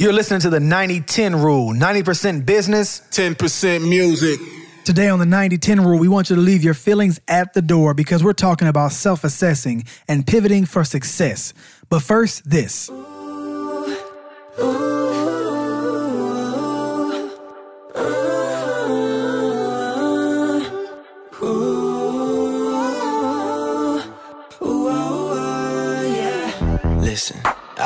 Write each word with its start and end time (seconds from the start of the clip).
You're 0.00 0.12
listening 0.12 0.38
to 0.42 0.50
the 0.50 0.60
90 0.60 1.00
10 1.00 1.34
rule 1.34 1.74
90% 1.74 2.46
business, 2.46 3.00
10% 3.10 3.88
music. 3.88 4.38
Today 4.84 5.08
on 5.08 5.18
the 5.18 5.26
90 5.26 5.58
10 5.58 5.84
rule, 5.84 5.98
we 5.98 6.06
want 6.06 6.30
you 6.30 6.36
to 6.36 6.42
leave 6.42 6.62
your 6.62 6.74
feelings 6.74 7.20
at 7.26 7.52
the 7.52 7.60
door 7.60 7.94
because 7.94 8.22
we're 8.22 8.32
talking 8.32 8.68
about 8.68 8.92
self 8.92 9.24
assessing 9.24 9.82
and 10.06 10.24
pivoting 10.24 10.66
for 10.66 10.84
success. 10.84 11.52
But 11.88 12.02
first, 12.02 12.48
this. 12.48 12.88
Listen, 12.88 15.07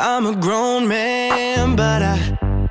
I'm 0.04 0.26
a 0.26 0.34
grown 0.34 0.88
man, 0.88 1.76
but 1.76 2.02
I, 2.02 2.16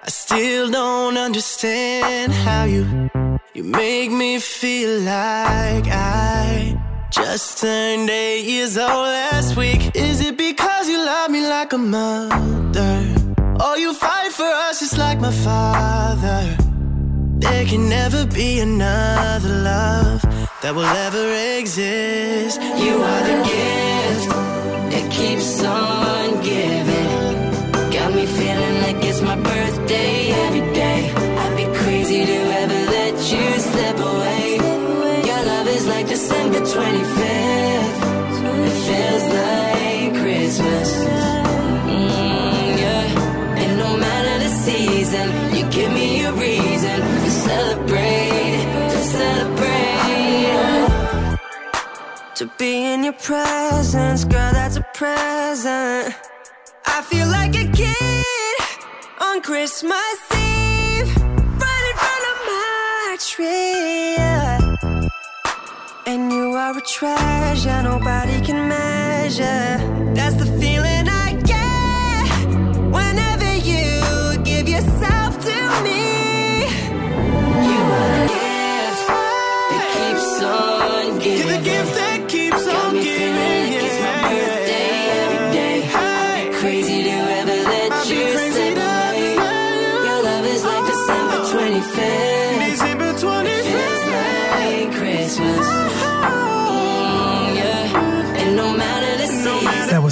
I 0.03 0.09
still 0.09 0.69
don't 0.69 1.17
understand 1.17 2.33
how 2.33 2.65
you 2.65 3.09
you 3.53 3.63
make 3.63 4.11
me 4.11 4.37
feel 4.37 4.99
like 4.99 5.87
I 5.87 6.77
just 7.09 7.59
turned 7.59 8.09
eight 8.09 8.43
years 8.43 8.77
old 8.77 9.07
last 9.15 9.55
week. 9.55 9.95
Is 9.95 10.19
it 10.19 10.35
because 10.35 10.89
you 10.89 10.97
love 10.97 11.31
me 11.31 11.47
like 11.47 11.71
a 11.71 11.77
mother? 11.77 13.15
Or 13.63 13.77
you 13.77 13.93
fight 13.93 14.33
for 14.33 14.51
us 14.67 14.81
just 14.81 14.97
like 14.97 15.21
my 15.21 15.31
father? 15.31 16.57
There 17.39 17.65
can 17.65 17.87
never 17.87 18.25
be 18.25 18.59
another 18.59 19.55
love 19.71 20.21
that 20.61 20.75
will 20.75 20.93
ever 21.07 21.31
exist. 21.59 22.61
You 22.61 23.01
are 23.01 23.23
the 23.23 23.43
gift 23.45 23.90
December 36.11 36.59
25th. 36.59 38.01
It 38.67 38.73
feels 38.85 39.25
like 39.33 40.21
Christmas. 40.21 41.20
To 52.41 52.49
be 52.57 52.91
in 52.91 53.03
your 53.03 53.13
presence, 53.13 54.23
girl, 54.25 54.51
that's 54.51 54.75
a 54.75 54.81
present. 54.95 56.15
I 56.87 57.01
feel 57.03 57.27
like 57.27 57.53
a 57.55 57.71
kid 57.71 58.57
on 59.21 59.43
Christmas 59.43 60.17
Eve, 60.33 61.15
right 61.61 61.85
in 61.91 61.97
front 62.03 62.25
of 62.31 62.37
my 62.49 63.17
tree. 63.29 64.15
And 66.07 66.33
you 66.33 66.53
are 66.53 66.75
a 66.75 66.81
treasure 66.81 67.83
nobody 67.83 68.41
can 68.41 68.67
measure. 68.67 69.77
That's 70.15 70.37
the 70.37 70.47
feeling 70.59 71.07
I 71.07 71.20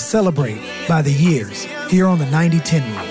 Celebrate 0.10 0.60
by 0.88 1.04
The 1.04 1.14
Years 1.14 1.66
here 1.88 2.08
on 2.08 2.18
the 2.18 2.26
90 2.26 2.60
10 2.62 2.82
rule. 2.98 3.06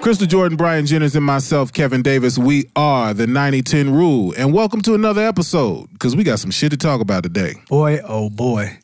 Crystal 0.00 0.26
Jordan, 0.26 0.56
Brian 0.56 0.86
Jennings, 0.86 1.14
and 1.14 1.24
myself, 1.24 1.70
Kevin 1.70 2.00
Davis, 2.00 2.38
we 2.38 2.70
are 2.76 3.12
the 3.12 3.26
90 3.26 3.60
10 3.60 3.94
rule. 3.94 4.32
And 4.38 4.54
welcome 4.54 4.80
to 4.82 4.94
another 4.94 5.20
episode 5.20 5.92
because 5.92 6.16
we 6.16 6.24
got 6.24 6.38
some 6.38 6.50
shit 6.50 6.70
to 6.70 6.78
talk 6.78 7.02
about 7.02 7.24
today. 7.24 7.56
Boy, 7.68 8.00
oh 8.08 8.30
boy. 8.30 8.78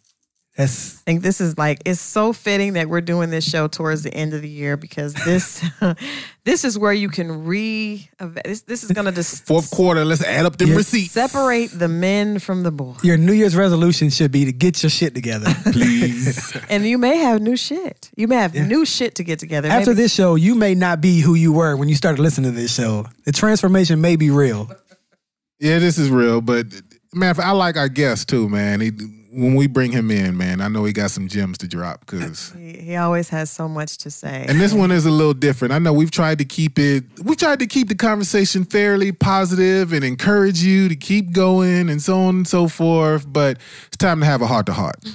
That's 0.60 0.98
I 0.98 1.02
think 1.04 1.22
this 1.22 1.40
is 1.40 1.56
like 1.56 1.78
it's 1.86 2.00
so 2.00 2.32
fitting 2.32 2.74
that 2.74 2.88
we're 2.88 3.00
doing 3.00 3.30
this 3.30 3.48
show 3.48 3.66
towards 3.66 4.02
the 4.02 4.12
end 4.12 4.34
of 4.34 4.42
the 4.42 4.48
year 4.48 4.76
because 4.76 5.14
this 5.14 5.64
this 6.44 6.64
is 6.64 6.78
where 6.78 6.92
you 6.92 7.08
can 7.08 7.44
re 7.44 8.08
this 8.44 8.60
this 8.62 8.84
is 8.84 8.90
gonna 8.92 9.10
just 9.12 9.46
Fourth 9.46 9.70
quarter, 9.70 10.04
let's 10.04 10.22
add 10.22 10.44
up 10.46 10.56
them 10.58 10.68
Yeah. 10.70 10.76
receipts. 10.76 11.12
separate 11.12 11.70
the 11.72 11.88
men 11.88 12.38
from 12.38 12.62
the 12.62 12.70
boys. 12.70 13.02
your 13.02 13.16
New 13.16 13.32
Year's 13.32 13.56
resolution 13.56 14.10
should 14.10 14.30
be 14.32 14.44
to 14.44 14.52
get 14.52 14.82
your 14.82 14.90
shit 14.90 15.14
together. 15.14 15.46
Please. 15.72 16.56
And 16.70 16.86
you 16.86 16.98
may 16.98 17.16
have 17.16 17.40
new 17.40 17.56
shit. 17.56 18.10
You 18.16 18.28
may 18.28 18.36
have 18.36 18.54
new 18.54 18.84
shit 18.86 19.14
to 19.16 19.24
get 19.24 19.38
together. 19.38 19.68
After 19.68 19.90
Maybe- 19.90 20.02
this 20.02 20.14
show, 20.14 20.34
you 20.36 20.54
may 20.54 20.74
not 20.74 21.00
be 21.00 21.20
who 21.20 21.34
you 21.34 21.52
were 21.52 21.74
when 21.76 21.88
you 21.88 21.94
started 21.96 22.20
listening 22.22 22.52
to 22.52 22.56
this 22.56 22.72
show. 22.74 23.06
The 23.24 23.32
transformation 23.32 24.00
may 24.00 24.16
be 24.16 24.30
real. 24.30 24.70
yeah, 25.58 25.78
this 25.78 25.98
is 25.98 26.10
real, 26.10 26.40
but 26.40 26.66
man, 27.12 27.34
I 27.40 27.52
like 27.52 27.76
our 27.76 27.88
guest 27.88 28.28
too, 28.28 28.48
man. 28.48 28.80
He, 28.80 28.90
when 29.32 29.54
we 29.54 29.66
bring 29.68 29.92
him 29.92 30.10
in, 30.10 30.36
man, 30.36 30.60
I 30.60 30.68
know 30.68 30.84
he 30.84 30.92
got 30.92 31.10
some 31.10 31.28
gems 31.28 31.58
to 31.58 31.68
drop 31.68 32.00
because. 32.00 32.52
he, 32.52 32.72
he 32.78 32.96
always 32.96 33.28
has 33.28 33.50
so 33.50 33.68
much 33.68 33.98
to 33.98 34.10
say. 34.10 34.44
And 34.48 34.60
this 34.60 34.72
one 34.72 34.90
is 34.90 35.06
a 35.06 35.10
little 35.10 35.34
different. 35.34 35.72
I 35.72 35.78
know 35.78 35.92
we've 35.92 36.10
tried 36.10 36.38
to 36.38 36.44
keep 36.44 36.78
it, 36.78 37.04
we 37.22 37.36
tried 37.36 37.60
to 37.60 37.66
keep 37.66 37.88
the 37.88 37.94
conversation 37.94 38.64
fairly 38.64 39.12
positive 39.12 39.92
and 39.92 40.04
encourage 40.04 40.62
you 40.62 40.88
to 40.88 40.96
keep 40.96 41.32
going 41.32 41.88
and 41.88 42.02
so 42.02 42.18
on 42.18 42.36
and 42.36 42.48
so 42.48 42.66
forth. 42.66 43.24
But 43.32 43.58
it's 43.86 43.96
time 43.96 44.20
to 44.20 44.26
have 44.26 44.42
a 44.42 44.46
heart 44.46 44.66
to 44.66 44.72
heart. 44.72 44.96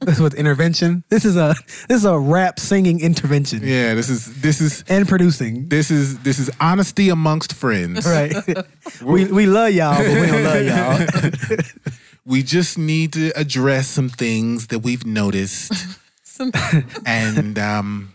This 0.00 0.18
was 0.18 0.34
intervention. 0.34 1.04
This 1.10 1.24
is 1.24 1.36
a 1.36 1.54
this 1.88 1.98
is 1.98 2.04
a 2.04 2.18
rap 2.18 2.58
singing 2.58 2.98
intervention 3.00 3.60
Yeah, 3.62 3.94
this 3.94 4.08
is 4.08 4.40
this 4.40 4.60
is 4.60 4.82
and 4.88 5.06
producing. 5.06 5.68
this 5.68 5.92
is 5.92 6.18
this 6.20 6.40
is 6.40 6.50
honesty 6.60 7.08
amongst 7.08 7.52
friends. 7.52 8.04
Right. 8.04 8.34
we 9.02 9.26
we 9.26 9.46
love 9.46 9.72
y'all, 9.72 9.96
but 9.96 10.08
we 10.08 10.26
don't 10.26 10.42
love 10.42 10.64
y'all. 10.64 11.58
We 12.26 12.42
just 12.42 12.76
need 12.76 13.12
to 13.14 13.30
address 13.38 13.86
some 13.88 14.08
things 14.08 14.66
that 14.68 14.80
we've 14.80 15.06
noticed. 15.06 15.72
Some- 16.24 16.52
and 17.06 17.58
um 17.58 18.12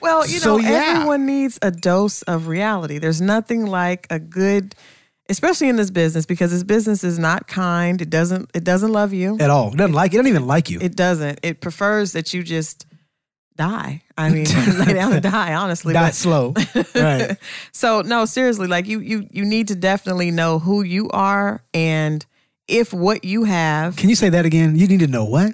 well, 0.00 0.26
you 0.26 0.38
So, 0.40 0.56
know, 0.56 0.68
yeah. 0.68 0.94
everyone 0.96 1.26
needs 1.26 1.58
a 1.62 1.70
dose 1.70 2.22
of 2.22 2.48
reality. 2.48 2.98
There's 2.98 3.20
nothing 3.20 3.66
like 3.66 4.06
a 4.10 4.18
good, 4.18 4.74
especially 5.28 5.68
in 5.68 5.76
this 5.76 5.90
business, 5.90 6.26
because 6.26 6.50
this 6.50 6.62
business 6.64 7.02
is 7.04 7.18
not 7.18 7.46
kind. 7.48 8.00
It 8.02 8.10
doesn't. 8.10 8.50
It 8.54 8.62
doesn't 8.64 8.92
love 8.92 9.12
you. 9.12 9.36
At 9.40 9.50
all. 9.50 9.70
Doesn't 9.70 9.94
like 9.94 10.12
it. 10.12 10.16
Doesn't 10.18 10.28
even 10.28 10.46
like 10.46 10.70
you. 10.70 10.78
It 10.80 10.96
doesn't. 10.96 11.40
It 11.42 11.60
prefers 11.60 12.12
that 12.12 12.32
you 12.34 12.42
just 12.42 12.86
die. 13.56 14.02
I 14.18 14.28
mean, 14.30 14.44
lay 14.78 14.92
down 14.94 15.12
and 15.12 15.22
die. 15.22 15.54
Honestly, 15.54 15.92
Die 15.94 16.06
But- 16.08 16.14
slow. 16.14 16.54
Right. 16.94 17.36
So 17.72 18.02
no, 18.02 18.24
seriously, 18.26 18.66
like 18.66 18.86
you, 18.86 19.00
you, 19.00 19.26
you 19.30 19.44
need 19.44 19.68
to 19.68 19.74
definitely 19.74 20.30
know 20.30 20.58
who 20.58 20.82
you 20.82 21.08
are 21.10 21.62
and 21.74 22.24
if 22.68 22.92
what 22.92 23.24
you 23.24 23.44
have. 23.44 23.96
Can 23.96 24.08
you 24.08 24.16
say 24.16 24.28
that 24.30 24.44
again? 24.46 24.76
You 24.76 24.86
need 24.86 25.00
to 25.00 25.06
know 25.06 25.24
what? 25.24 25.52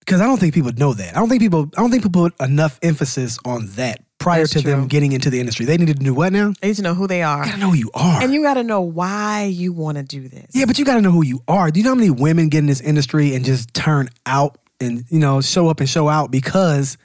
Because 0.00 0.20
I 0.20 0.24
don't 0.26 0.38
think 0.38 0.52
people 0.54 0.72
know 0.72 0.94
that. 0.94 1.16
I 1.16 1.20
don't 1.20 1.28
think 1.28 1.40
people. 1.40 1.70
I 1.76 1.80
don't 1.80 1.90
think 1.90 2.02
people 2.02 2.28
put 2.30 2.40
enough 2.40 2.78
emphasis 2.82 3.38
on 3.44 3.66
that 3.76 4.02
prior 4.18 4.40
That's 4.40 4.52
to 4.52 4.60
them 4.62 4.86
getting 4.88 5.12
into 5.12 5.30
the 5.30 5.38
industry. 5.40 5.64
They 5.66 5.76
need 5.76 5.88
to 5.88 5.94
do 5.94 6.14
what 6.14 6.32
now? 6.32 6.52
They 6.60 6.68
need 6.68 6.76
to 6.76 6.82
know 6.82 6.94
who 6.94 7.06
they 7.06 7.22
are, 7.22 7.40
You 7.44 7.50
gotta 7.50 7.60
know 7.60 7.70
who 7.70 7.76
you 7.76 7.90
are. 7.94 8.22
and 8.22 8.32
you 8.32 8.42
got 8.42 8.54
to 8.54 8.62
know 8.62 8.80
why 8.80 9.44
you 9.44 9.72
want 9.72 9.98
to 9.98 10.04
do 10.04 10.28
this. 10.28 10.46
yeah, 10.54 10.64
but 10.64 10.78
you 10.78 10.84
gotta 10.84 11.00
know 11.00 11.10
who 11.10 11.24
you 11.24 11.42
are. 11.48 11.70
Do 11.70 11.80
you 11.80 11.84
know 11.84 11.90
how 11.90 11.96
many 11.96 12.10
women 12.10 12.48
get 12.48 12.58
in 12.58 12.66
this 12.66 12.80
industry 12.80 13.34
and 13.34 13.44
just 13.44 13.74
turn 13.74 14.08
out 14.26 14.58
and 14.80 15.04
you 15.08 15.18
know 15.18 15.40
show 15.40 15.68
up 15.68 15.80
and 15.80 15.88
show 15.88 16.08
out 16.08 16.30
because 16.30 16.96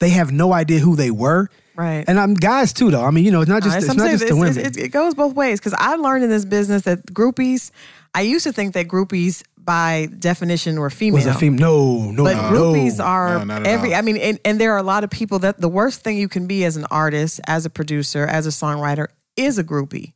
they 0.00 0.10
have 0.10 0.30
no 0.32 0.52
idea 0.52 0.78
who 0.80 0.94
they 0.96 1.10
were? 1.10 1.48
Right. 1.78 2.04
And 2.08 2.18
I'm 2.20 2.34
guys 2.34 2.72
too, 2.72 2.90
though. 2.90 3.04
I 3.04 3.10
mean, 3.10 3.24
you 3.24 3.30
know, 3.30 3.40
it's 3.40 3.48
not 3.48 3.62
just 3.62 3.76
it's 3.78 3.88
I'm 3.88 3.96
not 3.96 4.04
saying 4.06 4.18
just 4.18 4.28
the 4.28 4.36
women. 4.36 4.58
It, 4.58 4.76
it 4.76 4.88
goes 4.88 5.14
both 5.14 5.34
ways 5.34 5.60
because 5.60 5.74
I 5.78 5.94
learned 5.94 6.24
in 6.24 6.30
this 6.30 6.44
business 6.44 6.82
that 6.82 7.06
groupies. 7.06 7.70
I 8.14 8.22
used 8.22 8.44
to 8.44 8.52
think 8.52 8.74
that 8.74 8.88
groupies, 8.88 9.42
by 9.56 10.08
definition, 10.18 10.80
were 10.80 10.90
female. 10.90 11.16
was 11.18 11.26
a 11.26 11.34
female? 11.34 11.60
No, 11.60 12.10
no, 12.10 12.24
But 12.24 12.36
no. 12.36 12.42
groupies 12.50 13.02
are 13.04 13.44
No, 13.44 13.54
every. 13.56 13.92
all. 13.92 13.98
I 13.98 14.02
mean, 14.02 14.16
and, 14.16 14.40
and 14.44 14.60
there 14.60 14.72
are 14.72 14.78
a 14.78 14.82
lot 14.82 15.04
of 15.04 15.10
people 15.10 15.38
that 15.40 15.60
the 15.60 15.68
worst 15.68 16.00
thing 16.02 16.16
you 16.16 16.28
can 16.28 16.46
be 16.46 16.64
as 16.64 16.76
an 16.76 16.86
artist, 16.90 17.40
as 17.46 17.64
a 17.66 17.70
producer, 17.70 18.24
as 18.26 18.46
a 18.46 18.50
songwriter 18.50 19.08
is 19.36 19.58
a 19.58 19.62
groupie, 19.64 20.14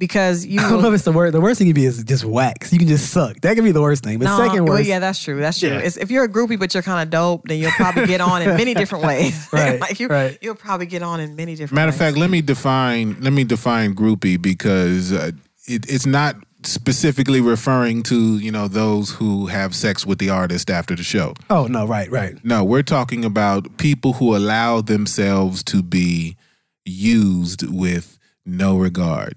because 0.00 0.44
you. 0.44 0.58
I 0.60 0.70
don't 0.70 0.82
know 0.82 0.88
if 0.88 0.94
it's 0.94 1.04
the 1.04 1.12
worst. 1.12 1.32
The 1.32 1.40
worst 1.40 1.58
thing 1.58 1.68
you 1.68 1.74
can 1.74 1.82
be 1.82 1.86
is 1.86 2.02
just 2.02 2.24
wax. 2.24 2.72
You 2.72 2.80
can 2.80 2.88
just 2.88 3.12
suck. 3.12 3.38
That 3.42 3.54
can 3.54 3.62
be 3.62 3.70
the 3.70 3.82
worst 3.82 4.02
thing. 4.02 4.18
But 4.18 4.24
No, 4.24 4.36
second 4.38 4.64
well, 4.64 4.80
yeah, 4.80 4.98
that's 4.98 5.22
true. 5.22 5.38
That's 5.38 5.60
true. 5.60 5.68
Yeah. 5.68 5.78
It's, 5.78 5.96
if 5.96 6.10
you're 6.10 6.24
a 6.24 6.28
groupie 6.28 6.58
but 6.58 6.74
you're 6.74 6.82
kind 6.82 7.02
of 7.06 7.10
dope, 7.10 7.46
then 7.46 7.60
you'll 7.60 7.70
probably 7.72 8.06
get 8.06 8.20
on 8.20 8.42
in 8.42 8.56
many 8.56 8.74
different 8.74 9.04
ways. 9.04 9.48
Right, 9.60 9.80
like 9.80 10.00
you, 10.00 10.06
right. 10.06 10.38
you'll 10.40 10.54
probably 10.54 10.86
get 10.86 11.02
on 11.02 11.20
in 11.20 11.36
many 11.36 11.52
different. 11.52 11.72
Ways. 11.72 11.76
Matter 11.76 11.88
of 11.90 11.96
fact, 11.96 12.16
let 12.16 12.30
me 12.30 12.40
define 12.40 13.20
let 13.20 13.32
me 13.32 13.44
define 13.44 13.94
groupie 13.94 14.40
because 14.40 15.12
uh, 15.12 15.32
it, 15.66 15.90
it's 15.90 16.06
not 16.06 16.36
specifically 16.62 17.40
referring 17.40 18.02
to 18.04 18.38
you 18.38 18.50
know 18.50 18.68
those 18.68 19.10
who 19.10 19.46
have 19.46 19.74
sex 19.74 20.06
with 20.06 20.18
the 20.18 20.30
artist 20.30 20.70
after 20.70 20.96
the 20.96 21.02
show. 21.02 21.34
Oh 21.50 21.66
no, 21.66 21.86
right, 21.86 22.10
right. 22.10 22.42
No, 22.44 22.64
we're 22.64 22.82
talking 22.82 23.24
about 23.24 23.76
people 23.76 24.14
who 24.14 24.34
allow 24.34 24.80
themselves 24.80 25.62
to 25.64 25.82
be 25.82 26.36
used 26.84 27.68
with 27.68 28.18
no 28.46 28.78
regard. 28.78 29.34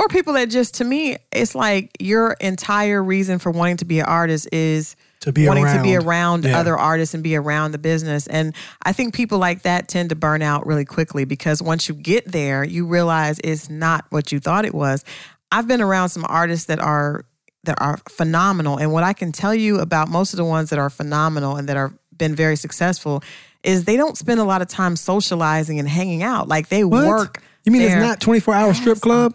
Or 0.00 0.08
people 0.08 0.32
that 0.32 0.46
just 0.50 0.74
to 0.76 0.84
me 0.84 1.16
it's 1.30 1.54
like 1.54 1.90
your 2.00 2.32
entire 2.40 3.02
reason 3.02 3.38
for 3.38 3.50
wanting 3.50 3.76
to 3.76 3.84
be 3.84 4.00
an 4.00 4.06
artist 4.06 4.48
is 4.52 4.96
To 5.20 5.32
be 5.32 5.46
wanting 5.46 5.66
to 5.66 5.82
be 5.82 5.94
around. 5.96 6.06
around 6.06 6.44
Yeah. 6.46 6.58
other 6.58 6.76
artists 6.76 7.14
and 7.14 7.22
be 7.22 7.36
around 7.36 7.72
the 7.72 7.78
business 7.78 8.26
and 8.26 8.54
i 8.82 8.92
think 8.92 9.14
people 9.14 9.38
like 9.38 9.62
that 9.62 9.88
tend 9.88 10.08
to 10.08 10.16
burn 10.16 10.42
out 10.42 10.66
really 10.66 10.84
quickly 10.86 11.24
because 11.24 11.62
once 11.62 11.88
you 11.88 11.94
get 11.94 12.30
there 12.32 12.64
you 12.64 12.86
realize 12.86 13.38
it's 13.44 13.68
not 13.68 14.04
what 14.10 14.32
you 14.32 14.40
thought 14.40 14.64
it 14.64 14.74
was 14.74 15.04
i've 15.52 15.68
been 15.68 15.80
around 15.82 16.08
some 16.08 16.24
artists 16.28 16.66
that 16.66 16.78
are 16.80 17.24
that 17.64 17.80
are 17.80 17.98
phenomenal 18.08 18.78
and 18.78 18.90
what 18.92 19.02
i 19.04 19.12
can 19.12 19.32
tell 19.32 19.54
you 19.54 19.78
about 19.80 20.08
most 20.08 20.32
of 20.32 20.38
the 20.38 20.44
ones 20.44 20.70
that 20.70 20.78
are 20.78 20.88
phenomenal 20.90 21.56
and 21.56 21.68
that 21.68 21.76
are 21.76 21.92
been 22.16 22.34
very 22.34 22.56
successful 22.56 23.22
is 23.62 23.84
they 23.84 23.96
don't 23.96 24.16
spend 24.16 24.40
a 24.40 24.44
lot 24.44 24.62
of 24.62 24.68
time 24.68 24.96
socializing 24.96 25.78
and 25.78 25.86
hanging 25.88 26.22
out 26.22 26.48
like 26.48 26.68
they 26.68 26.84
What? 26.84 27.06
work 27.06 27.42
You 27.64 27.72
mean 27.72 27.82
their 27.82 27.98
it's 27.98 28.06
not 28.06 28.20
twenty 28.20 28.40
four 28.40 28.54
hour 28.54 28.72
strip 28.74 29.00
club? 29.00 29.34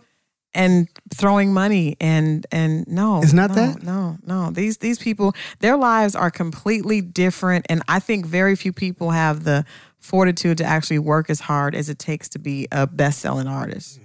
And 0.56 0.88
throwing 1.14 1.54
money 1.54 1.96
and 2.02 2.46
and 2.52 2.88
no 2.88 3.22
It's 3.22 3.34
not 3.34 3.50
no, 3.52 3.56
that? 3.56 3.84
no 3.84 4.18
no 4.26 4.50
these 4.52 4.78
these 4.78 4.98
people 4.98 5.34
their 5.60 5.78
lives 5.78 6.16
are 6.16 6.32
completely 6.32 7.02
different 7.02 7.66
and 7.70 7.82
i 7.88 8.00
think 8.00 8.26
very 8.26 8.56
few 8.56 8.74
people 8.74 9.12
have 9.12 9.44
the 9.44 9.66
fortitude 10.00 10.58
to 10.60 10.64
actually 10.64 11.00
work 11.00 11.30
as 11.30 11.42
hard 11.42 11.76
as 11.76 11.90
it 11.90 12.00
takes 12.00 12.30
to 12.30 12.40
be 12.40 12.68
a 12.72 12.86
best-selling 12.88 13.48
artist 13.48 14.00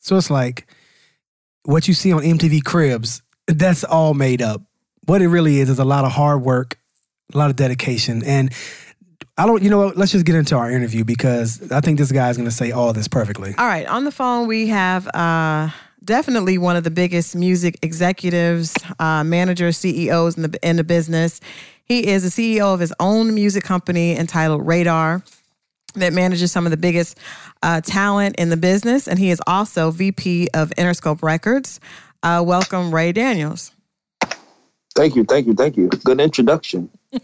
So 0.00 0.16
it's 0.16 0.30
like 0.30 0.66
what 1.64 1.88
you 1.88 1.94
see 1.94 2.12
on 2.12 2.22
MTV 2.22 2.62
Cribs, 2.62 3.22
that's 3.46 3.84
all 3.84 4.12
made 4.14 4.42
up. 4.42 4.60
What 5.06 5.22
it 5.22 5.28
really 5.28 5.60
is 5.60 5.70
is 5.70 5.78
a 5.78 5.84
lot 5.84 6.04
of 6.04 6.12
hard 6.12 6.42
work, 6.42 6.76
a 7.32 7.38
lot 7.38 7.48
of 7.50 7.56
dedication. 7.56 8.22
And 8.24 8.52
I 9.38 9.46
don't, 9.46 9.62
you 9.62 9.70
know 9.70 9.78
what? 9.78 9.96
Let's 9.96 10.12
just 10.12 10.26
get 10.26 10.34
into 10.34 10.56
our 10.56 10.70
interview 10.70 11.04
because 11.04 11.72
I 11.72 11.80
think 11.80 11.98
this 11.98 12.12
guy's 12.12 12.36
going 12.36 12.48
to 12.48 12.54
say 12.54 12.70
all 12.72 12.92
this 12.92 13.08
perfectly. 13.08 13.54
all 13.56 13.66
right 13.66 13.86
on 13.86 14.04
the 14.04 14.10
phone 14.12 14.46
we 14.46 14.68
have 14.68 15.06
uh 15.14 15.70
definitely 16.04 16.58
one 16.58 16.76
of 16.76 16.84
the 16.84 16.90
biggest 16.90 17.34
music 17.34 17.78
executives 17.82 18.74
uh, 18.98 19.24
managers 19.24 19.78
ceos 19.78 20.36
in 20.36 20.42
the 20.42 20.58
in 20.62 20.76
the 20.76 20.84
business 20.84 21.40
he 21.84 22.06
is 22.06 22.22
the 22.22 22.58
ceo 22.58 22.74
of 22.74 22.80
his 22.80 22.92
own 23.00 23.34
music 23.34 23.64
company 23.64 24.16
entitled 24.16 24.66
radar 24.66 25.22
that 25.94 26.12
manages 26.12 26.52
some 26.52 26.66
of 26.66 26.70
the 26.70 26.76
biggest 26.76 27.18
uh, 27.62 27.80
talent 27.80 28.36
in 28.36 28.50
the 28.50 28.56
business, 28.56 29.08
and 29.08 29.18
he 29.18 29.30
is 29.30 29.40
also 29.46 29.90
VP 29.90 30.48
of 30.54 30.70
Interscope 30.70 31.22
Records. 31.22 31.80
Uh, 32.22 32.42
welcome, 32.44 32.94
Ray 32.94 33.12
Daniels. 33.12 33.72
Thank 34.94 35.16
you, 35.16 35.24
thank 35.24 35.46
you, 35.46 35.54
thank 35.54 35.76
you. 35.76 35.88
Good 35.88 36.20
introduction. 36.20 36.90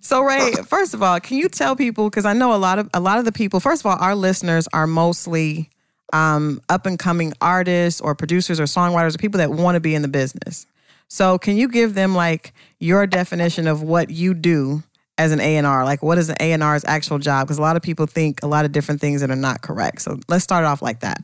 So, 0.00 0.22
Ray, 0.22 0.52
first 0.64 0.94
of 0.94 1.02
all, 1.02 1.18
can 1.18 1.36
you 1.36 1.48
tell 1.48 1.74
people 1.74 2.08
because 2.08 2.24
I 2.24 2.32
know 2.32 2.54
a 2.54 2.56
lot 2.56 2.78
of 2.78 2.88
a 2.94 3.00
lot 3.00 3.18
of 3.18 3.24
the 3.24 3.32
people. 3.32 3.58
First 3.58 3.82
of 3.82 3.86
all, 3.86 3.96
our 3.98 4.14
listeners 4.14 4.68
are 4.72 4.86
mostly 4.86 5.68
um, 6.12 6.60
up 6.68 6.86
and 6.86 6.98
coming 6.98 7.32
artists 7.40 8.00
or 8.00 8.14
producers 8.14 8.60
or 8.60 8.64
songwriters 8.64 9.14
or 9.14 9.18
people 9.18 9.38
that 9.38 9.50
want 9.50 9.74
to 9.76 9.80
be 9.80 9.94
in 9.94 10.02
the 10.02 10.08
business. 10.08 10.66
So, 11.08 11.38
can 11.38 11.56
you 11.56 11.68
give 11.68 11.94
them 11.94 12.14
like 12.14 12.52
your 12.80 13.06
definition 13.06 13.66
of 13.66 13.82
what 13.82 14.10
you 14.10 14.34
do 14.34 14.82
as 15.18 15.32
an 15.32 15.40
A 15.40 15.56
and 15.56 15.66
R? 15.66 15.84
Like, 15.84 16.02
what 16.02 16.18
is 16.18 16.28
an 16.28 16.36
A 16.40 16.52
and 16.52 16.62
R's 16.62 16.84
actual 16.84 17.18
job? 17.18 17.46
Because 17.46 17.58
a 17.58 17.62
lot 17.62 17.76
of 17.76 17.82
people 17.82 18.06
think 18.06 18.42
a 18.42 18.46
lot 18.46 18.64
of 18.64 18.72
different 18.72 19.00
things 19.00 19.20
that 19.20 19.30
are 19.30 19.36
not 19.36 19.62
correct. 19.62 20.02
So, 20.02 20.18
let's 20.28 20.44
start 20.44 20.64
off 20.64 20.82
like 20.82 21.00
that. 21.00 21.22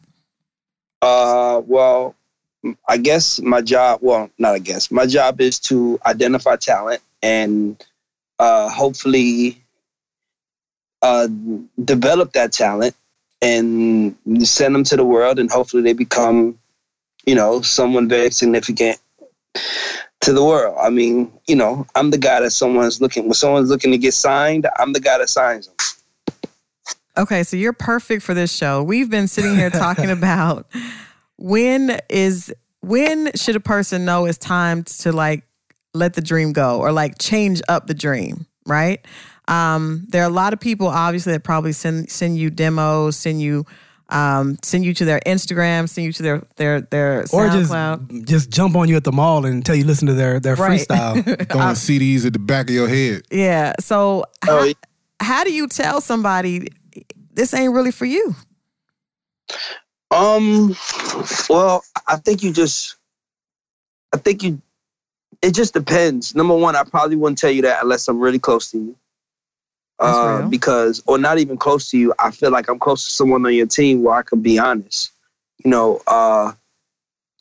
Uh, 1.00 1.62
well, 1.66 2.14
I 2.88 2.96
guess 2.96 3.40
my 3.40 3.60
job, 3.60 4.00
well, 4.02 4.30
not 4.38 4.54
I 4.54 4.58
guess, 4.60 4.90
my 4.90 5.06
job 5.06 5.40
is 5.40 5.58
to 5.60 5.98
identify 6.06 6.56
talent 6.56 7.02
and 7.22 7.84
uh, 8.38 8.68
hopefully 8.68 9.62
uh, 11.02 11.28
develop 11.84 12.32
that 12.32 12.52
talent 12.52 12.94
and 13.42 14.16
send 14.42 14.74
them 14.74 14.84
to 14.84 14.96
the 14.96 15.04
world 15.04 15.38
and 15.38 15.50
hopefully 15.50 15.82
they 15.82 15.92
become, 15.92 16.58
you 17.26 17.34
know, 17.34 17.60
someone 17.60 18.08
very 18.08 18.30
significant 18.30 18.98
to 20.20 20.32
the 20.32 20.42
world. 20.42 20.78
I 20.80 20.88
mean, 20.88 21.30
you 21.48 21.56
know, 21.56 21.84
I'm 21.96 22.10
the 22.10 22.18
guy 22.18 22.40
that 22.40 22.52
someone's 22.52 23.00
looking, 23.00 23.24
when 23.24 23.34
someone's 23.34 23.68
looking 23.68 23.90
to 23.90 23.98
get 23.98 24.14
signed, 24.14 24.66
I'm 24.78 24.92
the 24.92 25.00
guy 25.00 25.18
that 25.18 25.28
signs 25.28 25.66
them. 25.66 25.76
Okay, 27.18 27.42
so 27.42 27.56
you're 27.56 27.74
perfect 27.74 28.22
for 28.22 28.32
this 28.32 28.54
show. 28.54 28.82
We've 28.82 29.10
been 29.10 29.28
sitting 29.28 29.56
here 29.56 29.68
talking 29.68 30.10
about 30.18 30.66
when 31.36 31.98
is 32.08 32.54
when 32.80 33.32
should 33.34 33.56
a 33.56 33.60
person 33.60 34.04
know 34.04 34.24
it's 34.24 34.38
time 34.38 34.84
to 34.84 35.12
like 35.12 35.42
let 35.92 36.14
the 36.14 36.22
dream 36.22 36.52
go 36.52 36.78
or 36.78 36.92
like 36.92 37.18
change 37.18 37.60
up 37.68 37.86
the 37.86 37.94
dream, 37.94 38.46
right? 38.66 39.04
Um, 39.48 40.06
there 40.08 40.22
are 40.22 40.28
a 40.30 40.32
lot 40.32 40.52
of 40.52 40.60
people 40.60 40.86
obviously 40.88 41.32
that 41.32 41.42
probably 41.44 41.72
send 41.72 42.10
send 42.10 42.38
you 42.38 42.50
demos, 42.50 43.16
send 43.16 43.40
you 43.42 43.66
um, 44.08 44.58
send 44.62 44.84
you 44.84 44.92
to 44.94 45.04
their 45.06 45.20
Instagram, 45.26 45.88
send 45.88 46.04
you 46.06 46.12
to 46.12 46.22
their 46.22 46.42
their 46.56 46.80
their 46.82 47.24
Or 47.32 47.48
just 47.48 47.72
just 48.24 48.50
jump 48.50 48.76
on 48.76 48.88
you 48.88 48.96
at 48.96 49.04
the 49.04 49.12
mall 49.12 49.44
and 49.46 49.64
tell 49.64 49.74
you 49.74 49.84
listen 49.84 50.06
to 50.08 50.14
their 50.14 50.38
their 50.38 50.54
Right. 50.56 50.80
freestyle. 50.80 51.24
Throwing 51.50 51.74
CDs 51.74 52.26
at 52.26 52.32
the 52.34 52.38
back 52.38 52.68
of 52.68 52.74
your 52.74 52.88
head. 52.88 53.22
yeah. 53.30 53.72
So 53.80 54.24
Oh, 54.48 54.72
how, 55.20 55.26
how 55.26 55.44
do 55.44 55.52
you 55.52 55.66
tell 55.66 56.00
somebody 56.00 56.68
this 57.32 57.54
ain't 57.54 57.72
really 57.72 57.90
for 57.92 58.04
you? 58.04 58.34
Um, 60.10 60.76
well, 61.48 61.82
I 62.06 62.16
think 62.16 62.42
you 62.42 62.52
just, 62.52 62.96
I 64.12 64.18
think 64.18 64.42
you, 64.42 64.60
it 65.40 65.52
just 65.54 65.72
depends. 65.72 66.34
Number 66.34 66.54
one, 66.54 66.76
I 66.76 66.84
probably 66.84 67.16
wouldn't 67.16 67.38
tell 67.38 67.50
you 67.50 67.62
that 67.62 67.82
unless 67.82 68.08
I'm 68.08 68.20
really 68.20 68.38
close 68.38 68.70
to 68.72 68.78
you. 68.78 68.96
Uh, 70.02 70.48
because, 70.48 71.02
or 71.06 71.18
not 71.18 71.38
even 71.38 71.56
close 71.56 71.90
to 71.90 71.98
you, 71.98 72.12
I 72.18 72.30
feel 72.30 72.50
like 72.50 72.68
I'm 72.68 72.78
close 72.78 73.04
to 73.06 73.12
someone 73.12 73.46
on 73.46 73.54
your 73.54 73.66
team 73.66 74.02
where 74.02 74.14
I 74.14 74.22
can 74.22 74.40
be 74.40 74.58
honest. 74.58 75.12
You 75.64 75.70
know, 75.70 76.00
uh, 76.06 76.52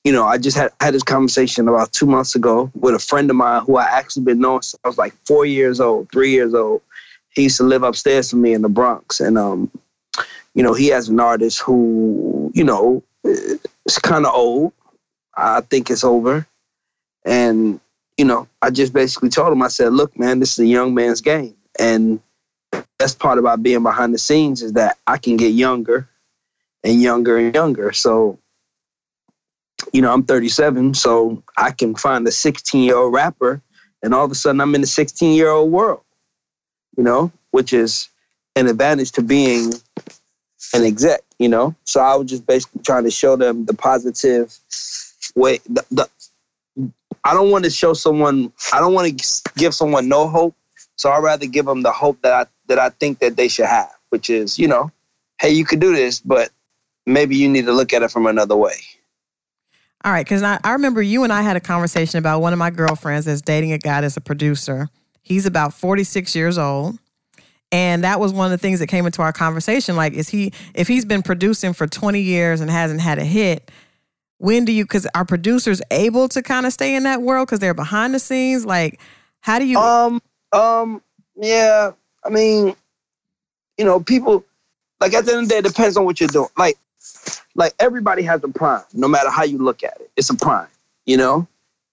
you 0.04 0.12
know, 0.12 0.26
I 0.26 0.38
just 0.38 0.58
had 0.58 0.72
had 0.80 0.94
this 0.94 1.04
conversation 1.04 1.68
about 1.68 1.92
two 1.94 2.06
months 2.06 2.36
ago 2.36 2.72
with 2.76 2.96
a 2.96 3.00
friend 3.00 3.30
of 3.30 3.36
mine 3.36 3.64
who 3.66 3.78
I 3.78 3.86
actually 3.86 4.24
been 4.26 4.40
knowing 4.40 4.62
since 4.62 4.80
I 4.84 4.88
was 4.88 4.98
like 4.98 5.14
four 5.26 5.46
years 5.46 5.80
old, 5.80 6.12
three 6.12 6.32
years 6.32 6.54
old. 6.54 6.82
He 7.30 7.44
used 7.44 7.58
to 7.58 7.64
live 7.64 7.84
upstairs 7.84 8.30
from 8.30 8.42
me 8.42 8.54
in 8.54 8.62
the 8.62 8.70
Bronx, 8.70 9.20
and 9.20 9.38
um, 9.38 9.72
you 10.54 10.64
know, 10.64 10.74
he 10.74 10.88
has 10.88 11.10
an 11.10 11.20
artist 11.20 11.62
who, 11.62 12.52
you 12.54 12.64
know, 12.64 13.04
is 13.24 13.60
kind 14.02 14.26
of 14.26 14.34
old. 14.34 14.74
I 15.36 15.62
think 15.62 15.90
it's 15.90 16.04
over. 16.04 16.46
And, 17.24 17.80
you 18.18 18.26
know, 18.26 18.48
I 18.62 18.70
just 18.70 18.94
basically 18.94 19.30
told 19.30 19.54
him, 19.54 19.62
I 19.62 19.70
said, 19.70 19.94
look, 19.94 20.18
man, 20.20 20.40
this 20.40 20.54
is 20.54 20.60
a 20.60 20.68
young 20.68 20.94
man's 20.94 21.22
game. 21.22 21.56
And 21.80 22.20
that's 23.02 23.16
part 23.16 23.40
about 23.40 23.64
being 23.64 23.82
behind 23.82 24.14
the 24.14 24.20
scenes 24.20 24.62
is 24.62 24.74
that 24.74 24.96
I 25.08 25.18
can 25.18 25.36
get 25.36 25.54
younger 25.54 26.08
and 26.84 27.02
younger 27.02 27.36
and 27.36 27.54
younger. 27.54 27.92
So, 27.94 28.38
you 29.92 30.04
know, 30.04 30.14
I'm 30.14 30.22
37, 30.22 30.94
so 30.94 31.42
I 31.58 31.72
can 31.72 31.96
find 31.96 32.28
a 32.28 32.32
16 32.32 32.84
year 32.84 32.98
old 32.98 33.12
rapper, 33.12 33.60
and 34.04 34.14
all 34.14 34.24
of 34.24 34.30
a 34.30 34.36
sudden 34.36 34.62
I'm 34.62 34.76
in 34.76 34.82
the 34.82 34.88
16 34.88 35.36
year 35.36 35.50
old 35.50 35.72
world, 35.72 36.02
you 36.96 37.04
know, 37.04 37.32
which 37.50 37.74
is 37.74 38.08
an 38.56 38.68
advantage 38.68 39.12
to 39.14 39.24
being 39.24 39.74
an 40.76 40.84
exec, 40.84 41.22
you 41.40 41.50
know. 41.50 41.74
So 41.86 42.02
I 42.02 42.16
was 42.16 42.30
just 42.30 42.46
basically 42.46 42.84
trying 42.84 43.06
to 43.06 43.12
show 43.12 43.36
them 43.36 43.66
the 43.66 43.74
positive 43.74 44.56
way. 45.34 45.60
The, 45.68 45.84
the 45.90 46.08
I 47.24 47.34
don't 47.34 47.50
want 47.50 47.64
to 47.64 47.72
show 47.72 47.94
someone. 47.94 48.54
I 48.72 48.80
don't 48.80 48.94
want 48.94 49.20
to 49.20 49.42
give 49.58 49.74
someone 49.74 50.08
no 50.08 50.28
hope. 50.28 50.56
So 50.98 51.12
I'd 51.12 51.24
rather 51.24 51.48
give 51.48 51.66
them 51.66 51.82
the 51.82 51.92
hope 51.92 52.22
that 52.22 52.34
I 52.34 52.46
that 52.72 52.80
I 52.80 52.90
think 52.90 53.20
that 53.20 53.36
they 53.36 53.50
should 53.50 53.66
have, 53.66 53.92
which 54.10 54.30
is, 54.30 54.58
you 54.58 54.68
know, 54.68 54.90
hey, 55.42 55.50
you 55.52 55.66
could 55.66 55.82
do 55.82 55.94
this, 55.94 56.22
but 56.22 56.50
maybe 57.06 57.36
you 57.36 57.50
need 57.50 57.66
to 57.66 57.74
look 57.74 57.92
at 57.92 58.02
it 58.02 58.12
from 58.12 58.28
another 58.28 58.56
way. 58.56 58.76
All 60.06 60.12
right, 60.12 60.26
because 60.26 60.42
I, 60.42 60.58
I 60.64 60.72
remember 60.72 61.02
you 61.02 61.24
and 61.24 61.34
I 61.34 61.42
had 61.42 61.58
a 61.58 61.60
conversation 61.60 62.18
about 62.18 62.40
one 62.40 62.54
of 62.54 62.60
my 62.60 62.70
girlfriends 62.70 63.26
that's 63.26 63.42
dating 63.42 63.74
a 63.74 63.78
guy 63.78 64.02
that's 64.02 64.16
a 64.16 64.22
producer. 64.22 64.88
He's 65.22 65.46
about 65.46 65.74
46 65.74 66.34
years 66.34 66.58
old. 66.58 66.98
And 67.74 68.04
that 68.04 68.20
was 68.20 68.34
one 68.34 68.46
of 68.46 68.52
the 68.52 68.58
things 68.58 68.80
that 68.80 68.88
came 68.88 69.06
into 69.06 69.22
our 69.22 69.32
conversation. 69.32 69.96
Like, 69.96 70.14
is 70.14 70.30
he, 70.30 70.54
if 70.74 70.88
he's 70.88 71.06
been 71.06 71.22
producing 71.22 71.74
for 71.74 71.88
20 71.88 72.20
years 72.20 72.62
and 72.62 72.70
hasn't 72.70 73.02
had 73.02 73.20
a 73.20 73.24
hit, 73.24 73.70
when 74.40 74.66
do 74.66 74.72
you, 74.72 74.86
because 74.86 75.08
are 75.14 75.24
producers 75.24 75.82
able 75.92 76.28
to 76.30 76.42
kind 76.42 76.66
of 76.66 76.74
stay 76.74 76.96
in 76.96 77.04
that 77.04 77.22
world 77.22 77.48
because 77.48 77.60
they're 77.60 77.74
behind 77.74 78.14
the 78.14 78.20
scenes? 78.20 78.66
Like, 78.66 79.00
how 79.42 79.60
do 79.60 79.66
you, 79.66 79.78
Um, 79.78 80.22
um, 80.52 81.02
yeah. 81.36 81.92
I 82.24 82.30
mean, 82.30 82.76
you 83.78 83.86
know, 83.86 84.00
people 84.00 84.46
like 85.00 85.14
at 85.14 85.26
the 85.26 85.32
end 85.34 85.44
of 85.44 85.50
the 85.50 85.54
day, 85.54 85.60
it 85.60 85.66
depends 85.66 85.98
on 85.98 86.06
what 86.06 86.20
you're 86.20 86.30
doing. 86.30 86.50
Like, 86.58 86.78
like 87.56 87.74
everybody 87.80 88.24
has 88.24 88.44
a 88.44 88.48
prime, 88.48 88.84
no 88.94 89.08
matter 89.08 89.30
how 89.30 89.44
you 89.44 89.58
look 89.58 89.84
at 89.84 90.00
it. 90.00 90.12
It's 90.16 90.30
a 90.30 90.36
prime, 90.36 90.68
you 91.06 91.18
know. 91.18 91.48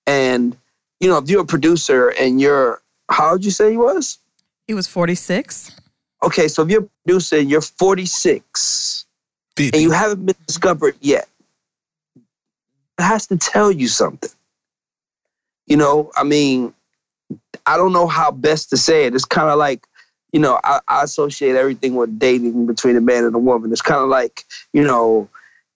And 0.06 0.56
you 1.00 1.08
know, 1.08 1.18
if 1.18 1.30
you're 1.30 1.42
a 1.42 1.46
producer 1.46 2.08
and 2.18 2.40
you're, 2.40 2.82
how 3.10 3.32
would 3.32 3.44
you 3.44 3.50
say 3.50 3.70
he 3.70 3.76
was? 3.76 4.18
he 4.68 4.74
was 4.74 4.86
46? 4.86 5.72
Okay, 6.22 6.46
so 6.46 6.62
if 6.62 6.68
you're 6.68 6.82
a 6.82 6.88
producer 7.04 7.38
and 7.38 7.50
you're 7.50 7.62
46 7.62 9.06
and 9.58 9.76
you 9.76 9.90
haven't 9.90 10.26
been 10.26 10.36
discovered 10.46 10.94
yet, 11.00 11.26
it 12.16 13.02
has 13.02 13.26
to 13.28 13.36
tell 13.38 13.72
you 13.72 13.88
something. 13.88 14.30
You 15.66 15.78
know, 15.78 16.12
I 16.16 16.24
mean, 16.24 16.74
I 17.66 17.76
don't 17.76 17.92
know 17.92 18.06
how 18.06 18.30
best 18.30 18.70
to 18.70 18.76
say 18.76 19.06
it. 19.06 19.14
It's 19.14 19.24
kind 19.24 19.48
of 19.48 19.58
like, 19.58 19.86
you 20.32 20.40
know, 20.40 20.60
I, 20.64 20.80
I, 20.88 21.02
associate 21.04 21.56
everything 21.56 21.94
with 21.94 22.18
dating 22.18 22.66
between 22.66 22.96
a 22.96 23.00
man 23.00 23.24
and 23.24 23.34
a 23.34 23.38
woman. 23.38 23.72
It's 23.72 23.82
kind 23.82 24.02
of 24.02 24.08
like, 24.08 24.44
you 24.72 24.84
know, 24.84 25.28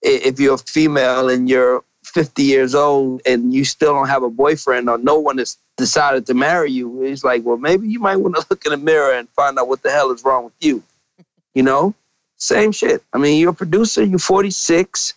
if 0.03 0.39
you're 0.39 0.55
a 0.55 0.59
female 0.59 1.29
and 1.31 1.49
you're 1.49 1.83
50 2.05 2.43
years 2.43 2.75
old 2.75 3.23
and 3.25 3.55
you 3.55 3.65
still 3.65 3.95
don't 3.95 4.09
have 4.09 4.23
a 4.23 4.31
boyfriend 4.31 4.91
or 4.91 4.99
no 4.99 5.19
one 5.19 5.39
has 5.39 5.57
decided 5.77 6.27
to 6.27 6.35
marry 6.35 6.71
you, 6.71 7.03
it's 7.03 7.25
like, 7.25 7.43
well, 7.45 7.57
maybe 7.57 7.89
you 7.89 8.01
might 8.01 8.17
want 8.17 8.35
to 8.37 8.47
look 8.51 8.65
in 8.67 8.73
the 8.73 8.77
mirror 8.77 9.15
and 9.15 9.29
find 9.31 9.59
out 9.59 9.69
what 9.69 9.83
the 9.83 9.91
hell 9.91 10.11
is 10.11 10.25
wrong 10.25 10.45
with 10.45 10.55
you. 10.61 10.83
You 11.55 11.63
know, 11.63 11.95
same 12.39 12.73
shit. 12.73 13.03
I 13.13 13.19
mean, 13.19 13.39
you're 13.39 13.51
a 13.51 13.55
producer, 13.55 14.03
you're 14.03 14.19
46. 14.19 15.13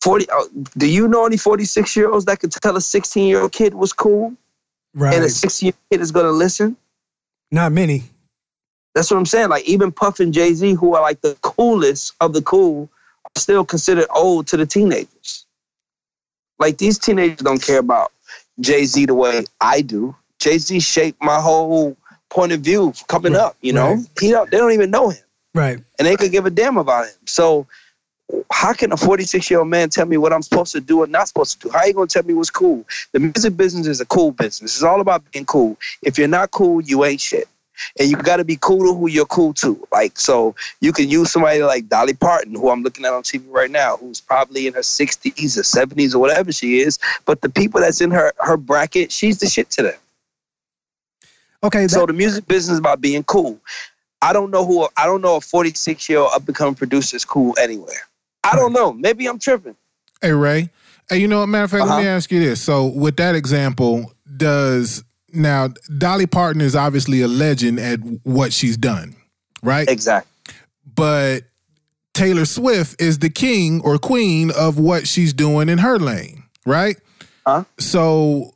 40, 0.00 0.30
uh, 0.30 0.44
do 0.78 0.86
you 0.86 1.08
know 1.08 1.26
any 1.26 1.36
46 1.36 1.96
year 1.96 2.12
olds 2.12 2.26
that 2.26 2.38
could 2.38 2.52
tell 2.52 2.76
a 2.76 2.80
16 2.80 3.26
year 3.26 3.40
old 3.40 3.50
kid 3.50 3.74
was 3.74 3.92
cool? 3.92 4.34
Right. 4.94 5.14
And 5.14 5.24
a 5.24 5.28
16 5.28 5.66
year 5.66 5.72
old 5.72 5.90
kid 5.90 6.00
is 6.00 6.12
going 6.12 6.26
to 6.26 6.30
listen? 6.30 6.76
Not 7.50 7.72
many. 7.72 8.04
That's 8.94 9.10
what 9.10 9.16
I'm 9.16 9.26
saying. 9.26 9.48
Like, 9.48 9.64
even 9.64 9.90
Puff 9.92 10.20
and 10.20 10.32
Jay 10.32 10.52
Z, 10.54 10.74
who 10.74 10.94
are 10.94 11.02
like 11.02 11.20
the 11.20 11.36
coolest 11.42 12.14
of 12.20 12.32
the 12.32 12.42
cool, 12.42 12.88
are 13.24 13.40
still 13.40 13.64
considered 13.64 14.06
old 14.14 14.46
to 14.48 14.56
the 14.56 14.66
teenagers. 14.66 15.46
Like, 16.58 16.78
these 16.78 16.98
teenagers 16.98 17.38
don't 17.38 17.62
care 17.62 17.80
about 17.80 18.12
Jay 18.60 18.84
Z 18.84 19.06
the 19.06 19.14
way 19.14 19.44
I 19.60 19.80
do. 19.80 20.14
Jay 20.38 20.58
Z 20.58 20.80
shaped 20.80 21.22
my 21.22 21.40
whole 21.40 21.96
point 22.30 22.52
of 22.52 22.60
view 22.60 22.92
coming 23.08 23.32
right. 23.32 23.40
up, 23.40 23.56
you 23.60 23.72
know? 23.72 23.94
Right. 23.94 24.06
He 24.20 24.30
don't, 24.30 24.50
they 24.50 24.58
don't 24.58 24.72
even 24.72 24.90
know 24.90 25.10
him. 25.10 25.24
Right. 25.54 25.78
And 25.98 26.06
they 26.06 26.16
could 26.16 26.32
give 26.32 26.46
a 26.46 26.50
damn 26.50 26.76
about 26.76 27.06
him. 27.06 27.14
So 27.26 27.66
how 28.50 28.72
can 28.72 28.92
a 28.92 28.96
46 28.96 29.50
year 29.50 29.60
old 29.60 29.68
man 29.68 29.90
tell 29.90 30.06
me 30.06 30.16
what 30.16 30.32
I'm 30.32 30.42
supposed 30.42 30.72
to 30.72 30.80
do 30.80 31.02
or 31.02 31.06
not 31.06 31.28
supposed 31.28 31.60
to 31.60 31.68
do? 31.68 31.72
How 31.72 31.80
are 31.80 31.86
you 31.86 31.94
going 31.94 32.08
to 32.08 32.12
tell 32.12 32.26
me 32.26 32.34
what's 32.34 32.50
cool? 32.50 32.84
The 33.12 33.20
music 33.20 33.56
business 33.56 33.86
is 33.86 34.00
a 34.00 34.06
cool 34.06 34.32
business. 34.32 34.74
It's 34.76 34.82
all 34.82 35.00
about 35.00 35.30
being 35.32 35.44
cool. 35.44 35.76
If 36.02 36.18
you're 36.18 36.28
not 36.28 36.50
cool, 36.50 36.80
you 36.80 37.04
ain't 37.04 37.20
shit. 37.20 37.48
And 37.98 38.10
you 38.10 38.16
got 38.16 38.36
to 38.36 38.44
be 38.44 38.58
cool 38.60 38.86
to 38.86 38.98
who 38.98 39.08
you're 39.08 39.26
cool 39.26 39.54
to. 39.54 39.86
Like, 39.92 40.18
so 40.18 40.54
you 40.80 40.92
can 40.92 41.08
use 41.08 41.32
somebody 41.32 41.62
like 41.62 41.88
Dolly 41.88 42.14
Parton, 42.14 42.54
who 42.54 42.70
I'm 42.70 42.82
looking 42.82 43.04
at 43.04 43.12
on 43.12 43.22
TV 43.22 43.42
right 43.48 43.70
now, 43.70 43.96
who's 43.96 44.20
probably 44.20 44.66
in 44.66 44.74
her 44.74 44.80
60s 44.80 45.56
or 45.56 45.62
70s 45.62 46.14
or 46.14 46.18
whatever 46.18 46.52
she 46.52 46.80
is. 46.80 46.98
But 47.24 47.40
the 47.40 47.48
people 47.48 47.80
that's 47.80 48.00
in 48.00 48.10
her, 48.10 48.32
her 48.38 48.56
bracket, 48.56 49.10
she's 49.12 49.38
the 49.38 49.46
shit 49.46 49.70
to 49.70 49.82
them. 49.82 49.94
Okay. 51.62 51.82
That- 51.82 51.90
so 51.90 52.06
the 52.06 52.12
music 52.12 52.46
business 52.46 52.74
is 52.74 52.78
about 52.78 53.00
being 53.00 53.24
cool. 53.24 53.58
I 54.22 54.32
don't 54.32 54.50
know 54.50 54.64
who 54.64 54.88
I 54.96 55.04
don't 55.04 55.20
know 55.20 55.36
a 55.36 55.40
46 55.40 56.08
year 56.08 56.20
old 56.20 56.30
up 56.32 56.46
and 56.46 56.56
coming 56.56 56.74
producer 56.74 57.14
is 57.14 57.26
cool 57.26 57.54
anywhere. 57.60 58.08
I 58.42 58.56
don't 58.56 58.72
know. 58.72 58.92
Maybe 58.92 59.26
I'm 59.26 59.38
tripping. 59.38 59.76
Hey 60.22 60.32
Ray. 60.32 60.70
Hey, 61.10 61.18
you 61.18 61.28
know 61.28 61.40
what? 61.40 61.46
Matter 61.46 61.64
of 61.64 61.70
fact, 61.70 61.82
uh-huh. 61.82 61.94
let 61.96 62.00
me 62.02 62.08
uh-huh. 62.08 62.16
ask 62.16 62.32
you 62.32 62.40
this. 62.40 62.62
So 62.62 62.86
with 62.86 63.16
that 63.18 63.34
example, 63.34 64.14
does 64.36 65.04
now 65.34 65.68
Dolly 65.98 66.26
Parton 66.26 66.60
is 66.60 66.76
obviously 66.76 67.20
a 67.22 67.28
legend 67.28 67.78
at 67.80 68.00
what 68.22 68.52
she's 68.52 68.76
done, 68.76 69.16
right? 69.62 69.88
Exactly. 69.88 70.30
But 70.94 71.44
Taylor 72.12 72.44
Swift 72.44 73.00
is 73.00 73.18
the 73.18 73.30
king 73.30 73.80
or 73.82 73.98
queen 73.98 74.50
of 74.56 74.78
what 74.78 75.08
she's 75.08 75.32
doing 75.32 75.68
in 75.68 75.78
her 75.78 75.98
lane, 75.98 76.44
right? 76.64 76.96
Huh? 77.46 77.64
So 77.78 78.54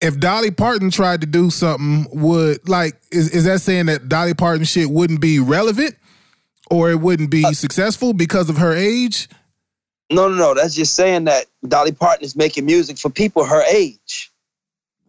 if 0.00 0.18
Dolly 0.18 0.50
Parton 0.50 0.90
tried 0.90 1.20
to 1.20 1.26
do 1.26 1.50
something, 1.50 2.06
would 2.12 2.68
like 2.68 3.00
is, 3.10 3.30
is 3.30 3.44
that 3.44 3.60
saying 3.60 3.86
that 3.86 4.08
Dolly 4.08 4.34
Parton 4.34 4.64
shit 4.64 4.90
wouldn't 4.90 5.20
be 5.20 5.38
relevant 5.38 5.96
or 6.70 6.90
it 6.90 7.00
wouldn't 7.00 7.30
be 7.30 7.44
uh, 7.44 7.52
successful 7.52 8.12
because 8.12 8.48
of 8.48 8.58
her 8.58 8.72
age? 8.72 9.28
No, 10.10 10.28
no, 10.28 10.36
no. 10.36 10.54
That's 10.54 10.74
just 10.74 10.94
saying 10.94 11.24
that 11.24 11.46
Dolly 11.66 11.92
Parton 11.92 12.24
is 12.24 12.36
making 12.36 12.64
music 12.64 12.98
for 12.98 13.10
people 13.10 13.44
her 13.44 13.62
age. 13.64 14.30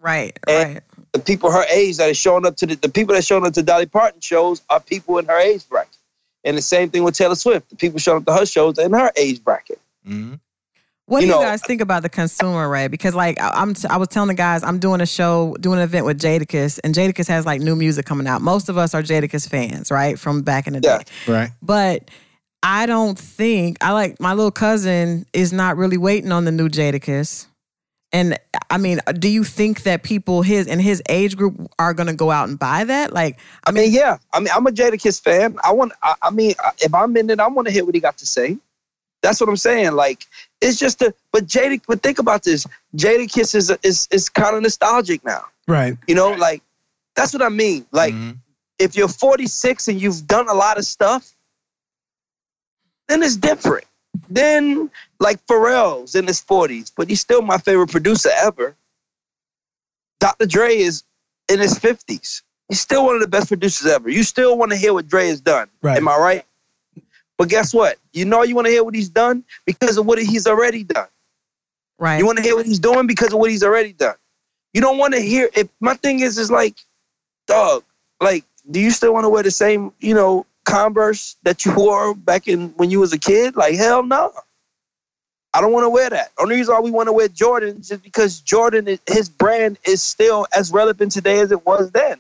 Right, 0.07 0.39
and 0.47 0.75
right. 0.75 0.83
The 1.11 1.19
people 1.19 1.51
her 1.51 1.65
age 1.65 1.97
that 1.97 2.09
are 2.09 2.13
showing 2.13 2.45
up 2.45 2.55
to 2.57 2.65
the, 2.65 2.75
the 2.75 2.87
people 2.87 3.13
that 3.13 3.19
are 3.19 3.23
showing 3.23 3.45
up 3.45 3.53
to 3.53 3.61
Dolly 3.61 3.87
Parton 3.87 4.21
shows 4.21 4.61
are 4.69 4.79
people 4.79 5.17
in 5.17 5.25
her 5.25 5.37
age 5.37 5.67
bracket. 5.67 5.97
And 6.45 6.57
the 6.57 6.61
same 6.61 6.89
thing 6.89 7.03
with 7.03 7.15
Taylor 7.15 7.35
Swift. 7.35 7.69
The 7.69 7.75
people 7.75 7.99
showing 7.99 8.19
up 8.19 8.25
to 8.27 8.33
her 8.33 8.45
shows 8.45 8.79
are 8.79 8.85
in 8.85 8.93
her 8.93 9.11
age 9.17 9.43
bracket. 9.43 9.81
Mm-hmm. 10.07 10.35
What 11.07 11.19
you 11.19 11.27
do 11.27 11.33
you 11.33 11.39
know, 11.39 11.45
guys 11.45 11.61
think 11.61 11.81
about 11.81 12.03
the 12.03 12.09
consumer, 12.09 12.69
right? 12.69 12.89
Because 12.89 13.15
like 13.15 13.37
I'm, 13.41 13.73
t- 13.73 13.87
I 13.89 13.97
was 13.97 14.07
telling 14.07 14.29
the 14.29 14.33
guys, 14.33 14.63
I'm 14.63 14.79
doing 14.79 15.01
a 15.01 15.05
show, 15.05 15.57
doing 15.59 15.79
an 15.79 15.83
event 15.83 16.05
with 16.05 16.21
Jadakiss, 16.21 16.79
and 16.85 16.95
Jadakiss 16.95 17.27
has 17.27 17.45
like 17.45 17.59
new 17.59 17.75
music 17.75 18.05
coming 18.05 18.27
out. 18.27 18.41
Most 18.41 18.69
of 18.69 18.77
us 18.77 18.93
are 18.93 19.01
Jadakiss 19.01 19.49
fans, 19.49 19.91
right, 19.91 20.17
from 20.17 20.41
back 20.41 20.67
in 20.67 20.73
the 20.73 20.81
day. 20.81 20.99
Right. 21.27 21.49
But 21.61 22.09
I 22.63 22.85
don't 22.85 23.19
think 23.19 23.77
I 23.81 23.91
like 23.91 24.21
my 24.21 24.33
little 24.33 24.51
cousin 24.51 25.25
is 25.33 25.51
not 25.51 25.75
really 25.75 25.97
waiting 25.97 26.31
on 26.31 26.45
the 26.45 26.51
new 26.51 26.69
Jadakiss. 26.69 27.47
And 28.13 28.37
I 28.69 28.77
mean, 28.77 28.99
do 29.19 29.27
you 29.27 29.43
think 29.43 29.83
that 29.83 30.03
people 30.03 30.41
his 30.41 30.65
in 30.67 30.79
his 30.79 31.01
age 31.09 31.35
group 31.35 31.69
are 31.77 31.93
going 31.93 32.07
to 32.07 32.15
go 32.15 32.31
out 32.31 32.47
and 32.47 32.57
buy 32.57 32.85
that? 32.85 33.11
Like, 33.11 33.39
I 33.65 33.71
mean, 33.71 33.83
I 33.83 33.85
mean, 33.87 33.93
yeah. 33.93 34.17
I 34.33 34.39
mean, 34.39 34.49
I'm 34.55 34.65
a 34.65 34.71
Jadakiss 34.71 35.21
fan. 35.21 35.57
I 35.63 35.73
want. 35.73 35.91
I, 36.03 36.15
I 36.21 36.31
mean, 36.31 36.53
if 36.79 36.93
I'm 36.93 37.15
in 37.17 37.29
it, 37.29 37.39
I 37.39 37.47
want 37.47 37.67
to 37.67 37.73
hear 37.73 37.83
what 37.83 37.95
he 37.95 38.01
got 38.01 38.17
to 38.19 38.25
say. 38.25 38.57
That's 39.21 39.41
what 39.41 39.49
I'm 39.49 39.57
saying. 39.57 39.93
Like, 39.93 40.25
it's 40.61 40.79
just 40.79 41.01
a 41.01 41.13
but 41.33 41.47
Jada. 41.47 41.81
But 41.85 42.01
think 42.01 42.19
about 42.19 42.43
this. 42.43 42.65
Jadakiss 42.95 43.55
is 43.55 43.75
is 43.83 44.07
is 44.09 44.29
kind 44.29 44.55
of 44.55 44.63
nostalgic 44.63 45.23
now. 45.25 45.43
Right. 45.67 45.97
You 46.07 46.15
know, 46.15 46.31
like 46.31 46.61
that's 47.17 47.33
what 47.33 47.41
I 47.41 47.49
mean. 47.49 47.85
Like, 47.91 48.13
mm-hmm. 48.13 48.37
if 48.79 48.95
you're 48.95 49.09
46 49.09 49.89
and 49.89 50.01
you've 50.01 50.25
done 50.27 50.47
a 50.47 50.53
lot 50.53 50.77
of 50.77 50.85
stuff, 50.85 51.33
then 53.09 53.21
it's 53.23 53.35
different. 53.35 53.86
Then 54.29 54.89
like 55.19 55.45
Pharrell's 55.47 56.15
in 56.15 56.27
his 56.27 56.41
40s, 56.41 56.91
but 56.95 57.09
he's 57.09 57.21
still 57.21 57.41
my 57.41 57.57
favorite 57.57 57.89
producer 57.89 58.29
ever. 58.35 58.75
Dr. 60.19 60.45
Dre 60.45 60.75
is 60.75 61.03
in 61.49 61.59
his 61.59 61.77
50s. 61.77 62.41
He's 62.69 62.81
still 62.81 63.05
one 63.05 63.15
of 63.15 63.21
the 63.21 63.27
best 63.27 63.47
producers 63.47 63.87
ever. 63.87 64.09
You 64.09 64.23
still 64.23 64.57
want 64.57 64.71
to 64.71 64.77
hear 64.77 64.93
what 64.93 65.07
Dre 65.07 65.27
has 65.27 65.39
done. 65.39 65.69
Right. 65.81 65.97
Am 65.97 66.07
I 66.07 66.17
right? 66.17 66.45
But 67.37 67.49
guess 67.49 67.73
what? 67.73 67.97
You 68.13 68.25
know 68.25 68.43
you 68.43 68.55
want 68.55 68.65
to 68.65 68.71
hear 68.71 68.83
what 68.83 68.95
he's 68.95 69.09
done 69.09 69.43
because 69.65 69.97
of 69.97 70.05
what 70.05 70.19
he's 70.19 70.47
already 70.47 70.83
done. 70.83 71.07
Right. 71.99 72.17
You 72.17 72.25
want 72.25 72.37
to 72.37 72.43
hear 72.43 72.55
what 72.55 72.65
he's 72.65 72.79
doing 72.79 73.07
because 73.07 73.31
of 73.31 73.39
what 73.39 73.51
he's 73.51 73.63
already 73.63 73.93
done. 73.93 74.15
You 74.73 74.81
don't 74.81 74.97
want 74.97 75.13
to 75.13 75.21
hear 75.21 75.49
if 75.55 75.69
my 75.79 75.93
thing 75.95 76.19
is 76.19 76.37
is 76.37 76.51
like, 76.51 76.75
dog, 77.45 77.83
like, 78.21 78.43
do 78.69 78.79
you 78.79 78.91
still 78.91 79.13
want 79.13 79.23
to 79.23 79.29
wear 79.29 79.43
the 79.43 79.51
same, 79.51 79.93
you 79.99 80.13
know, 80.13 80.45
Converse 80.67 81.37
that 81.43 81.65
you 81.65 81.73
wore 81.73 82.13
back 82.13 82.47
in 82.47 82.69
when 82.75 82.91
you 82.91 82.99
was 82.99 83.13
a 83.13 83.17
kid? 83.17 83.55
Like, 83.55 83.75
hell 83.75 84.03
no. 84.03 84.33
I 85.53 85.61
don't 85.61 85.71
want 85.71 85.85
to 85.85 85.89
wear 85.89 86.09
that. 86.09 86.31
Only 86.37 86.57
reason 86.57 86.75
why 86.75 86.81
we 86.81 86.91
want 86.91 87.07
to 87.07 87.13
wear 87.13 87.29
Jordan 87.29 87.77
is 87.79 87.89
because 88.03 88.41
Jordan, 88.41 88.99
his 89.07 89.29
brand 89.29 89.79
is 89.87 90.03
still 90.03 90.45
as 90.55 90.71
relevant 90.71 91.13
today 91.13 91.39
as 91.39 91.51
it 91.51 91.65
was 91.65 91.89
then. 91.91 92.19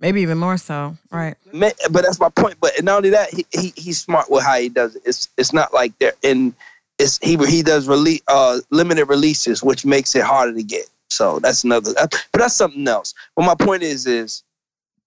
Maybe 0.00 0.20
even 0.22 0.38
more 0.38 0.56
so, 0.56 0.96
right? 1.10 1.36
But 1.52 2.02
that's 2.02 2.18
my 2.18 2.28
point. 2.30 2.56
But 2.60 2.82
not 2.82 2.96
only 2.98 3.10
that, 3.10 3.30
he, 3.32 3.46
he 3.52 3.72
he's 3.76 3.98
smart 4.00 4.30
with 4.30 4.42
how 4.42 4.58
he 4.58 4.68
does 4.68 4.96
it. 4.96 5.02
It's 5.06 5.28
it's 5.38 5.52
not 5.52 5.72
like 5.72 5.98
they're 5.98 6.12
in. 6.22 6.54
It's 6.98 7.18
he 7.18 7.36
he 7.46 7.62
does 7.62 7.88
release 7.88 8.20
uh 8.28 8.60
limited 8.70 9.06
releases, 9.06 9.62
which 9.62 9.86
makes 9.86 10.14
it 10.14 10.22
harder 10.22 10.54
to 10.54 10.62
get. 10.62 10.86
So 11.08 11.38
that's 11.38 11.64
another. 11.64 11.92
But 11.94 12.12
that's 12.32 12.54
something 12.54 12.86
else. 12.88 13.14
But 13.36 13.44
my 13.46 13.54
point 13.54 13.82
is 13.82 14.06
is 14.06 14.42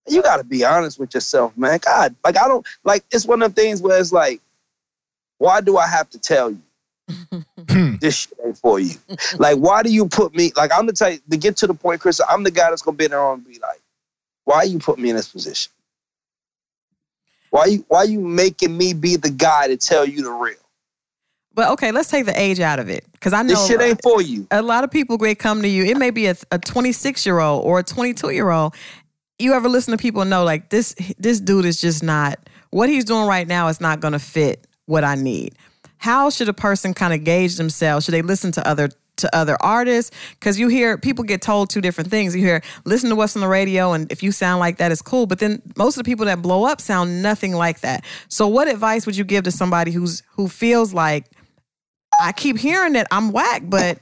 you 0.09 0.21
got 0.21 0.37
to 0.37 0.43
be 0.43 0.65
honest 0.65 0.99
with 0.99 1.13
yourself, 1.13 1.55
man. 1.57 1.79
God, 1.83 2.15
like 2.23 2.37
I 2.37 2.47
don't 2.47 2.65
like. 2.83 3.03
It's 3.11 3.25
one 3.25 3.41
of 3.41 3.53
the 3.53 3.61
things 3.61 3.81
where 3.81 3.99
it's 3.99 4.11
like, 4.11 4.41
why 5.37 5.61
do 5.61 5.77
I 5.77 5.87
have 5.87 6.09
to 6.11 6.19
tell 6.19 6.51
you? 6.51 6.61
Hmm. 7.69 7.95
this 8.01 8.15
shit 8.15 8.37
ain't 8.45 8.57
for 8.57 8.79
you. 8.79 8.95
like, 9.37 9.57
why 9.57 9.83
do 9.83 9.91
you 9.91 10.07
put 10.07 10.35
me? 10.35 10.51
Like, 10.55 10.71
I'm 10.73 10.85
the 10.85 10.93
type 10.93 11.21
to 11.29 11.37
get 11.37 11.57
to 11.57 11.67
the 11.67 11.73
point, 11.73 12.01
Chris. 12.01 12.21
I'm 12.29 12.43
the 12.43 12.51
guy 12.51 12.69
that's 12.69 12.81
gonna 12.81 12.97
be 12.97 13.07
there 13.07 13.33
and 13.33 13.45
be 13.45 13.59
like, 13.59 13.81
why 14.45 14.63
you 14.63 14.79
put 14.79 14.97
me 14.99 15.09
in 15.09 15.15
this 15.15 15.29
position? 15.29 15.71
Why 17.49 17.65
you 17.65 17.85
why 17.87 18.03
you 18.03 18.19
making 18.19 18.77
me 18.77 18.93
be 18.93 19.15
the 19.15 19.29
guy 19.29 19.67
to 19.67 19.77
tell 19.77 20.05
you 20.05 20.23
the 20.23 20.31
real? 20.31 20.55
But 21.53 21.69
okay, 21.71 21.91
let's 21.91 22.09
take 22.09 22.25
the 22.25 22.39
age 22.39 22.59
out 22.59 22.79
of 22.79 22.89
it 22.89 23.05
because 23.11 23.33
I 23.33 23.41
know 23.41 23.49
this 23.49 23.67
shit 23.67 23.81
ain't 23.81 24.01
for 24.01 24.21
you. 24.21 24.47
A 24.51 24.61
lot 24.61 24.83
of 24.83 24.91
people 24.91 25.17
great 25.17 25.39
come 25.39 25.61
to 25.61 25.67
you. 25.67 25.83
It 25.83 25.97
may 25.97 26.09
be 26.09 26.27
a, 26.27 26.35
a 26.51 26.59
26 26.59 27.25
year 27.25 27.39
old 27.39 27.65
or 27.65 27.79
a 27.79 27.83
22 27.83 28.29
year 28.29 28.49
old. 28.49 28.75
You 29.39 29.53
ever 29.53 29.69
listen 29.69 29.91
to 29.91 29.97
people 29.97 30.25
know 30.25 30.43
like 30.43 30.69
this? 30.69 30.93
This 31.17 31.39
dude 31.39 31.65
is 31.65 31.79
just 31.79 32.03
not 32.03 32.37
what 32.71 32.89
he's 32.89 33.05
doing 33.05 33.25
right 33.25 33.47
now. 33.47 33.67
Is 33.67 33.81
not 33.81 34.01
going 34.01 34.13
to 34.13 34.19
fit 34.19 34.67
what 34.85 35.03
I 35.03 35.15
need. 35.15 35.55
How 35.97 36.29
should 36.29 36.49
a 36.49 36.53
person 36.53 36.93
kind 36.93 37.13
of 37.13 37.23
gauge 37.23 37.55
themselves? 37.55 38.05
Should 38.05 38.13
they 38.13 38.21
listen 38.21 38.51
to 38.53 38.67
other 38.67 38.89
to 39.19 39.35
other 39.35 39.57
artists 39.61 40.15
because 40.31 40.59
you 40.59 40.67
hear 40.67 40.97
people 40.97 41.23
get 41.23 41.41
told 41.41 41.69
two 41.69 41.81
different 41.81 42.09
things. 42.09 42.35
You 42.35 42.41
hear 42.41 42.61
listen 42.85 43.09
to 43.09 43.15
what's 43.15 43.35
on 43.35 43.41
the 43.41 43.47
radio, 43.47 43.93
and 43.93 44.11
if 44.11 44.23
you 44.23 44.31
sound 44.31 44.59
like 44.59 44.77
that, 44.77 44.91
it's 44.91 45.01
cool. 45.01 45.25
But 45.25 45.39
then 45.39 45.61
most 45.77 45.97
of 45.97 46.03
the 46.03 46.09
people 46.09 46.25
that 46.25 46.41
blow 46.41 46.65
up 46.65 46.81
sound 46.81 47.21
nothing 47.21 47.53
like 47.53 47.81
that. 47.81 48.03
So, 48.27 48.47
what 48.47 48.67
advice 48.67 49.05
would 49.05 49.15
you 49.15 49.23
give 49.23 49.43
to 49.45 49.51
somebody 49.51 49.91
who's 49.91 50.23
who 50.31 50.47
feels 50.47 50.93
like 50.93 51.25
I 52.21 52.31
keep 52.31 52.57
hearing 52.57 52.93
that 52.93 53.07
I'm 53.11 53.31
whack, 53.31 53.63
but 53.65 53.99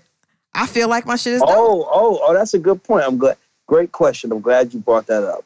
I 0.53 0.65
feel 0.65 0.87
like 0.87 1.05
my 1.05 1.15
shit 1.15 1.33
is 1.33 1.41
dope. 1.41 1.49
Oh, 1.51 1.89
oh, 1.91 2.19
oh, 2.23 2.33
that's 2.33 2.53
a 2.53 2.59
good 2.59 2.83
point. 2.83 3.05
I'm 3.05 3.17
glad. 3.17 3.37
Great 3.67 3.91
question. 3.93 4.31
I'm 4.31 4.41
glad 4.41 4.73
you 4.73 4.79
brought 4.81 5.07
that 5.07 5.23
up. 5.23 5.45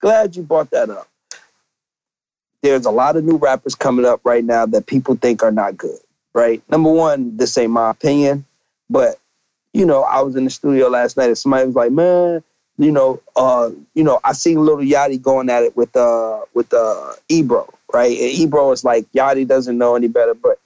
Glad 0.00 0.36
you 0.36 0.42
brought 0.44 0.70
that 0.70 0.90
up. 0.90 1.08
There's 2.62 2.86
a 2.86 2.90
lot 2.90 3.16
of 3.16 3.24
new 3.24 3.36
rappers 3.36 3.74
coming 3.74 4.06
up 4.06 4.20
right 4.24 4.44
now 4.44 4.66
that 4.66 4.86
people 4.86 5.16
think 5.16 5.42
are 5.42 5.52
not 5.52 5.76
good. 5.76 5.98
right? 6.34 6.62
Number 6.70 6.90
one, 6.90 7.36
this 7.36 7.56
ain't 7.58 7.72
my 7.72 7.90
opinion, 7.90 8.44
but 8.90 9.16
you 9.72 9.86
know, 9.86 10.02
I 10.04 10.22
was 10.22 10.36
in 10.36 10.44
the 10.44 10.50
studio 10.50 10.88
last 10.88 11.16
night 11.16 11.28
and 11.28 11.38
somebody 11.38 11.66
was 11.66 11.76
like, 11.76 11.92
"Man, 11.92 12.42
you 12.78 12.92
know, 12.92 13.22
uh, 13.36 13.70
you 13.94 14.04
know, 14.04 14.20
I 14.24 14.32
seen 14.32 14.58
Lil 14.64 14.78
Yachty 14.78 15.20
going 15.22 15.50
at 15.50 15.62
it 15.64 15.76
with 15.76 15.96
uh 15.96 16.40
with 16.54 16.72
uh 16.74 17.14
Ebro, 17.28 17.72
right? 17.92 18.12
And 18.12 18.30
Ebro 18.32 18.72
is 18.72 18.84
like 18.84 19.06
Yachty 19.12 19.46
doesn't 19.46 19.78
know 19.78 19.96
any 19.96 20.08
better, 20.08 20.34
but 20.34 20.58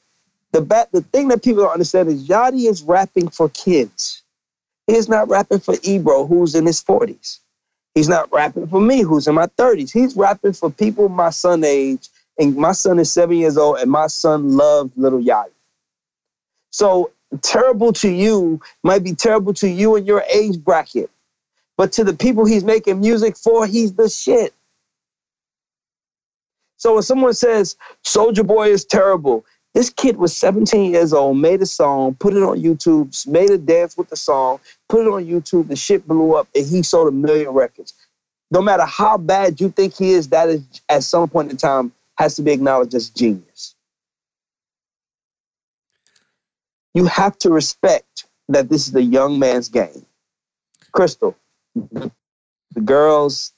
the 0.53 0.63
bat, 0.63 0.91
the 0.93 1.03
thing 1.03 1.29
that 1.29 1.43
people 1.45 1.65
don't 1.65 1.73
understand 1.73 2.09
is 2.09 2.29
Yachty 2.29 2.69
is 2.71 2.83
rapping 2.83 3.29
for 3.31 3.49
kids. 3.51 4.18
He's 4.89 5.09
not 5.09 5.29
rapping 5.29 5.61
for 5.61 5.77
Ebro, 5.85 6.27
who's 6.27 6.57
in 6.57 6.67
his 6.67 6.81
forties. 6.83 7.41
He's 7.95 8.09
not 8.09 8.33
rapping 8.33 8.69
for 8.69 8.81
me, 8.81 9.03
who's 9.03 9.29
in 9.29 9.37
my 9.37 9.47
thirties. 9.59 9.93
He's 9.93 10.17
rapping 10.17 10.55
for 10.55 10.71
people 10.71 11.11
my 11.11 11.31
son 11.31 11.65
age, 11.65 12.09
and 12.39 12.57
my 12.57 12.73
son 12.73 12.99
is 12.99 13.13
seven 13.13 13.37
years 13.37 13.59
old, 13.59 13.79
and 13.79 13.91
my 13.91 14.09
son 14.09 14.57
loves 14.57 14.93
Lil 14.97 15.21
Yachty. 15.23 15.51
So 16.71 17.13
terrible 17.43 17.93
to 17.95 18.09
you 18.11 18.61
might 18.83 19.05
be 19.05 19.15
terrible 19.15 19.55
to 19.55 19.69
you 19.69 19.97
and 19.97 20.07
your 20.07 20.25
age 20.33 20.59
bracket, 20.65 21.11
but 21.77 21.93
to 21.93 22.05
the 22.05 22.15
people 22.15 22.47
he's 22.47 22.65
making 22.65 23.01
music 23.01 23.37
for, 23.37 23.67
he's 23.67 23.95
the 23.95 24.09
shit. 24.09 24.55
So 26.79 26.95
when 26.95 27.03
someone 27.03 27.35
says 27.35 27.77
Soulja 28.05 28.47
Boy 28.47 28.69
is 28.71 28.85
terrible, 28.85 29.45
this 29.79 29.91
kid 29.91 30.17
was 30.17 30.37
17 30.37 30.91
years 30.91 31.13
old, 31.13 31.39
made 31.39 31.63
a 31.63 31.67
song, 31.67 32.17
put 32.17 32.35
it 32.35 32.43
on 32.43 32.61
YouTube, 32.61 33.25
made 33.29 33.49
a 33.49 33.57
dance 33.57 33.97
with 33.97 34.09
the 34.09 34.17
song, 34.17 34.59
put 34.89 35.03
it 35.03 35.09
on 35.09 35.25
YouTube, 35.25 35.69
the 35.69 35.77
shit 35.77 36.05
blew 36.09 36.35
up, 36.35 36.49
and 36.53 36.67
he 36.67 36.83
sold 36.83 37.07
a 37.07 37.13
million 37.13 37.51
records. 37.51 37.95
No 38.51 38.61
matter 38.61 38.85
how 38.85 39.17
bad 39.19 39.61
you 39.61 39.71
think 39.71 39.95
he 39.95 40.11
is, 40.11 40.31
that 40.31 40.49
is 40.49 40.65
at 40.89 41.05
some 41.05 41.29
point 41.29 41.53
in 41.53 41.57
time 41.57 41.93
has 42.17 42.35
to 42.35 42.43
be 42.43 42.51
acknowledged 42.51 42.93
as 42.93 43.09
genius. 43.09 43.77
You 46.93 47.05
have 47.05 47.39
to 47.39 47.51
respect 47.51 48.27
that 48.49 48.69
this 48.69 48.89
is 48.89 48.97
a 48.97 49.03
young 49.03 49.39
man's 49.39 49.69
game. 49.69 50.05
Crystal, 50.91 51.37
the 51.77 52.81
girls, 52.85 53.53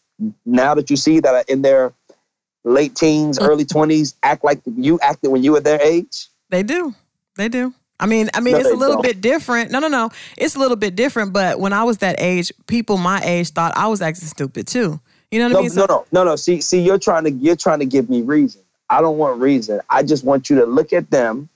now 0.44 0.74
that 0.74 0.90
you 0.90 0.96
see 0.96 1.18
that 1.20 1.34
are 1.34 1.44
in 1.48 1.62
their 1.62 1.94
late 2.64 2.94
teens, 2.94 3.38
Mm. 3.38 3.48
early 3.48 3.64
20s, 3.64 4.14
act 4.22 4.44
like 4.44 4.60
you 4.76 4.98
acted 5.02 5.30
when 5.30 5.42
you 5.42 5.52
were 5.52 5.60
their 5.60 5.80
age. 5.80 6.28
They 6.50 6.62
do. 6.62 6.94
They 7.36 7.48
do. 7.48 7.72
I 7.98 8.06
mean, 8.06 8.30
I 8.34 8.40
mean, 8.40 8.54
No, 8.54 8.60
it's 8.60 8.70
a 8.70 8.74
little 8.74 8.96
don't. 8.96 9.02
bit 9.02 9.20
different. 9.20 9.70
No, 9.70 9.78
no, 9.78 9.88
no. 9.88 10.10
It's 10.38 10.56
a 10.56 10.58
little 10.58 10.76
bit 10.76 10.96
different. 10.96 11.32
But 11.32 11.60
when 11.60 11.72
I 11.72 11.84
was 11.84 11.98
that 11.98 12.16
age, 12.18 12.50
people 12.66 12.96
my 12.96 13.20
age 13.22 13.50
thought 13.50 13.72
I 13.76 13.88
was 13.88 14.00
acting 14.00 14.26
stupid 14.28 14.66
too. 14.66 15.00
You 15.30 15.38
know 15.38 15.44
what 15.46 15.52
No, 15.52 15.58
I 15.58 15.62
mean? 15.62 15.74
no, 15.76 15.86
no, 15.86 16.06
no, 16.12 16.24
no. 16.24 16.36
See, 16.36 16.60
see, 16.60 16.80
you're 16.80 16.98
trying 16.98 17.24
to 17.24 17.30
you're 17.30 17.56
trying 17.56 17.78
to 17.80 17.84
give 17.86 18.08
me 18.10 18.22
reason. 18.22 18.62
I 18.88 19.00
don't 19.00 19.18
want 19.18 19.40
reason. 19.40 19.80
I 19.88 20.02
just 20.02 20.24
want 20.24 20.50
you 20.50 20.56
to 20.56 20.66
look 20.66 20.92
at 20.92 21.10
them 21.10 21.48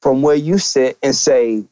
from 0.00 0.22
where 0.22 0.36
you 0.36 0.58
sit 0.58 0.96
and 1.02 1.14
say, 1.16 1.64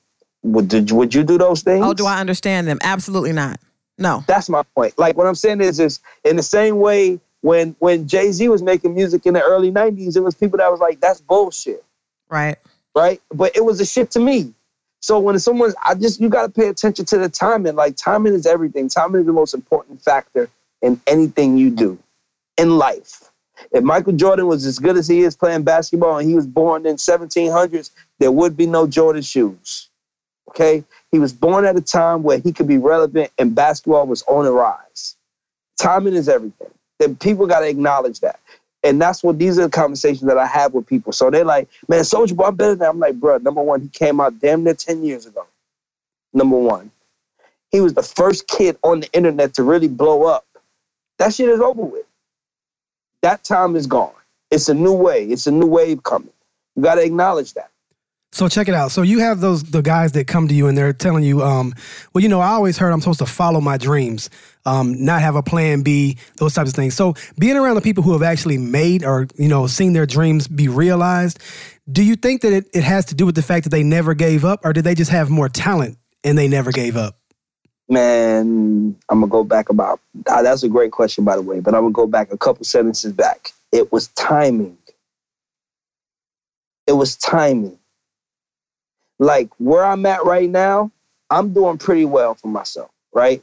"Would 0.43 0.69
did, 0.69 0.91
would 0.91 1.14
you 1.14 1.23
do 1.23 1.38
those 1.38 1.62
things?" 1.62 1.85
Oh, 1.87 1.95
do 1.95 2.07
I 2.07 2.19
understand 2.19 2.67
them? 2.67 2.79
Absolutely 2.83 3.33
not. 3.33 3.61
No. 3.99 4.25
That's 4.26 4.49
my 4.49 4.62
point. 4.75 4.99
Like 4.99 5.17
what 5.17 5.26
I'm 5.29 5.37
saying 5.37 5.61
is, 5.61 5.79
is 5.79 6.00
in 6.25 6.35
the 6.37 6.43
same 6.43 6.81
way 6.81 7.21
when 7.44 7.76
when 7.78 8.08
Jay 8.08 8.32
Z 8.32 8.48
was 8.48 8.62
making 8.62 8.94
music 8.94 9.26
in 9.26 9.34
the 9.34 9.42
early 9.42 9.70
'90s, 9.70 10.16
it 10.16 10.20
was 10.20 10.34
people 10.34 10.56
that 10.56 10.70
was 10.70 10.80
like, 10.80 10.98
"That's 11.00 11.20
bullshit." 11.20 11.84
Right. 12.30 12.56
right? 12.96 13.20
But 13.34 13.54
it 13.54 13.62
was 13.62 13.80
a 13.82 13.84
shit 13.84 14.10
to 14.12 14.18
me. 14.18 14.54
So 15.00 15.18
when 15.18 15.38
someone's, 15.38 15.74
I 15.84 15.94
just 15.94 16.22
you 16.22 16.30
got 16.30 16.44
to 16.46 16.48
pay 16.48 16.68
attention 16.68 17.04
to 17.04 17.18
the 17.18 17.28
timing. 17.28 17.76
Like 17.76 17.96
timing 17.96 18.32
is 18.32 18.46
everything. 18.46 18.88
Timing 18.88 19.20
is 19.20 19.26
the 19.26 19.34
most 19.34 19.52
important 19.52 20.00
factor 20.00 20.48
in 20.80 20.98
anything 21.06 21.58
you 21.58 21.68
do 21.68 21.98
in 22.56 22.78
life. 22.78 23.30
If 23.72 23.84
Michael 23.84 24.14
Jordan 24.14 24.46
was 24.46 24.64
as 24.64 24.78
good 24.78 24.96
as 24.96 25.06
he 25.06 25.20
is 25.20 25.36
playing 25.36 25.64
basketball 25.64 26.16
and 26.16 26.26
he 26.26 26.34
was 26.34 26.46
born 26.46 26.86
in 26.86 26.96
1700s, 26.96 27.90
there 28.20 28.32
would 28.32 28.56
be 28.56 28.66
no 28.66 28.86
Jordan 28.86 29.20
shoes. 29.20 29.90
Okay, 30.48 30.82
he 31.12 31.18
was 31.18 31.34
born 31.34 31.66
at 31.66 31.76
a 31.76 31.82
time 31.82 32.22
where 32.22 32.38
he 32.38 32.52
could 32.54 32.68
be 32.68 32.78
relevant 32.78 33.30
and 33.36 33.54
basketball 33.54 34.06
was 34.06 34.22
on 34.22 34.46
the 34.46 34.52
rise. 34.52 35.16
Timing 35.76 36.14
is 36.14 36.26
everything. 36.26 36.70
Then 36.98 37.16
people 37.16 37.46
got 37.46 37.60
to 37.60 37.68
acknowledge 37.68 38.20
that. 38.20 38.40
And 38.82 39.00
that's 39.00 39.24
what 39.24 39.38
these 39.38 39.58
are 39.58 39.62
the 39.62 39.70
conversations 39.70 40.26
that 40.28 40.38
I 40.38 40.46
have 40.46 40.74
with 40.74 40.86
people. 40.86 41.12
So 41.12 41.30
they're 41.30 41.44
like, 41.44 41.68
man, 41.88 42.00
Soulja 42.00 42.37
Boy, 42.37 42.44
I'm 42.44 42.57
better 42.57 42.72
than 42.72 42.80
that. 42.80 42.90
I'm 42.90 43.00
like, 43.00 43.14
bro, 43.14 43.38
number 43.38 43.62
one, 43.62 43.80
he 43.80 43.88
came 43.88 44.20
out 44.20 44.38
damn 44.40 44.62
near 44.62 44.74
10 44.74 45.04
years 45.04 45.26
ago. 45.26 45.46
Number 46.35 46.57
one. 46.57 46.90
He 47.70 47.80
was 47.80 47.94
the 47.94 48.02
first 48.02 48.46
kid 48.46 48.76
on 48.83 49.00
the 49.00 49.12
internet 49.12 49.54
to 49.54 49.62
really 49.62 49.88
blow 49.88 50.24
up. 50.24 50.46
That 51.18 51.35
shit 51.35 51.48
is 51.48 51.61
over 51.61 51.83
with. 51.83 52.07
That 53.22 53.42
time 53.42 53.74
is 53.74 53.87
gone. 53.87 54.12
It's 54.50 54.68
a 54.68 54.74
new 54.74 54.92
way. 54.92 55.24
It's 55.26 55.46
a 55.46 55.50
new 55.50 55.66
wave 55.66 56.02
coming. 56.02 56.30
You 56.76 56.83
got 56.83 56.96
to 56.96 57.02
acknowledge 57.04 57.54
that. 57.54 57.70
So 58.35 58.49
check 58.49 58.66
it 58.66 58.75
out. 58.75 58.90
So 58.90 59.03
you 59.03 59.20
have 59.20 59.38
those 59.38 59.62
the 59.62 59.81
guys 59.81 60.11
that 60.12 60.27
come 60.27 60.49
to 60.49 60.55
you 60.55 60.66
and 60.66 60.77
they're 60.77 60.92
telling 60.92 61.23
you, 61.23 61.40
um, 61.40 61.73
well, 62.12 62.20
you 62.20 62.29
know, 62.29 62.40
I 62.40 62.49
always 62.49 62.77
heard 62.77 62.90
I'm 62.90 63.01
supposed 63.01 63.20
to 63.20 63.27
follow 63.27 63.61
my 63.61 63.77
dreams, 63.77 64.29
um, 64.66 65.05
not 65.05 65.20
have 65.20 65.37
a 65.37 65.42
plan 65.42 65.83
B, 65.83 66.18
those 66.38 66.53
types 66.53 66.70
of 66.70 66.75
things. 66.75 66.94
So 66.97 67.14
being 67.38 67.57
around 67.57 67.77
the 67.77 67.81
people 67.81 68.03
who 68.03 68.12
have 68.12 68.25
actually 68.25 68.59
made 68.59 69.05
or 69.05 69.29
you 69.37 69.47
know 69.47 69.68
seen 69.68 69.92
their 69.92 70.05
dreams 70.05 70.49
be 70.49 70.66
realized, 70.66 71.38
do 71.90 72.03
you 72.03 72.16
think 72.16 72.40
that 72.42 72.53
it, 72.53 72.66
it 72.75 72.83
has 72.83 73.05
to 73.07 73.14
do 73.14 73.25
with 73.25 73.37
the 73.37 73.42
fact 73.42 73.62
that 73.64 73.70
they 73.70 73.85
never 73.85 74.14
gave 74.14 74.44
up, 74.44 74.64
or 74.64 74.73
did 74.73 74.83
they 74.83 74.97
just 74.97 75.12
have 75.12 75.31
more 75.31 75.49
talent 75.49 75.97
and 76.25 76.37
they 76.37 76.49
never 76.49 76.73
gave 76.73 76.97
up? 76.97 77.16
Man, 77.88 78.97
I'm 79.11 79.20
gonna 79.20 79.31
go 79.31 79.44
back 79.44 79.68
about. 79.68 80.01
ah, 80.29 80.42
that's 80.42 80.64
a 80.64 80.68
great 80.68 80.90
question, 80.90 81.23
by 81.23 81.37
the 81.37 81.42
way. 81.42 81.61
But 81.61 81.77
I'm 81.77 81.83
gonna 81.83 81.92
go 81.92 82.09
back 82.09 82.33
a 82.33 82.37
couple 82.37 82.64
sentences 82.64 83.12
back. 83.12 83.53
It 83.70 83.92
was 83.92 84.09
timing. 84.09 84.77
It 86.88 86.94
was 86.94 87.14
timing. 87.14 87.79
Like 89.24 89.50
where 89.58 89.84
I'm 89.84 90.06
at 90.06 90.24
right 90.26 90.50
now, 90.50 90.92
I'm 91.30 91.54
doing 91.54 91.78
pretty 91.78 92.06
well 92.06 92.34
for 92.37 92.48
myself, 92.48 92.90
right? 93.14 93.42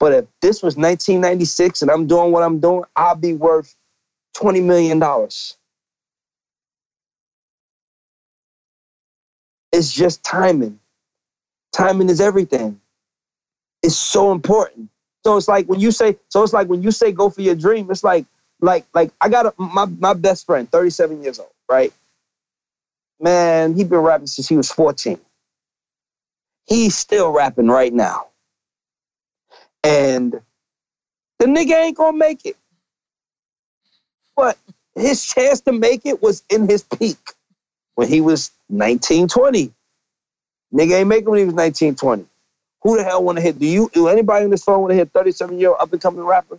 But 0.00 0.12
if 0.14 0.26
this 0.42 0.62
was 0.62 0.76
1996 0.76 1.82
and 1.82 1.90
I'm 1.90 2.06
doing 2.06 2.32
what 2.32 2.42
I'm 2.44 2.60
doing, 2.60 2.84
I'll 2.96 3.16
be 3.16 3.34
worth 3.34 3.74
20 4.34 4.60
million 4.62 4.98
dollars. 5.00 5.56
It's 9.72 9.92
just 9.92 10.24
timing. 10.24 10.80
Timing 11.72 12.10
is 12.10 12.20
everything 12.20 12.76
It's 13.82 13.96
so 13.96 14.32
important. 14.32 14.90
So 15.24 15.38
it's 15.38 15.48
like 15.48 15.66
when 15.68 15.80
you 15.80 15.92
say, 15.92 16.18
so 16.30 16.44
it's 16.44 16.54
like 16.54 16.68
when 16.68 16.82
you 16.82 16.92
say 16.92 17.12
go 17.12 17.30
for 17.30 17.42
your 17.42 17.56
dream, 17.56 17.90
it's 17.92 18.04
like, 18.04 18.26
like, 18.62 18.86
like 18.94 19.12
I 19.22 19.30
got 19.30 19.46
a, 19.46 19.54
my, 19.62 19.86
my 19.86 20.14
best 20.14 20.46
friend, 20.46 20.70
37 20.70 21.24
years 21.24 21.40
old, 21.40 21.50
right? 21.70 21.94
Man, 23.20 23.74
he 23.74 23.84
been 23.84 24.00
rapping 24.00 24.26
since 24.28 24.48
he 24.48 24.56
was 24.56 24.70
14. 24.72 25.18
He's 26.66 26.96
still 26.96 27.32
rapping 27.32 27.68
right 27.68 27.92
now. 27.92 28.28
And 29.84 30.40
the 31.38 31.46
nigga 31.46 31.74
ain't 31.74 31.96
gonna 31.96 32.16
make 32.16 32.46
it. 32.46 32.56
But 34.36 34.58
his 34.94 35.24
chance 35.24 35.60
to 35.62 35.72
make 35.72 36.06
it 36.06 36.22
was 36.22 36.42
in 36.50 36.68
his 36.68 36.84
peak 36.84 37.18
when 37.96 38.08
he 38.08 38.20
was 38.20 38.52
19, 38.70 39.28
20. 39.28 39.72
Nigga 40.74 41.00
ain't 41.00 41.08
making 41.08 41.30
when 41.30 41.40
he 41.40 41.44
was 41.46 41.54
19, 41.54 41.96
20. 41.96 42.26
Who 42.82 42.96
the 42.98 43.04
hell 43.04 43.24
want 43.24 43.38
to 43.38 43.42
hit? 43.42 43.58
Do 43.58 43.66
you? 43.66 43.90
Do 43.92 44.08
anybody 44.08 44.44
on 44.44 44.50
this 44.50 44.64
phone 44.64 44.80
want 44.80 44.92
to 44.92 44.96
hit 44.96 45.12
37 45.12 45.58
year 45.58 45.70
old 45.70 45.78
up 45.80 45.92
and 45.92 46.02
coming 46.02 46.24
rapper? 46.24 46.58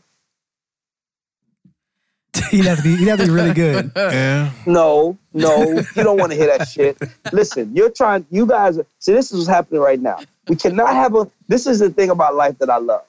he'd 2.51 2.65
have 2.65 2.77
to 2.77 2.83
be 2.83 2.95
he'd 2.95 3.07
have 3.07 3.19
to 3.19 3.25
be 3.25 3.31
really 3.31 3.53
good. 3.53 3.91
Yeah. 3.95 4.51
No, 4.65 5.17
no, 5.33 5.63
you 5.95 6.03
don't 6.03 6.17
want 6.17 6.31
to 6.31 6.38
hear 6.38 6.57
that 6.57 6.67
shit. 6.67 6.97
Listen, 7.31 7.75
you're 7.75 7.91
trying. 7.91 8.25
You 8.29 8.45
guys, 8.45 8.79
see, 8.99 9.13
this 9.13 9.31
is 9.31 9.38
what's 9.38 9.47
happening 9.47 9.81
right 9.81 9.99
now. 9.99 10.19
We 10.47 10.55
cannot 10.55 10.89
have 10.89 11.15
a. 11.15 11.29
This 11.47 11.67
is 11.67 11.79
the 11.79 11.89
thing 11.89 12.09
about 12.09 12.35
life 12.35 12.57
that 12.59 12.69
I 12.69 12.77
love. 12.77 13.05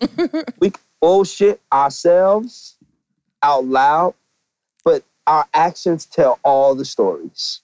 we 0.60 0.70
can 0.70 0.80
bullshit 1.00 1.60
ourselves 1.72 2.76
out 3.42 3.64
loud, 3.64 4.14
but 4.84 5.02
our 5.26 5.46
actions 5.54 6.06
tell 6.06 6.38
all 6.44 6.74
the 6.74 6.84
stories. 6.84 7.60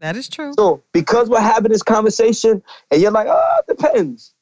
That 0.00 0.16
is 0.16 0.28
true. 0.28 0.52
So 0.58 0.82
because 0.92 1.30
we're 1.30 1.40
having 1.40 1.72
this 1.72 1.82
conversation, 1.82 2.62
and 2.90 3.00
you're 3.00 3.10
like, 3.10 3.28
oh, 3.28 3.60
it 3.66 3.78
depends. 3.78 4.33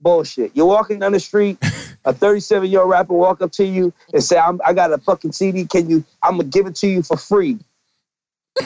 Bullshit. 0.00 0.52
You're 0.54 0.66
walking 0.66 0.98
down 0.98 1.12
the 1.12 1.20
street, 1.20 1.58
a 2.04 2.12
37 2.14 2.70
year 2.70 2.80
old 2.80 2.90
rapper 2.90 3.14
walk 3.14 3.42
up 3.42 3.52
to 3.52 3.64
you 3.64 3.92
and 4.12 4.22
say, 4.22 4.38
I'm, 4.38 4.60
I 4.64 4.72
got 4.72 4.92
a 4.92 4.98
fucking 4.98 5.32
CD. 5.32 5.66
Can 5.66 5.90
you? 5.90 6.04
I'm 6.22 6.32
gonna 6.32 6.44
give 6.44 6.66
it 6.66 6.76
to 6.76 6.88
you 6.88 7.02
for 7.02 7.16
free. 7.16 7.58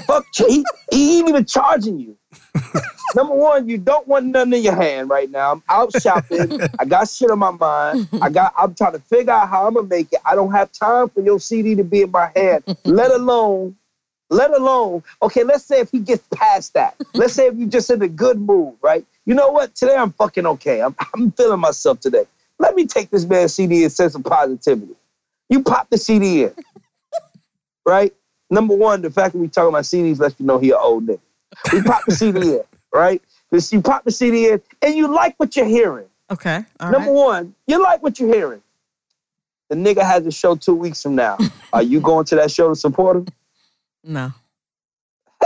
Fuck, 0.07 0.27
he, 0.35 0.65
he 0.91 1.19
ain't 1.19 1.29
even 1.29 1.45
charging 1.45 1.99
you. 1.99 2.17
Number 3.15 3.35
one, 3.35 3.69
you 3.69 3.77
don't 3.77 4.09
want 4.09 4.27
nothing 4.27 4.55
in 4.55 4.63
your 4.63 4.75
hand 4.75 5.11
right 5.11 5.31
now. 5.31 5.53
I'm 5.53 5.63
out 5.69 5.93
shopping. 5.93 6.59
I 6.79 6.85
got 6.87 7.09
shit 7.09 7.31
on 7.31 7.39
my 7.39 7.51
mind. 7.51 8.09
I 8.23 8.31
got. 8.31 8.55
I'm 8.57 8.75
trying 8.75 8.93
to 8.93 9.01
figure 9.01 9.33
out 9.33 9.49
how 9.49 9.67
I'm 9.67 9.75
gonna 9.75 9.87
make 9.87 10.13
it. 10.13 10.21
I 10.25 10.35
don't 10.35 10.53
have 10.53 10.73
time 10.73 11.11
for 11.11 11.21
your 11.21 11.39
CD 11.39 11.75
to 11.75 11.85
be 11.85 12.03
in 12.03 12.11
my 12.11 12.31
hand. 12.35 12.65
Let 12.85 13.11
alone 13.11 13.77
let 14.33 14.51
alone, 14.51 15.03
okay, 15.21 15.45
let's 15.45 15.65
say 15.65 15.81
if 15.81 15.91
he 15.91 15.99
gets 15.99 16.27
past 16.35 16.73
that. 16.73 16.97
Let's 17.13 17.35
say 17.35 17.49
if 17.49 17.55
you're 17.55 17.69
just 17.69 17.91
in 17.91 18.01
a 18.01 18.09
good 18.09 18.41
mood, 18.41 18.75
right? 18.81 19.05
You 19.27 19.35
know 19.35 19.51
what? 19.51 19.75
Today 19.75 19.97
I'm 19.97 20.13
fucking 20.13 20.47
okay. 20.47 20.83
I'm, 20.83 20.95
I'm 21.15 21.31
feeling 21.33 21.61
myself 21.61 22.01
today. 22.01 22.25
Let 22.59 22.75
me 22.75 22.87
take 22.87 23.11
this 23.11 23.25
man's 23.25 23.55
CD 23.55 23.83
and 23.83 23.93
send 23.93 24.13
some 24.13 24.23
positivity. 24.23 24.95
You 25.49 25.63
pop 25.63 25.91
the 25.91 25.99
CD 25.99 26.45
in, 26.45 26.55
right? 27.87 28.15
Number 28.51 28.75
one, 28.75 29.03
the 29.03 29.11
fact 29.11 29.33
that 29.33 29.39
we 29.39 29.49
talking 29.49 29.71
about 29.71 29.85
CDs 29.85 30.19
lets 30.19 30.39
you 30.39 30.47
know 30.47 30.59
he 30.59 30.71
an 30.71 30.79
old 30.81 31.07
nigga. 31.07 31.21
We 31.73 31.83
pop 31.83 32.05
the 32.07 32.15
CD 32.15 32.55
in. 32.55 32.63
right? 32.93 33.23
You 33.51 33.83
pop 33.83 34.05
the 34.05 34.11
CD 34.11 34.49
in 34.49 34.63
and 34.81 34.95
you 34.95 35.13
like 35.13 35.35
what 35.39 35.57
you're 35.57 35.67
hearing. 35.67 36.07
Okay. 36.31 36.65
All 36.81 36.91
Number 36.91 37.11
right. 37.11 37.15
one, 37.15 37.55
you 37.67 37.83
like 37.83 38.03
what 38.03 38.19
you're 38.19 38.33
hearing. 38.33 38.63
The 39.69 39.77
nigga 39.77 40.03
has 40.03 40.27
a 40.27 40.31
show 40.31 40.55
two 40.55 40.75
weeks 40.75 41.03
from 41.03 41.15
now. 41.15 41.39
Are 41.73 41.83
you 41.83 42.01
going 42.01 42.25
to 42.27 42.37
that 42.37 42.51
show 42.51 42.69
to 42.69 42.77
support 42.77 43.17
him? 43.17 43.27
No. 44.05 44.33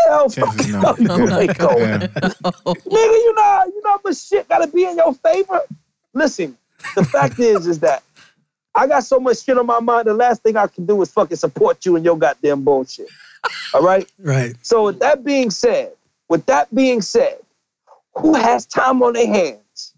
Hell 0.06 0.30
Chances 0.30 0.72
fuck 0.82 0.98
no. 1.00 1.16
no, 1.16 1.16
you 1.16 1.28
Yeah. 1.28 1.38
ain't 1.40 1.58
Nigga, 1.58 3.16
you 3.24 3.34
know, 3.34 3.62
you 3.66 3.82
know 3.82 3.90
how 3.90 4.00
much 4.04 4.16
shit 4.18 4.48
gotta 4.48 4.66
be 4.68 4.84
in 4.84 4.96
your 4.96 5.12
favor? 5.14 5.60
Listen, 6.14 6.56
the 6.94 7.04
fact 7.04 7.38
is, 7.38 7.66
is 7.66 7.80
that 7.80 8.02
I 8.74 8.86
got 8.86 9.04
so 9.04 9.18
much 9.18 9.42
shit 9.42 9.56
on 9.56 9.66
my 9.66 9.80
mind, 9.80 10.06
the 10.06 10.14
last 10.14 10.42
thing 10.42 10.56
I 10.56 10.66
can 10.66 10.86
do 10.86 11.00
is 11.02 11.10
fucking 11.10 11.36
support 11.36 11.84
you 11.86 11.96
and 11.96 12.04
your 12.04 12.16
goddamn 12.18 12.62
bullshit. 12.62 13.10
All 13.72 13.82
right? 13.82 14.10
Right. 14.18 14.54
So 14.62 14.84
with 14.84 15.00
that 15.00 15.24
being 15.24 15.50
said, 15.50 15.92
with 16.28 16.44
that 16.46 16.72
being 16.74 17.00
said, 17.00 17.38
who 18.16 18.34
has 18.34 18.66
time 18.66 19.02
on 19.02 19.14
their 19.14 19.26
hands? 19.26 19.94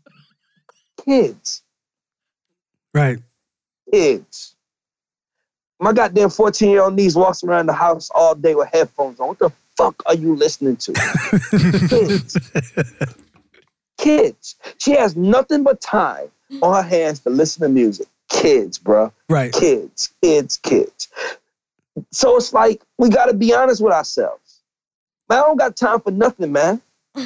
Kids. 1.05 1.63
Right. 2.95 3.19
Kids. 3.93 4.55
My 5.81 5.93
goddamn 5.93 6.31
14 6.31 6.71
year 6.71 6.83
old 6.83 6.95
niece 6.95 7.15
walks 7.15 7.45
around 7.45 7.67
the 7.67 7.73
house 7.73 8.11
all 8.15 8.35
day 8.35 8.55
with 8.55 8.69
headphones 8.73 9.21
on. 9.21 9.29
What 9.29 9.39
the 9.39 9.53
fuck 9.79 10.03
are 10.07 10.15
you 10.15 10.35
listening 10.35 10.77
to? 10.77 10.93
Kids. 11.89 12.37
Kids. 13.99 14.57
She 14.79 14.93
has 14.93 15.17
nothing 15.17 15.63
but 15.63 15.81
time 15.81 16.31
on 16.63 16.75
her 16.75 16.89
hands 16.89 17.21
to 17.21 17.31
listen 17.31 17.63
to 17.63 17.69
music. 17.69 18.09
Kids, 18.29 18.79
bruh. 18.79 19.13
Right. 19.29 19.53
Kids, 19.53 20.13
kids, 20.23 20.59
kids. 20.59 21.09
So 22.11 22.37
it's 22.37 22.53
like 22.53 22.83
we 22.99 23.09
gotta 23.09 23.35
be 23.35 23.55
honest 23.55 23.81
with 23.81 23.93
ourselves. 23.93 24.61
Man, 25.31 25.39
I 25.39 25.43
don't 25.43 25.57
got 25.57 25.77
time 25.77 26.01
for 26.01 26.11
nothing, 26.11 26.53
man. 26.53 26.83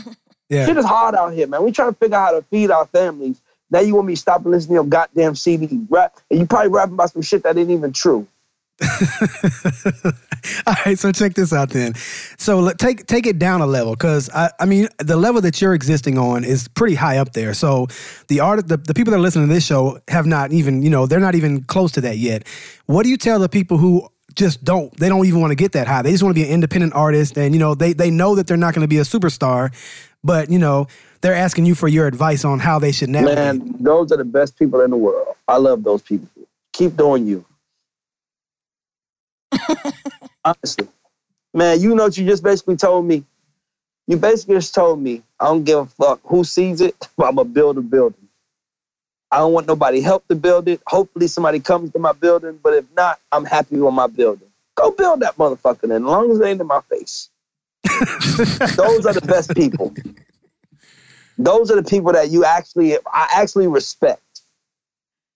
Yeah. 0.49 0.67
Shit 0.67 0.77
is 0.77 0.85
hard 0.85 1.15
out 1.15 1.33
here, 1.33 1.47
man. 1.47 1.65
We 1.65 1.73
trying 1.73 1.93
to 1.93 1.99
figure 1.99 2.15
out 2.15 2.27
how 2.27 2.33
to 2.33 2.43
feed 2.51 2.71
our 2.71 2.85
families. 2.85 3.41
Now 3.71 3.81
you 3.81 3.95
want 3.95 4.07
me 4.07 4.15
to 4.17 4.21
stop 4.21 4.43
and 4.43 4.51
listen 4.51 4.69
to 4.69 4.75
your 4.75 4.85
goddamn 4.85 5.35
CD 5.35 5.81
rap, 5.89 6.19
and 6.31 6.41
you 6.41 6.47
probably 6.47 6.69
rapping 6.69 6.93
about 6.93 7.11
some 7.11 7.23
shit 7.23 7.43
that 7.45 7.57
ain't 7.57 7.71
even 7.71 7.91
true. 7.91 8.29
All 10.67 10.75
right, 10.85 10.99
so 10.99 11.13
check 11.13 11.35
this 11.35 11.53
out 11.53 11.71
then. 11.71 11.95
So 12.39 12.61
let, 12.61 12.79
take 12.79 13.07
take 13.07 13.27
it 13.27 13.39
down 13.39 13.61
a 13.61 13.67
level 13.67 13.93
because 13.93 14.29
I, 14.31 14.51
I 14.59 14.67
mean 14.67 14.89
the 14.99 15.17
level 15.17 15.41
that 15.43 15.61
you're 15.61 15.75
existing 15.75 16.19
on 16.19 16.45
is 16.45 16.69
pretty 16.69 16.95
high 16.95 17.19
up 17.19 17.33
there. 17.33 17.55
So 17.55 17.87
the 18.29 18.41
art 18.41 18.67
the, 18.69 18.77
the 18.77 18.95
people 18.95 19.13
that 19.13 19.19
are 19.19 19.23
listening 19.23 19.49
to 19.49 19.55
this 19.55 19.65
show 19.65 20.01
have 20.09 20.27
not 20.27 20.53
even 20.53 20.83
you 20.83 20.91
know 20.91 21.07
they're 21.07 21.21
not 21.21 21.35
even 21.35 21.63
close 21.65 21.93
to 21.93 22.01
that 22.03 22.19
yet. 22.19 22.47
What 22.87 23.05
do 23.05 23.11
you 23.11 23.17
tell 23.17 23.39
the 23.39 23.49
people 23.49 23.79
who 23.79 24.09
just 24.35 24.65
don't 24.65 24.95
they 24.97 25.09
don't 25.09 25.27
even 25.27 25.41
want 25.41 25.53
to 25.53 25.57
get 25.57 25.73
that 25.73 25.87
high? 25.87 26.03
They 26.03 26.11
just 26.11 26.23
want 26.23 26.35
to 26.35 26.41
be 26.41 26.47
an 26.47 26.53
independent 26.53 26.95
artist 26.95 27.37
and 27.39 27.55
you 27.55 27.61
know 27.61 27.75
they 27.75 27.93
they 27.93 28.11
know 28.11 28.35
that 28.35 28.47
they're 28.47 28.57
not 28.57 28.75
going 28.75 28.85
to 28.85 28.89
be 28.89 28.99
a 28.99 29.03
superstar, 29.03 29.73
but 30.25 30.51
you 30.51 30.59
know 30.59 30.89
they're 31.21 31.35
asking 31.35 31.67
you 31.67 31.75
for 31.75 31.89
your 31.89 32.07
advice 32.09 32.45
on 32.45 32.59
how 32.59 32.79
they 32.81 32.91
should 32.91 33.09
navigate. 33.09 33.37
Man, 33.37 33.77
those 33.79 34.11
are 34.11 34.17
the 34.17 34.25
best 34.25 34.59
people 34.59 34.81
in 34.81 34.91
the 34.91 34.97
world. 34.97 35.37
I 35.47 35.57
love 35.57 35.85
those 35.85 36.03
people. 36.03 36.29
Keep 36.73 36.97
doing 36.97 37.27
you. 37.27 37.45
Honestly. 40.45 40.89
Man, 41.55 41.81
you 41.81 41.95
know 41.95 42.05
what 42.05 42.17
you 42.17 42.27
just 42.27 42.43
basically 42.43 42.77
told 42.77 43.05
me? 43.05 43.25
You 44.07 44.17
basically 44.17 44.57
just 44.57 44.75
told 44.75 45.01
me 45.01 45.23
I 45.39 45.47
don't 45.47 45.65
give 45.65 45.79
a 45.79 45.87
fuck 45.87 46.21
who 46.25 46.45
sees 46.45 46.81
it, 46.81 46.97
but 47.17 47.27
I'm 47.27 47.37
gonna 47.37 47.49
build 47.49 47.79
a 47.79 47.83
building. 47.83 48.29
I 49.31 49.39
don't 49.39 49.53
want 49.53 49.67
nobody 49.67 50.01
help 50.01 50.29
to 50.29 50.35
build 50.35 50.69
it. 50.69 50.83
Hopefully 50.87 51.27
somebody 51.27 51.59
comes 51.61 51.91
to 51.93 51.99
my 51.99 52.13
building, 52.13 52.59
but 52.63 52.75
if 52.75 52.85
not, 52.95 53.19
I'm 53.31 53.47
happy 53.47 53.79
with 53.79 53.95
my 53.95 54.07
building. 54.07 54.49
Go 54.75 54.91
build 54.91 55.21
that 55.21 55.37
motherfucker 55.37 55.89
then, 55.89 56.03
as 56.03 56.03
long 56.03 56.31
as 56.31 56.41
it 56.41 56.47
ain't 56.47 56.61
in 56.61 56.67
my 56.67 56.81
face. 56.91 57.31
Those 58.77 59.07
are 59.07 59.15
the 59.15 59.27
best 59.27 59.55
people. 59.55 59.95
Those 61.39 61.71
are 61.71 61.77
the 61.77 61.89
people 61.89 62.13
that 62.13 62.31
you 62.31 62.45
actually 62.45 62.97
I 62.97 63.29
actually 63.37 63.67
respect. 63.67 64.23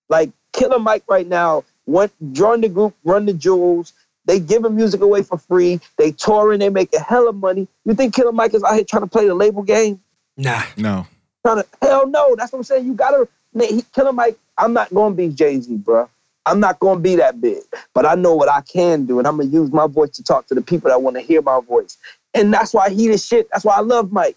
Like 0.09 0.31
Killer 0.52 0.79
Mike 0.79 1.05
right 1.09 1.26
now, 1.26 1.64
went 1.87 2.12
joined 2.33 2.64
the 2.64 2.68
group, 2.68 2.94
run 3.05 3.26
the 3.26 3.33
jewels. 3.33 3.92
They 4.27 4.41
giving 4.41 4.75
music 4.75 5.01
away 5.01 5.23
for 5.23 5.39
free. 5.39 5.81
They 5.97 6.12
touring, 6.12 6.61
they 6.61 6.69
make 6.69 6.93
a 6.95 7.01
hell 7.01 7.29
of 7.29 7.37
money. 7.37 7.69
You 7.85 7.95
think 7.95 8.15
Killer 8.15 8.33
Mike 8.33 8.55
is 8.55 8.62
out 8.62 8.75
here 8.75 8.85
trying 8.85 9.03
to 9.03 9.09
play 9.09 9.27
the 9.27 9.35
label 9.35 9.62
game? 9.62 10.01
Nah, 10.37 10.62
No. 10.77 11.07
Trying 11.45 11.62
to 11.62 11.67
hell 11.81 12.09
no. 12.09 12.35
That's 12.35 12.53
what 12.53 12.59
I'm 12.59 12.65
saying. 12.65 12.87
You 12.87 12.95
gotta 12.95 13.29
he, 13.55 13.83
Killer 13.95 14.12
Mike. 14.12 14.39
I'm 14.59 14.73
not 14.73 14.93
gonna 14.93 15.15
be 15.15 15.29
Jay 15.29 15.61
Z, 15.61 15.77
bro. 15.77 16.09
I'm 16.45 16.61
not 16.61 16.79
gonna 16.79 17.01
be 17.01 17.17
that 17.17 17.41
big, 17.41 17.62
but 17.95 18.07
I 18.07 18.15
know 18.15 18.35
what 18.35 18.49
I 18.49 18.61
can 18.62 19.07
do, 19.07 19.19
and 19.19 19.27
I'm 19.27 19.37
gonna 19.37 19.49
use 19.49 19.73
my 19.73 19.87
voice 19.87 20.11
to 20.11 20.23
talk 20.23 20.47
to 20.47 20.55
the 20.55 20.62
people 20.62 20.91
that 20.91 21.03
want 21.03 21.17
to 21.17 21.23
hear 21.23 21.43
my 21.43 21.61
voice. 21.61 21.99
And 22.35 22.53
that's 22.53 22.75
why 22.75 22.91
he 22.91 23.09
the 23.09 23.19
shit. 23.19 23.49
That's 23.51 23.65
why 23.65 23.77
I 23.77 23.81
love 23.81 24.12
Mike. 24.12 24.37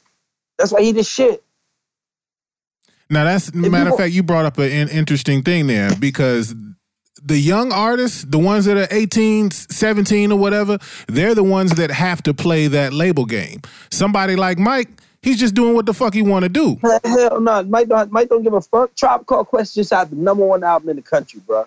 That's 0.58 0.72
why 0.72 0.82
he 0.82 0.92
the 0.92 1.04
shit. 1.04 1.44
Now 3.10 3.24
that's 3.24 3.52
you 3.54 3.70
matter 3.70 3.90
of 3.90 3.98
fact, 3.98 4.14
you 4.14 4.24
brought 4.24 4.46
up 4.46 4.58
an 4.58 4.90
interesting 4.90 5.42
thing 5.42 5.68
there 5.68 5.96
because 5.96 6.54
the 7.24 7.38
young 7.38 7.72
artists, 7.72 8.24
the 8.28 8.40
ones 8.40 8.66
that 8.66 8.78
are 8.78 8.88
18, 8.92 9.52
17 9.52 10.32
or 10.32 10.40
whatever, 10.40 10.78
they're 11.08 11.36
the 11.36 11.44
ones 11.44 11.72
that 11.76 11.92
have 11.92 12.22
to 12.24 12.34
play 12.34 12.68
that 12.68 12.94
label 12.94 13.26
game. 13.26 13.62
Somebody 13.92 14.36
like 14.36 14.58
Mike, 14.60 14.90
he's 15.22 15.40
just 15.40 15.54
doing 15.56 15.74
what 15.76 15.86
the 15.86 15.94
fuck 15.94 16.14
he 16.14 16.22
want 16.22 16.44
to 16.44 16.50
do. 16.50 16.78
Hell 17.04 17.42
no, 17.42 17.64
Mike 17.64 17.88
don't, 17.88 18.12
Mike 18.12 18.30
don't 18.30 18.44
give 18.44 18.54
a 18.54 18.62
fuck. 18.62 18.96
Tribe 18.96 19.26
Called 19.26 19.48
Quest 19.48 19.76
just 19.76 19.92
had 19.92 20.10
the 20.10 20.16
number 20.16 20.46
one 20.46 20.64
album 20.64 20.90
in 20.90 20.96
the 20.96 21.02
country, 21.02 21.42
bro. 21.46 21.66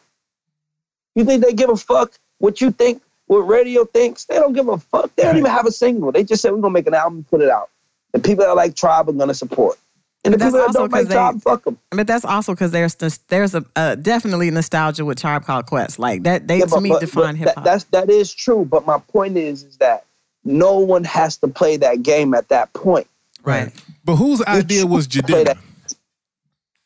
You 1.15 1.25
think 1.25 1.45
they 1.45 1.53
give 1.53 1.71
a 1.71 1.77
fuck 1.77 2.12
what 2.38 2.61
you 2.61 2.71
think, 2.71 3.03
what 3.27 3.38
radio 3.41 3.85
thinks? 3.85 4.25
They 4.25 4.37
don't 4.37 4.53
give 4.53 4.69
a 4.69 4.79
fuck. 4.79 5.15
They 5.15 5.23
don't 5.23 5.33
Right. 5.35 5.38
even 5.38 5.51
have 5.51 5.67
a 5.67 5.71
single. 5.73 6.11
They 6.12 6.25
just 6.25 6.43
said 6.43 6.53
we're 6.53 6.61
gonna 6.61 6.73
make 6.73 6.87
an 6.87 6.95
album, 6.95 7.19
and 7.19 7.29
put 7.29 7.41
it 7.41 7.49
out. 7.51 7.69
The 8.12 8.19
people 8.19 8.45
that 8.45 8.57
like 8.57 8.75
Tribe 8.75 9.09
are 9.09 9.12
gonna 9.12 9.35
support. 9.35 9.79
And 10.25 10.35
the 10.35 10.39
But 10.39 10.45
that's 10.45 10.53
people 10.55 10.61
that 10.61 10.67
also 10.69 10.79
don't 10.79 10.93
like 10.93 11.01
'cause 11.03 11.09
they- 11.09 11.15
Tribe, 11.15 11.43
fuck 11.43 11.65
them. 11.65 11.79
But 11.91 12.07
that's 12.07 12.25
also 12.25 12.53
because 12.55 12.71
there's 12.71 12.95
there's 13.29 13.55
a 13.57 13.65
uh, 13.75 13.97
definitely 13.97 14.51
nostalgia 14.53 15.05
with 15.05 15.19
Tribe 15.21 15.45
Called 15.45 15.67
Quest. 15.67 15.99
Like 15.99 16.23
that, 16.23 16.47
they 16.47 16.61
to 16.61 16.81
me 16.81 16.95
define 17.01 17.35
hip 17.37 17.53
hop. 17.55 17.65
That's 17.65 17.85
that 17.85 18.09
is 18.09 18.33
true. 18.33 18.65
But 18.65 18.87
my 18.87 18.99
point 18.99 19.37
is, 19.37 19.65
is 19.65 19.79
that 19.79 20.05
no 20.45 20.79
one 20.79 21.03
has 21.05 21.37
to 21.39 21.49
play 21.49 21.77
that 21.79 22.03
game 22.03 22.35
at 22.35 22.49
that 22.51 22.73
point. 22.73 23.07
right. 23.45 23.73
But 24.05 24.17
whose 24.17 24.43
idea 24.45 24.87
was 24.87 25.07
choose 25.07 25.23
to 25.23 25.27
play 25.29 25.45
Jidenna? 25.45 25.59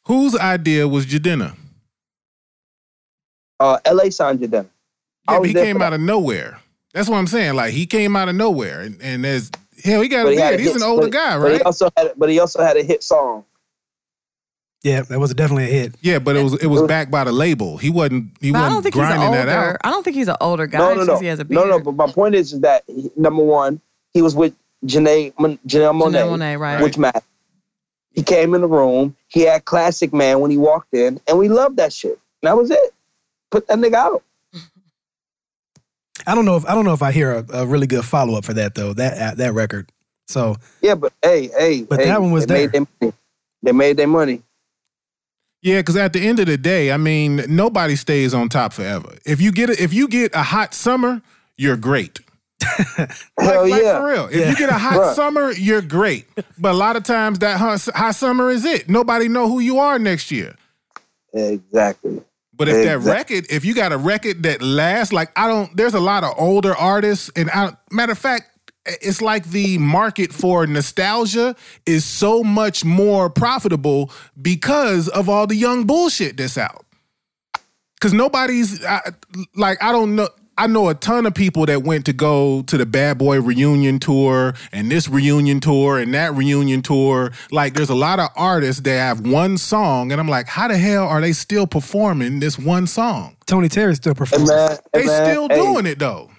Whose 0.07 0.37
idea 0.37 0.87
was 0.89 1.05
Jidenna? 1.07 1.57
Uh, 3.59 3.79
L.A. 3.85 4.11
signed 4.11 4.41
you 4.41 4.47
then. 4.47 4.69
I 5.29 5.35
Yeah, 5.35 5.39
but 5.41 5.49
he 5.49 5.55
came 5.55 5.83
out 5.83 5.93
of 5.93 6.01
nowhere. 6.01 6.61
That's 6.93 7.09
what 7.09 7.17
I'm 7.17 7.27
saying. 7.27 7.55
Like 7.55 7.73
he 7.73 7.87
came 7.87 8.17
out 8.17 8.29
of 8.29 8.35
nowhere, 8.35 8.81
and, 8.83 9.01
and 9.03 9.25
there's 9.25 9.51
hell, 9.85 10.01
he 10.03 10.09
got 10.09 10.21
a 10.21 10.25
But 10.25 10.31
he 10.31 10.37
beard. 10.37 10.55
a 10.55 10.59
He's 10.59 10.67
hit- 10.73 10.77
an 10.77 10.83
older 10.83 11.07
but- 11.07 11.13
guy, 11.13 11.39
But 11.39 11.53
he 11.55 11.63
also 11.63 11.91
had, 11.97 12.13
but 12.17 12.29
he 12.31 12.39
also 12.39 12.63
had 12.63 12.77
a 12.77 12.83
hit 12.83 13.03
song. 13.03 13.45
Yeah, 14.83 15.03
that 15.03 15.19
was 15.19 15.35
definitely 15.35 15.65
a 15.65 15.69
hit. 15.69 15.95
Yeah, 16.01 16.19
but 16.21 16.37
it 16.37 16.45
was 16.45 16.55
it 16.63 16.67
was 16.69 16.83
backed 16.83 17.11
by 17.11 17.25
the 17.25 17.33
label. 17.33 17.77
He 17.77 17.91
wasn't 17.91 18.31
he 18.41 18.53
but 18.53 18.59
I 18.59 18.61
wasn't 18.61 18.71
I 18.71 18.75
don't 18.75 18.83
think 18.83 18.95
he's 18.95 19.01
grinding 19.01 19.29
older. 19.29 19.45
that 19.45 19.49
out. 19.49 19.77
I 19.83 19.91
don't 19.91 20.03
think 20.05 20.17
he's 20.17 20.29
an 20.29 20.37
older 20.41 20.67
guy. 20.69 20.79
No, 20.79 20.89
no, 20.91 20.95
just 20.97 21.07
no, 21.09 21.13
'cause 21.15 21.21
He 21.23 21.27
has 21.27 21.39
a 21.41 21.45
no, 21.45 21.65
beard. 21.65 21.85
no. 21.85 21.93
But 21.93 22.07
my 22.07 22.13
point 22.13 22.35
is, 22.37 22.53
is 22.53 22.61
that 22.61 22.85
he- 22.87 23.11
number 23.17 23.43
one, 23.43 23.81
he 24.13 24.23
was 24.23 24.37
with 24.37 24.55
Janae, 24.85 25.33
Mon- 25.41 25.59
Janelle 25.67 26.01
Monae, 26.01 26.13
Janelle 26.13 26.39
Monae, 26.39 26.59
right. 26.61 26.83
which 26.83 26.99
mattered. 26.99 27.23
He 28.13 28.23
came 28.23 28.55
in 28.55 28.61
the 28.61 28.69
room. 28.69 29.17
He 29.29 29.41
had 29.41 29.65
classic 29.65 30.13
man 30.15 30.39
when 30.41 30.51
he 30.51 30.57
walked 30.57 30.95
in, 30.95 31.21
and 31.27 31.37
we 31.39 31.49
loved 31.49 31.79
that 31.79 31.93
shit. 31.93 32.19
And 32.43 32.49
that 32.49 32.57
was 32.57 32.71
it. 32.71 32.95
Put 33.51 33.67
that 33.67 33.79
nigga 33.79 33.95
out. 33.95 34.23
I 36.27 36.35
don't 36.35 36.45
know 36.45 36.57
if 36.57 36.67
I 36.67 36.75
don't 36.75 36.85
know 36.85 36.93
if 36.95 37.03
I 37.03 37.13
hear 37.13 37.33
a, 37.33 37.45
a 37.61 37.67
really 37.67 37.87
good 37.87 38.05
follow 38.05 38.37
up 38.37 38.45
for 38.45 38.55
that 38.55 38.75
though. 38.75 38.93
That 38.93 39.19
uh, 39.19 39.35
that 39.37 39.53
record. 39.55 39.91
So 40.29 40.57
Yeah, 40.83 40.97
but 40.97 41.13
hey, 41.23 41.49
hey, 41.57 41.83
But 41.85 42.01
hey, 42.01 42.07
that 42.07 42.21
one 42.21 42.33
was 42.33 42.47
they 42.47 42.67
Made 42.67 42.73
there. 42.73 42.81
their 42.81 42.87
money. 43.01 43.13
They 43.63 43.73
made 43.73 43.97
their 43.97 44.07
money. 44.09 44.43
Yeah, 45.63 45.81
because 45.81 45.97
at 45.97 46.13
the 46.13 46.21
end 46.27 46.39
of 46.39 46.47
the 46.47 46.57
day, 46.57 46.93
I 46.93 46.97
mean, 46.97 47.43
nobody 47.49 47.97
stays 47.97 48.35
on 48.35 48.49
top 48.49 48.73
forever. 48.73 49.17
If 49.25 49.41
you 49.41 49.51
get 49.53 49.71
a, 49.71 49.83
if 49.83 49.93
you 49.93 50.07
get 50.09 50.35
a 50.35 50.43
hot 50.43 50.75
summer, 50.75 51.23
you're 51.57 51.77
great. 51.77 52.21
Hell 53.39 53.69
like, 53.69 53.83
yeah. 53.83 53.99
for 54.01 54.07
real. 54.07 54.25
If 54.27 54.35
Yeah. 54.37 54.51
you 54.51 54.57
get 54.57 54.69
a 54.71 54.75
hot 54.79 54.95
Bruh. 54.99 55.15
summer, 55.15 55.53
you're 55.53 55.83
great. 55.83 56.27
But 56.59 56.73
a 56.73 56.77
lot 56.77 56.97
of 56.97 57.05
times 57.05 57.39
that 57.41 57.59
hot, 57.59 57.81
hot 57.95 58.15
summer 58.15 58.51
is 58.51 58.65
it. 58.65 58.89
Nobody 58.89 59.29
know 59.29 59.49
who 59.49 59.59
you 59.61 59.79
are 59.79 59.99
next 59.99 60.31
year. 60.31 60.55
Exactly. 61.33 62.23
But 62.57 62.69
if 62.69 62.85
that 62.85 63.01
record, 63.01 63.47
if 63.51 63.65
you 63.65 63.75
got 63.75 63.93
a 63.93 63.99
record 63.99 64.43
that 64.45 64.63
lasts, 64.63 65.13
like 65.13 65.31
I 65.37 65.47
don't, 65.47 65.77
there's 65.77 65.95
a 65.95 66.01
lot 66.01 66.25
of 66.25 66.35
older 66.39 66.75
artists, 66.75 67.31
and 67.37 67.51
I, 67.51 67.77
matter 67.91 68.13
of 68.13 68.19
fact, 68.19 68.45
it's 68.87 69.21
like 69.21 69.47
the 69.47 69.79
market 69.79 70.33
for 70.33 70.67
nostalgia 70.67 71.57
is 71.85 72.05
so 72.05 72.43
much 72.43 72.85
more 72.85 73.29
profitable 73.29 74.11
because 74.41 75.09
of 75.09 75.29
all 75.29 75.47
the 75.47 75.57
young 75.57 75.85
bullshit 75.85 76.37
that's 76.37 76.57
out. 76.57 76.87
Because 77.95 78.13
nobody's 78.13 78.85
I, 78.85 79.01
like, 79.55 79.83
I 79.83 79.93
don't 79.93 80.15
know. 80.17 80.29
I 80.59 80.67
know 80.67 80.89
a 80.89 80.95
ton 80.95 81.27
of 81.27 81.35
people 81.35 81.67
that 81.67 81.83
went 81.83 82.07
to 82.07 82.15
go 82.15 82.63
to 82.63 82.79
the 82.79 82.87
Bad 82.87 83.19
Boy 83.19 83.43
reunion 83.43 83.99
tour 83.99 84.55
and 84.73 84.91
this 84.91 85.07
reunion 85.07 85.61
tour 85.61 85.99
and 85.99 86.15
that 86.15 86.35
reunion 86.35 86.81
tour. 86.81 87.33
Like, 87.51 87.75
there's 87.75 87.91
a 87.91 87.95
lot 87.95 88.19
of 88.21 88.31
artists 88.37 88.81
that 88.83 88.99
have 88.99 89.21
one 89.21 89.59
song, 89.59 90.13
and 90.13 90.21
I'm 90.21 90.29
like, 90.29 90.49
how 90.49 90.69
the 90.69 90.79
hell 90.79 91.07
are 91.07 91.21
they 91.21 91.35
still 91.35 91.67
performing 91.67 92.41
this 92.41 92.59
one 92.59 92.87
song? 92.87 93.37
Tony 93.47 93.69
Terry 93.69 93.95
still 93.97 94.15
Hey 94.15 94.39
man, 94.39 94.71
hey, 94.71 94.77
They 94.95 95.07
man, 95.07 95.27
still 95.27 95.49
hey, 95.49 95.61
doing 95.61 95.87
it 95.87 95.99
though. 95.99 96.31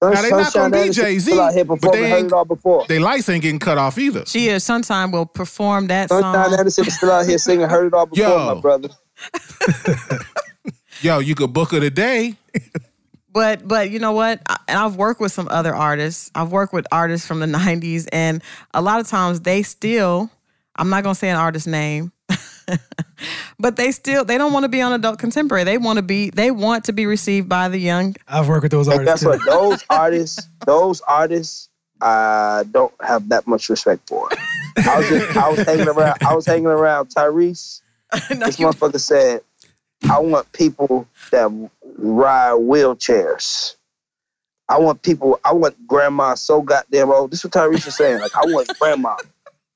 Now 0.00 0.22
they 0.22 0.30
not 0.30 0.54
gonna 0.54 0.76
Anderson 0.76 1.04
DJ 1.04 1.20
still 1.20 1.40
out 1.40 1.52
here 1.52 1.64
Z, 1.64 1.78
but 1.80 1.92
they 1.92 2.14
ain't, 2.14 2.32
all 2.32 2.44
before. 2.44 2.86
they 2.88 2.98
lights 2.98 3.28
ain't 3.28 3.42
getting 3.42 3.58
cut 3.58 3.76
off 3.76 3.98
either. 3.98 4.24
She 4.26 4.48
is 4.48 4.64
sometime 4.64 5.10
will 5.10 5.26
perform 5.26 5.88
that 5.88 6.08
Sunshine 6.08 6.50
song. 6.50 6.58
Anderson 6.58 6.86
is 6.86 6.94
still 6.94 7.10
out 7.10 7.26
here 7.26 7.36
singing. 7.36 7.68
Heard 7.68 7.88
it 7.88 7.94
all 7.94 8.06
before, 8.06 8.24
Yo. 8.24 8.54
my 8.54 8.60
brother. 8.60 8.88
Yo, 11.02 11.18
you 11.18 11.34
could 11.34 11.52
book 11.52 11.72
her 11.72 11.80
today. 11.80 12.36
But 13.32 13.66
but 13.68 13.90
you 13.90 13.98
know 13.98 14.12
what? 14.12 14.40
I- 14.48 14.58
And 14.68 14.78
I've 14.78 14.96
worked 14.96 15.20
with 15.20 15.32
some 15.32 15.48
other 15.50 15.74
artists. 15.74 16.30
I've 16.34 16.50
worked 16.50 16.72
with 16.72 16.86
artists 16.92 17.26
from 17.26 17.40
the 17.40 17.46
'90s, 17.58 18.08
and 18.12 18.42
a 18.74 18.80
lot 18.82 19.00
of 19.00 19.06
times 19.08 19.40
they 19.40 19.62
still. 19.62 20.30
I'm 20.76 20.90
not 20.90 21.02
gonna 21.02 21.14
say 21.14 21.28
an 21.28 21.36
artist's 21.36 21.66
name, 21.66 22.12
but 23.58 23.76
they 23.76 23.90
still 23.92 24.24
they 24.24 24.38
don't 24.38 24.52
want 24.52 24.64
to 24.64 24.68
be 24.68 24.80
on 24.80 24.92
adult 24.92 25.18
contemporary. 25.18 25.64
They 25.64 25.78
want 25.78 25.96
to 25.96 26.02
be 26.02 26.30
they 26.30 26.50
want 26.50 26.84
to 26.84 26.92
be 26.92 27.06
received 27.06 27.48
by 27.48 27.68
the 27.68 27.78
young. 27.78 28.14
I've 28.28 28.48
worked 28.48 28.62
with 28.62 28.72
those 28.72 28.88
artists 28.88 29.04
guess 29.04 29.20
too. 29.22 29.28
what? 29.28 29.44
Those 29.44 29.84
artists, 29.90 30.48
those 30.66 31.00
artists, 31.02 31.68
I 32.00 32.64
don't 32.70 32.94
have 33.00 33.28
that 33.30 33.46
much 33.46 33.68
respect 33.68 34.08
for. 34.08 34.28
I 34.76 34.98
was 34.98 35.08
just, 35.08 35.36
I 35.36 35.48
was 35.50 35.58
hanging 35.60 35.88
around. 35.88 36.16
I 36.24 36.34
was 36.34 36.46
hanging 36.46 36.66
around 36.66 37.08
Tyrese. 37.08 37.82
No, 38.30 38.46
This 38.46 38.58
you- 38.58 38.66
motherfucker 38.66 39.00
said, 39.00 39.40
"I 40.08 40.18
want 40.20 40.50
people 40.52 41.06
that 41.32 41.50
ride 41.98 42.52
wheelchairs. 42.52 43.74
I 44.68 44.78
want 44.78 45.02
people. 45.02 45.40
I 45.44 45.52
want 45.52 45.74
grandma 45.86 46.34
so 46.34 46.60
goddamn 46.62 47.10
old. 47.10 47.30
This 47.30 47.40
is 47.40 47.44
what 47.44 47.52
Tyrese 47.54 47.86
was 47.86 47.96
saying. 47.96 48.20
Like 48.20 48.36
I 48.36 48.42
want 48.46 48.70
grandma. 48.80 49.16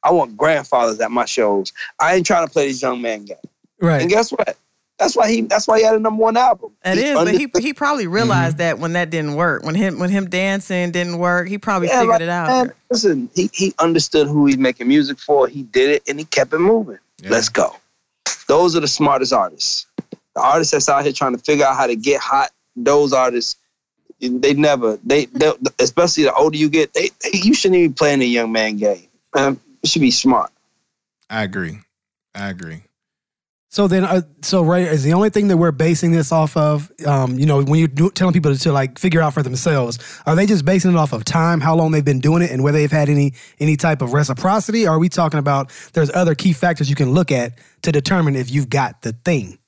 I 0.05 0.11
want 0.11 0.37
grandfathers 0.37 1.01
at 1.01 1.11
my 1.11 1.25
shows. 1.25 1.73
I 2.01 2.15
ain't 2.15 2.27
trying 2.27 2.47
to 2.47 2.53
play 2.53 2.69
this 2.69 2.83
young 2.83 3.01
man 3.01 3.25
game. 3.25 3.37
Right. 3.81 4.03
And 4.03 4.11
guess 4.11 4.31
what? 4.31 4.57
That's 4.99 5.17
why 5.17 5.31
he. 5.31 5.41
That's 5.43 5.67
why 5.67 5.79
he 5.79 5.85
had 5.85 5.95
a 5.95 5.99
number 5.99 6.23
one 6.23 6.37
album. 6.37 6.73
It 6.85 6.99
He 6.99 7.05
is, 7.05 7.15
but 7.15 7.35
he 7.35 7.49
he 7.61 7.73
probably 7.73 8.05
mm-hmm. 8.05 8.15
realized 8.15 8.59
that 8.59 8.79
when 8.79 8.93
that 8.93 9.11
didn't 9.11 9.35
work, 9.35 9.65
when 9.65 9.75
him 9.75 9.99
when 9.99 10.11
him 10.11 10.29
dancing 10.29 10.93
didn't 10.93 11.19
work, 11.19 11.49
he 11.49 11.59
probably 11.59 11.89
Yeah, 11.89 12.01
figured 12.01 12.15
like, 12.15 12.21
it 12.21 12.29
out. 12.29 12.49
Man, 12.49 12.73
listen, 12.91 13.31
he, 13.35 13.51
he 13.53 13.75
understood 13.79 14.29
who 14.29 14.47
he's 14.47 14.59
making 14.59 14.89
music 14.89 15.19
for. 15.19 15.49
He 15.49 15.63
did 15.63 15.91
it 15.91 16.03
and 16.07 16.19
he 16.19 16.25
kept 16.27 16.53
it 16.53 16.59
moving. 16.59 16.99
Yeah. 17.21 17.31
Let's 17.31 17.49
go. 17.49 17.75
Those 18.47 18.77
are 18.77 18.81
the 18.81 18.89
smartest 18.89 19.33
artists. 19.33 19.87
The 20.35 20.41
artists 20.41 20.73
that's 20.73 20.89
out 20.89 21.05
here 21.05 21.13
trying 21.13 21.37
to 21.37 21.43
figure 21.43 21.65
out 21.65 21.77
how 21.77 21.87
to 21.87 21.97
get 21.97 22.21
hot, 22.21 22.51
those 22.77 23.13
artists, 23.13 23.57
they 24.21 24.55
never, 24.55 24.99
they, 25.05 25.27
they 25.27 25.53
especially 25.79 26.25
the 26.25 26.35
older 26.35 26.57
you 26.57 26.69
get, 26.69 26.95
they, 26.95 27.11
they 27.23 27.39
you 27.39 27.55
shouldn't 27.55 27.79
even 27.79 27.95
play 27.95 28.13
in 28.13 28.21
the 28.21 28.27
young 28.27 28.53
man 28.53 28.77
game. 28.77 29.09
Man, 29.35 29.61
you 29.83 29.89
should 29.89 30.03
be 30.03 30.11
smart. 30.11 30.51
I 31.29 31.43
agree. 31.43 31.81
I 32.35 32.49
agree. 32.49 32.83
So 33.73 33.89
then, 33.89 34.05
uh, 34.05 34.21
so 34.43 34.61
Ray 34.61 34.85
is 34.85 35.03
the 35.03 35.15
only 35.15 35.31
thing 35.31 35.49
that 35.49 35.57
we're 35.57 35.73
basing 35.73 36.13
this 36.13 36.31
off 36.31 36.59
of. 36.59 36.93
Um, 37.07 37.39
you 37.39 37.47
know, 37.47 37.63
when 37.63 37.79
you're 37.79 37.89
do, 37.89 38.11
telling 38.11 38.35
people 38.35 38.55
to 38.55 38.71
like 38.71 38.99
figure 38.99 39.23
out 39.23 39.33
for 39.33 39.43
themselves, 39.43 39.99
are 40.27 40.37
they 40.37 40.45
just 40.45 40.67
basing 40.67 40.91
it 40.91 40.97
off 40.99 41.15
of 41.15 41.25
time, 41.25 41.59
how 41.59 41.75
long 41.75 41.91
they've 41.91 42.05
been 42.05 42.21
doing 42.21 42.43
it, 42.43 42.51
and 42.51 42.63
whether 42.63 42.77
they've 42.77 42.93
had 42.93 43.09
any 43.09 43.33
any 43.59 43.79
type 43.79 44.03
of 44.03 44.13
reciprocity? 44.13 44.87
Or 44.87 44.97
are 44.97 44.99
we 44.99 45.09
talking 45.09 45.39
about 45.39 45.71
there's 45.95 46.11
other 46.11 46.35
key 46.35 46.53
factors 46.53 46.91
you 46.91 46.97
can 46.97 47.13
look 47.13 47.33
at 47.33 47.55
to 47.81 47.93
determine 47.93 48.37
if 48.37 48.51
you've 48.51 48.69
got 48.69 49.01
the 49.01 49.15
thing? 49.25 49.59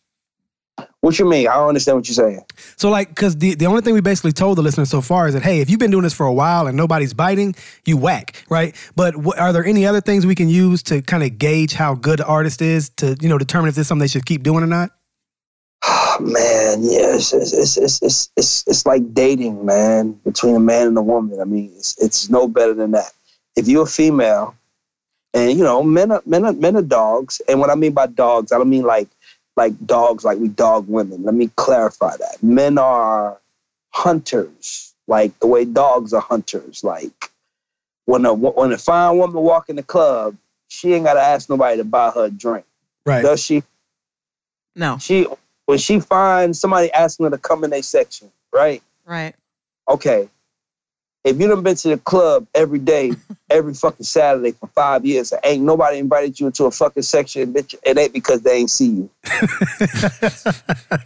What 1.04 1.18
you 1.18 1.28
mean? 1.28 1.48
I 1.48 1.56
don't 1.56 1.68
understand 1.68 1.98
what 1.98 2.08
you're 2.08 2.14
saying. 2.14 2.42
So 2.76 2.88
like, 2.88 3.10
because 3.10 3.36
the, 3.36 3.54
the 3.54 3.66
only 3.66 3.82
thing 3.82 3.92
we 3.92 4.00
basically 4.00 4.32
told 4.32 4.56
the 4.56 4.62
listeners 4.62 4.88
so 4.88 5.02
far 5.02 5.28
is 5.28 5.34
that 5.34 5.42
hey, 5.42 5.60
if 5.60 5.68
you've 5.68 5.78
been 5.78 5.90
doing 5.90 6.02
this 6.02 6.14
for 6.14 6.24
a 6.24 6.32
while 6.32 6.66
and 6.66 6.78
nobody's 6.78 7.12
biting, 7.12 7.54
you 7.84 7.98
whack, 7.98 8.42
right? 8.48 8.74
But 8.96 9.12
wh- 9.14 9.38
are 9.38 9.52
there 9.52 9.66
any 9.66 9.84
other 9.84 10.00
things 10.00 10.24
we 10.24 10.34
can 10.34 10.48
use 10.48 10.82
to 10.84 11.02
kind 11.02 11.22
of 11.22 11.36
gauge 11.36 11.74
how 11.74 11.94
good 11.94 12.20
the 12.20 12.26
artist 12.26 12.62
is 12.62 12.88
to 12.96 13.18
you 13.20 13.28
know 13.28 13.36
determine 13.36 13.68
if 13.68 13.74
this 13.74 13.82
is 13.82 13.88
something 13.88 14.00
they 14.00 14.08
should 14.08 14.24
keep 14.24 14.42
doing 14.42 14.64
or 14.64 14.66
not? 14.66 14.92
Oh, 15.84 16.16
man, 16.22 16.82
yeah, 16.82 17.16
it's 17.16 17.34
it's, 17.34 17.52
it's 17.52 17.76
it's 17.76 18.02
it's 18.02 18.30
it's 18.38 18.64
it's 18.66 18.86
like 18.86 19.12
dating, 19.12 19.66
man, 19.66 20.12
between 20.24 20.56
a 20.56 20.60
man 20.60 20.86
and 20.86 20.96
a 20.96 21.02
woman. 21.02 21.38
I 21.38 21.44
mean, 21.44 21.70
it's 21.76 22.02
it's 22.02 22.30
no 22.30 22.48
better 22.48 22.72
than 22.72 22.92
that. 22.92 23.12
If 23.56 23.68
you're 23.68 23.82
a 23.82 23.86
female, 23.86 24.54
and 25.34 25.52
you 25.52 25.64
know, 25.64 25.82
men 25.82 26.12
are 26.12 26.22
men 26.24 26.46
are 26.46 26.54
men 26.54 26.76
are 26.76 26.82
dogs, 26.82 27.42
and 27.46 27.60
what 27.60 27.68
I 27.68 27.74
mean 27.74 27.92
by 27.92 28.06
dogs, 28.06 28.52
I 28.52 28.56
don't 28.56 28.70
mean 28.70 28.84
like 28.84 29.08
like 29.56 29.86
dogs, 29.86 30.24
like 30.24 30.38
we 30.38 30.48
dog 30.48 30.88
women. 30.88 31.22
Let 31.22 31.34
me 31.34 31.50
clarify 31.56 32.16
that. 32.16 32.42
Men 32.42 32.78
are 32.78 33.38
hunters, 33.90 34.94
like 35.06 35.38
the 35.40 35.46
way 35.46 35.64
dogs 35.64 36.12
are 36.12 36.20
hunters. 36.20 36.82
Like 36.82 37.30
when 38.06 38.24
a 38.24 38.34
when 38.34 38.72
a 38.72 38.78
fine 38.78 39.18
woman 39.18 39.42
walk 39.42 39.68
in 39.68 39.76
the 39.76 39.82
club, 39.82 40.36
she 40.68 40.92
ain't 40.94 41.04
gotta 41.04 41.20
ask 41.20 41.48
nobody 41.48 41.76
to 41.76 41.84
buy 41.84 42.10
her 42.10 42.26
a 42.26 42.30
drink, 42.30 42.66
Right. 43.06 43.22
does 43.22 43.42
she? 43.42 43.62
no, 44.74 44.98
she 44.98 45.26
when 45.66 45.78
she 45.78 46.00
finds 46.00 46.60
somebody 46.60 46.92
asking 46.92 47.24
her 47.24 47.30
to 47.30 47.38
come 47.38 47.64
in 47.64 47.70
their 47.70 47.82
section, 47.82 48.30
right? 48.52 48.82
right? 49.06 49.34
Okay. 49.88 50.28
If 51.24 51.40
you 51.40 51.48
done 51.48 51.62
been 51.62 51.74
to 51.76 51.88
the 51.88 51.96
club 51.98 52.46
every 52.54 52.78
day, 52.78 53.12
every 53.50 53.72
fucking 53.72 54.04
Saturday 54.04 54.52
for 54.52 54.66
five 54.68 55.06
years, 55.06 55.32
and 55.32 55.40
ain't 55.44 55.62
nobody 55.64 55.98
invited 55.98 56.38
you 56.38 56.46
into 56.46 56.64
a 56.66 56.70
fucking 56.70 57.02
section, 57.02 57.52
bitch, 57.54 57.74
it 57.82 57.96
ain't 57.98 58.12
because 58.12 58.42
they 58.42 58.58
ain't 58.58 58.70
see 58.70 58.88
you. 58.88 59.10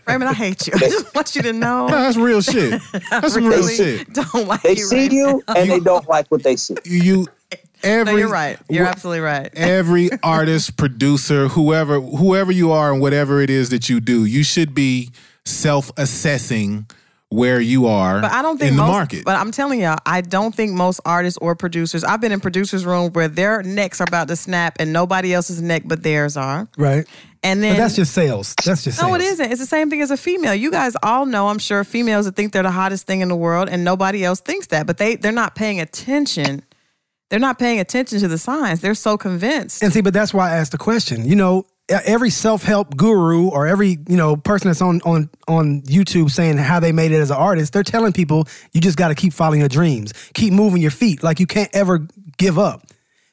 Raymond, 0.06 0.28
I 0.28 0.34
hate 0.34 0.66
you. 0.66 0.72
I 0.76 0.78
just 0.80 1.14
want 1.14 1.36
you 1.36 1.42
to 1.42 1.52
know. 1.52 1.86
No, 1.86 1.94
that's 1.96 2.16
real 2.16 2.40
shit. 2.40 2.80
That's 3.10 3.34
some 3.34 3.46
real 3.46 3.66
shit. 3.68 4.12
Don't 4.12 4.46
like 4.48 4.62
They 4.62 4.70
you. 4.70 4.76
see 4.76 4.96
Raymond. 4.96 5.12
you 5.12 5.44
and 5.54 5.70
they 5.70 5.80
don't 5.80 6.08
like 6.08 6.26
what 6.28 6.42
they 6.42 6.56
see. 6.56 6.76
You, 6.84 7.02
you 7.02 7.26
every 7.84 8.12
No, 8.12 8.18
you're 8.18 8.28
right. 8.28 8.58
You're 8.68 8.86
wh- 8.86 8.90
absolutely 8.90 9.20
right. 9.20 9.50
every 9.54 10.10
artist, 10.22 10.76
producer, 10.76 11.48
whoever 11.48 12.00
whoever 12.00 12.50
you 12.50 12.72
are 12.72 12.92
and 12.92 13.00
whatever 13.00 13.40
it 13.40 13.50
is 13.50 13.70
that 13.70 13.88
you 13.88 14.00
do, 14.00 14.24
you 14.24 14.42
should 14.42 14.74
be 14.74 15.10
self-assessing 15.44 16.86
where 17.30 17.60
you 17.60 17.86
are 17.86 18.22
But 18.22 18.32
I 18.32 18.40
don't 18.40 18.58
think 18.58 18.70
in 18.70 18.76
the 18.76 18.82
most, 18.82 18.90
market. 18.90 19.24
But 19.24 19.36
I'm 19.36 19.50
telling 19.50 19.80
y'all, 19.80 19.98
I 20.06 20.22
don't 20.22 20.54
think 20.54 20.72
most 20.72 21.00
artists 21.04 21.38
or 21.42 21.54
producers. 21.54 22.02
I've 22.02 22.20
been 22.20 22.32
in 22.32 22.40
producers' 22.40 22.86
room 22.86 23.12
where 23.12 23.28
their 23.28 23.62
necks 23.62 24.00
are 24.00 24.06
about 24.08 24.28
to 24.28 24.36
snap 24.36 24.76
and 24.80 24.92
nobody 24.92 25.34
else's 25.34 25.60
neck 25.60 25.82
but 25.84 26.02
theirs 26.02 26.36
are. 26.36 26.68
Right. 26.78 27.06
And 27.42 27.62
then 27.62 27.74
But 27.74 27.82
that's 27.82 27.96
just 27.96 28.14
sales. 28.14 28.54
That's 28.64 28.82
just 28.82 29.00
no, 29.00 29.08
sales. 29.08 29.20
it 29.20 29.24
isn't. 29.26 29.52
It's 29.52 29.60
the 29.60 29.66
same 29.66 29.90
thing 29.90 30.00
as 30.00 30.10
a 30.10 30.16
female. 30.16 30.54
You 30.54 30.70
guys 30.70 30.96
all 31.02 31.26
know, 31.26 31.48
I'm 31.48 31.58
sure, 31.58 31.84
females 31.84 32.24
that 32.24 32.34
think 32.34 32.52
they're 32.52 32.62
the 32.62 32.70
hottest 32.70 33.06
thing 33.06 33.20
in 33.20 33.28
the 33.28 33.36
world, 33.36 33.68
and 33.68 33.84
nobody 33.84 34.24
else 34.24 34.40
thinks 34.40 34.68
that. 34.68 34.86
But 34.86 34.98
they 34.98 35.16
they're 35.16 35.30
not 35.30 35.54
paying 35.54 35.80
attention. 35.80 36.64
They're 37.30 37.38
not 37.38 37.58
paying 37.58 37.78
attention 37.78 38.20
to 38.20 38.28
the 38.28 38.38
signs. 38.38 38.80
They're 38.80 38.94
so 38.94 39.18
convinced. 39.18 39.82
And 39.82 39.92
see, 39.92 40.00
but 40.00 40.14
that's 40.14 40.32
why 40.32 40.50
I 40.50 40.56
asked 40.56 40.72
the 40.72 40.78
question. 40.78 41.26
You 41.26 41.36
know, 41.36 41.66
every 41.88 42.30
self-help 42.30 42.96
guru 42.96 43.48
or 43.48 43.66
every 43.66 43.98
you 44.08 44.16
know 44.16 44.36
person 44.36 44.68
that's 44.68 44.82
on 44.82 45.00
on 45.02 45.30
on 45.46 45.82
YouTube 45.82 46.30
saying 46.30 46.56
how 46.56 46.80
they 46.80 46.92
made 46.92 47.12
it 47.12 47.18
as 47.18 47.30
an 47.30 47.36
artist, 47.36 47.72
they're 47.72 47.82
telling 47.82 48.12
people 48.12 48.46
you 48.72 48.80
just 48.80 48.98
got 48.98 49.08
to 49.08 49.14
keep 49.14 49.32
following 49.32 49.60
your 49.60 49.68
dreams, 49.68 50.12
keep 50.34 50.52
moving 50.52 50.82
your 50.82 50.90
feet. 50.90 51.22
Like 51.22 51.40
you 51.40 51.46
can't 51.46 51.70
ever 51.74 52.06
give 52.36 52.58
up. 52.58 52.86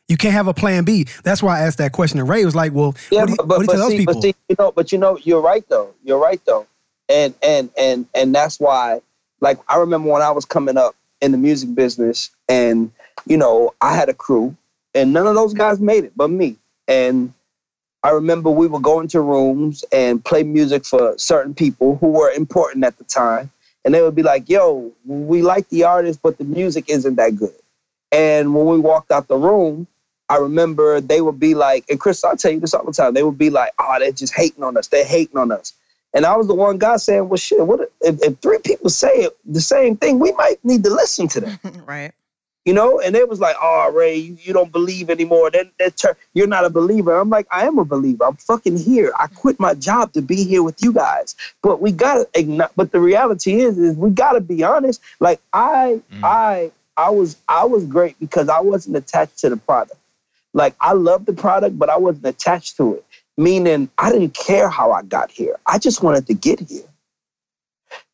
You 0.08 0.18
can't 0.18 0.34
have 0.34 0.48
a 0.48 0.54
plan 0.54 0.84
B. 0.84 1.08
That's 1.24 1.42
why 1.42 1.60
I 1.60 1.62
asked 1.64 1.80
that 1.80 1.92
question. 1.92 2.20
And 2.20 2.30
Ray 2.30 2.46
was 2.46 2.56
like, 2.56 2.74
"Well, 2.74 2.96
Yeah, 3.10 3.22
what 3.22 3.28
do 3.28 3.32
you, 3.32 3.38
but, 3.38 3.48
what 3.48 3.58
do 3.58 3.62
you 3.62 3.68
but 3.68 3.74
tell 3.74 3.90
those 3.90 3.98
people?" 3.98 4.14
but 4.14 4.24
see, 4.24 4.36
you 4.50 4.56
know, 4.60 4.72
but 4.72 4.92
you 4.92 4.98
know, 4.98 5.18
you're 5.18 5.42
right 5.42 5.68
though. 5.68 5.94
You're 6.04 6.20
right 6.20 6.40
though, 6.46 6.68
and 7.10 7.34
and 7.42 7.72
and 7.78 8.06
and 8.14 8.34
that's 8.36 8.60
why, 8.60 9.02
like, 9.42 9.58
I 9.68 9.78
remember 9.78 10.12
when 10.12 10.22
I 10.22 10.32
was 10.32 10.46
coming 10.46 10.78
up 10.78 10.96
in 11.22 11.32
the 11.32 11.40
music 11.40 11.74
business, 11.74 12.30
and 12.48 12.92
you 13.26 13.38
know, 13.38 13.74
I 13.82 13.96
had 13.96 14.10
a 14.10 14.14
crew, 14.14 14.56
and 14.94 15.12
none 15.12 15.26
of 15.26 15.34
those 15.34 15.56
guys 15.56 15.80
made 15.80 16.04
it, 16.04 16.14
but 16.16 16.30
me. 16.30 16.58
And 16.88 17.34
I 18.06 18.12
remember 18.12 18.52
we 18.52 18.68
would 18.68 18.84
go 18.84 19.00
into 19.00 19.20
rooms 19.20 19.84
and 19.92 20.24
play 20.24 20.44
music 20.44 20.86
for 20.86 21.18
certain 21.18 21.56
people 21.56 21.98
who 21.98 22.10
were 22.10 22.30
important 22.30 22.86
at 22.86 23.00
the 23.00 23.04
time, 23.04 23.50
and 23.84 23.96
they 23.96 24.02
would 24.04 24.14
be 24.14 24.22
like, 24.22 24.48
"Yo, 24.48 24.92
we 25.06 25.42
like 25.42 25.68
the 25.70 25.86
artist, 25.86 26.20
but 26.22 26.38
the 26.38 26.44
music 26.44 26.86
isn't 26.88 27.16
that 27.16 27.36
good." 27.36 27.56
And 28.12 28.54
when 28.54 28.68
we 28.68 28.78
walked 28.78 29.10
out 29.12 29.28
the 29.28 29.38
room, 29.38 29.88
I 30.30 30.38
remember 30.38 31.02
they 31.02 31.20
would 31.20 31.40
be 31.40 31.56
like, 31.56 31.86
and 31.90 32.00
Chris, 32.00 32.24
I'll 32.24 32.38
tell 32.38 32.52
you 32.52 32.60
this 32.60 32.76
all 32.76 32.86
the 32.86 32.92
time. 32.92 33.16
They 33.16 33.24
would 33.24 33.40
be 33.40 33.50
like, 33.50 33.72
oh, 33.80 33.96
they're 33.98 34.12
just 34.12 34.36
hating 34.36 34.64
on 34.64 34.78
us. 34.78 34.88
They're 34.88 35.04
hating 35.04 35.38
on 35.38 35.52
us. 35.52 35.74
And 36.14 36.28
I 36.28 36.38
was 36.38 36.48
the 36.48 36.54
one 36.54 36.78
guy 36.78 36.98
saying, 36.98 37.28
well, 37.28 37.38
shit, 37.38 37.66
what 37.66 37.92
if, 38.02 38.22
if 38.22 38.38
three 38.38 38.60
people 38.64 38.92
say 38.92 39.14
it, 39.24 39.38
the 39.46 39.62
same 39.62 39.98
thing, 39.98 40.20
we 40.20 40.32
might 40.34 40.64
need 40.64 40.84
to 40.84 40.90
listen 40.92 41.28
to 41.30 41.42
them, 41.42 41.60
right. 41.86 42.12
You 42.66 42.74
know? 42.74 43.00
And 43.00 43.16
they 43.16 43.24
was 43.24 43.40
like, 43.40 43.56
oh, 43.62 43.92
Ray, 43.94 44.16
you, 44.16 44.38
you 44.42 44.54
don't 44.54 44.72
believe 44.72 45.10
anymore. 45.10 45.52
Then 45.52 45.72
you're 46.34 46.48
not 46.48 46.66
a 46.66 46.70
believer. 46.70 47.16
I'm 47.18 47.30
like, 47.30 47.48
I 47.52 47.66
am 47.66 47.78
a 47.78 47.86
believer. 47.86 48.26
I'm 48.26 48.36
fucking 48.36 48.78
here. 48.78 49.14
I 49.20 49.28
quit 49.28 49.60
my 49.60 49.76
job 49.76 50.14
to 50.14 50.22
be 50.22 50.44
here 50.44 50.64
with 50.64 50.84
you 50.84 50.92
guys. 50.92 51.36
But 51.62 51.82
we 51.82 51.92
gotta, 51.92 52.28
but 52.76 52.92
the 52.92 53.00
reality 53.00 53.62
is, 53.62 53.78
is 53.78 53.96
we 53.96 54.10
gotta 54.10 54.42
be 54.42 54.64
honest. 54.64 55.02
Like 55.20 55.40
I, 55.54 56.02
mm. 56.12 56.24
I, 56.24 56.72
I 56.98 57.10
was, 57.10 57.38
I 57.48 57.66
was 57.66 57.86
great 57.86 58.20
because 58.20 58.50
I 58.50 58.60
wasn't 58.60 58.98
attached 58.98 59.40
to 59.40 59.50
the 59.50 59.58
product. 59.58 60.00
Like 60.54 60.76
I 60.80 60.94
loved 60.94 61.26
the 61.26 61.34
product, 61.34 61.78
but 61.78 61.90
I 61.90 61.98
wasn't 61.98 62.26
attached 62.26 62.78
to 62.78 62.96
it. 62.96 63.06
Meaning 63.38 63.90
I 63.98 64.12
didn't 64.12 64.34
care 64.34 64.70
how 64.70 64.94
I 64.94 65.04
got 65.04 65.30
here. 65.30 65.58
I 65.68 65.78
just 65.78 66.02
wanted 66.02 66.26
to 66.28 66.34
get 66.34 66.62
here. 66.62 66.86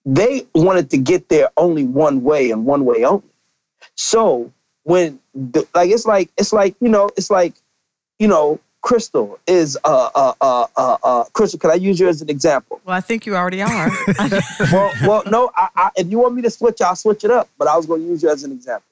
They 0.03 0.47
wanted 0.55 0.89
to 0.89 0.97
get 0.97 1.29
there 1.29 1.49
only 1.57 1.85
one 1.85 2.23
way 2.23 2.49
and 2.49 2.65
one 2.65 2.85
way 2.85 3.05
only. 3.05 3.30
So 4.01 4.51
when 4.83 5.19
the, 5.35 5.65
like 5.75 5.91
it's 5.91 6.05
like 6.05 6.29
it's 6.37 6.51
like 6.51 6.75
you 6.81 6.89
know 6.89 7.09
it's 7.15 7.29
like 7.29 7.53
you 8.17 8.27
know 8.27 8.59
Crystal 8.81 9.39
is 9.45 9.77
uh 9.83 10.09
uh 10.15 10.33
uh 10.41 10.67
uh, 10.75 10.97
uh 11.03 11.23
Crystal. 11.33 11.59
Can 11.59 11.69
I 11.69 11.75
use 11.75 11.99
you 11.99 12.07
as 12.07 12.21
an 12.21 12.29
example? 12.29 12.81
Well, 12.83 12.95
I 12.95 13.01
think 13.01 13.27
you 13.27 13.35
already 13.35 13.61
are. 13.61 13.91
well, 14.71 14.91
well, 15.03 15.23
no. 15.29 15.51
I, 15.55 15.69
I, 15.75 15.91
if 15.97 16.09
you 16.09 16.17
want 16.17 16.33
me 16.33 16.41
to 16.41 16.49
switch, 16.49 16.81
I'll 16.81 16.95
switch 16.95 17.23
it 17.23 17.29
up. 17.29 17.47
But 17.59 17.67
I 17.67 17.77
was 17.77 17.85
going 17.85 18.01
to 18.01 18.07
use 18.07 18.23
you 18.23 18.31
as 18.31 18.43
an 18.43 18.51
example. 18.51 18.87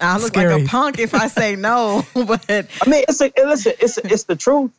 I 0.00 0.18
look 0.18 0.28
Scary. 0.34 0.54
like 0.54 0.64
a 0.64 0.68
punk 0.68 0.98
if 0.98 1.14
I 1.14 1.28
say 1.28 1.54
no, 1.54 2.04
but 2.14 2.44
I 2.50 2.64
mean, 2.88 3.04
it's 3.08 3.20
a, 3.20 3.30
listen, 3.36 3.74
it's 3.78 3.96
a, 3.96 4.12
it's 4.12 4.24
the 4.24 4.34
truth. 4.34 4.72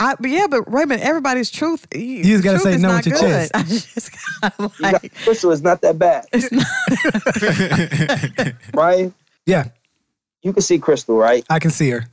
I, 0.00 0.14
but 0.18 0.30
yeah, 0.30 0.46
but 0.48 0.62
Raymond, 0.72 1.02
everybody's 1.02 1.50
truth. 1.50 1.86
You 1.94 2.24
just 2.24 2.42
gotta 2.42 2.58
say 2.58 2.78
no 2.78 2.88
not 2.88 3.04
with 3.04 3.08
your 3.08 3.18
good. 3.18 3.50
chest. 3.50 3.52
I 3.54 3.62
just 3.64 4.10
gotta 4.40 4.62
You 4.62 4.92
like, 4.92 5.14
Crystal 5.14 5.50
is 5.52 5.62
not 5.62 5.82
that 5.82 5.98
bad, 5.98 6.24
it's 6.32 6.50
not, 6.50 6.66
right? 8.74 9.12
Yeah, 9.46 9.68
You 10.42 10.52
can 10.52 10.62
see 10.62 10.78
Crystal, 10.78 11.16
right? 11.16 11.44
I 11.50 11.58
can 11.58 11.70
see 11.70 11.90
her. 11.90 12.06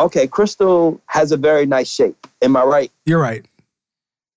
Okay, 0.00 0.26
Crystal 0.26 1.00
has 1.06 1.30
a 1.30 1.36
very 1.36 1.66
nice 1.66 1.88
shape. 1.92 2.26
Am 2.42 2.56
I 2.56 2.64
right? 2.64 2.90
You're 3.06 3.20
right. 3.20 3.44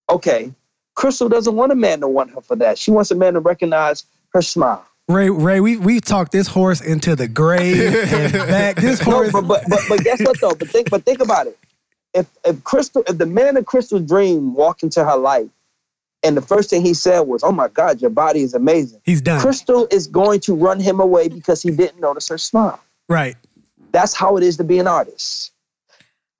Okay, 0.09 0.51
Crystal 0.95 1.29
doesn't 1.29 1.55
want 1.55 1.71
a 1.71 1.75
man 1.75 1.99
to 2.01 2.07
want 2.07 2.29
her 2.35 2.41
for 2.41 2.55
that. 2.57 2.77
She 2.77 2.91
wants 2.91 3.09
a 3.11 3.15
man 3.15 3.33
to 3.33 3.39
recognize 3.39 4.05
her 4.33 4.41
smile. 4.41 4.85
Ray, 5.07 5.29
Ray, 5.29 5.59
we 5.61 5.77
we 5.77 5.99
talked 5.99 6.31
this 6.31 6.47
horse 6.47 6.79
into 6.79 7.15
the 7.15 7.27
grave 7.27 7.93
and 8.13 8.33
back. 8.33 8.75
This 8.77 9.05
No, 9.05 9.13
horse, 9.13 9.31
but, 9.31 9.47
but 9.47 9.63
but 9.67 9.79
but 9.89 9.99
guess 10.03 10.21
what 10.21 10.39
though? 10.39 10.53
But 10.53 10.69
think 10.69 10.89
but 10.89 11.03
think 11.03 11.19
about 11.21 11.47
it. 11.47 11.57
If 12.13 12.27
if 12.45 12.63
Crystal, 12.63 13.03
if 13.07 13.17
the 13.17 13.25
man 13.25 13.57
of 13.57 13.65
Crystal's 13.65 14.03
dream 14.03 14.53
walked 14.53 14.83
into 14.83 15.03
her 15.03 15.17
life, 15.17 15.49
and 16.21 16.37
the 16.37 16.41
first 16.41 16.69
thing 16.69 16.81
he 16.81 16.93
said 16.93 17.21
was, 17.21 17.43
"Oh 17.43 17.51
my 17.51 17.67
God, 17.67 18.01
your 18.01 18.11
body 18.11 18.41
is 18.41 18.53
amazing," 18.53 19.01
he's 19.03 19.21
done. 19.21 19.41
Crystal 19.41 19.87
is 19.91 20.07
going 20.07 20.39
to 20.41 20.53
run 20.53 20.79
him 20.79 20.99
away 20.99 21.27
because 21.27 21.61
he 21.61 21.71
didn't 21.71 21.99
notice 21.99 22.27
her 22.29 22.37
smile. 22.37 22.79
Right. 23.09 23.35
That's 23.91 24.13
how 24.13 24.37
it 24.37 24.43
is 24.43 24.57
to 24.57 24.63
be 24.63 24.79
an 24.79 24.87
artist. 24.87 25.51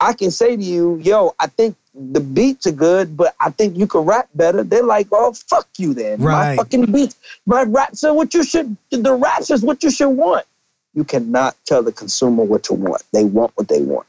I 0.00 0.12
can 0.12 0.30
say 0.30 0.56
to 0.56 0.62
you, 0.62 0.96
yo, 0.96 1.34
I 1.38 1.46
think 1.46 1.76
the 1.94 2.20
beats 2.20 2.66
are 2.66 2.72
good, 2.72 3.16
but 3.16 3.34
I 3.40 3.50
think 3.50 3.76
you 3.76 3.86
can 3.86 4.02
rap 4.02 4.28
better. 4.34 4.62
They're 4.62 4.82
like, 4.82 5.06
oh, 5.12 5.32
fuck 5.32 5.68
you 5.78 5.94
then. 5.94 6.20
Right. 6.20 6.56
My 6.56 6.56
fucking 6.56 6.92
beats, 6.92 7.16
my 7.46 7.62
raps 7.62 8.02
are 8.04 8.12
what 8.12 8.34
you 8.34 8.44
should, 8.44 8.76
the 8.90 9.14
raps 9.14 9.50
is 9.50 9.62
what 9.62 9.82
you 9.82 9.90
should 9.90 10.10
want. 10.10 10.46
You 10.94 11.04
cannot 11.04 11.56
tell 11.64 11.82
the 11.82 11.92
consumer 11.92 12.44
what 12.44 12.64
to 12.64 12.74
want. 12.74 13.02
They 13.12 13.24
want 13.24 13.52
what 13.54 13.68
they 13.68 13.82
want. 13.82 14.06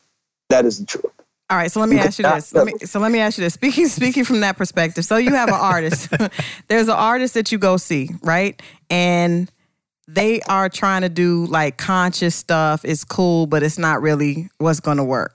That 0.49 0.65
is 0.65 0.79
the 0.79 0.85
truth. 0.85 1.05
All 1.49 1.57
right. 1.57 1.71
So 1.71 1.79
let 1.79 1.89
me 1.89 1.99
ask 1.99 2.17
you 2.19 2.25
this. 2.25 2.53
Let 2.53 2.65
me, 2.65 2.73
so 2.85 2.99
let 2.99 3.11
me 3.11 3.19
ask 3.19 3.37
you 3.37 3.43
this. 3.43 3.53
Speaking 3.53 3.87
speaking 3.87 4.23
from 4.23 4.39
that 4.41 4.57
perspective, 4.57 5.05
so 5.05 5.17
you 5.17 5.31
have 5.31 5.49
an 5.49 5.55
artist. 5.55 6.09
There's 6.67 6.87
an 6.87 6.95
artist 6.95 7.33
that 7.35 7.51
you 7.51 7.57
go 7.57 7.77
see, 7.77 8.09
right? 8.23 8.59
And 8.89 9.51
they 10.07 10.41
are 10.41 10.69
trying 10.69 11.01
to 11.01 11.09
do 11.09 11.45
like 11.47 11.77
conscious 11.77 12.35
stuff. 12.35 12.83
It's 12.85 13.03
cool, 13.03 13.47
but 13.47 13.63
it's 13.63 13.77
not 13.77 14.01
really 14.01 14.49
what's 14.59 14.79
going 14.79 14.97
to 14.97 15.03
work. 15.03 15.33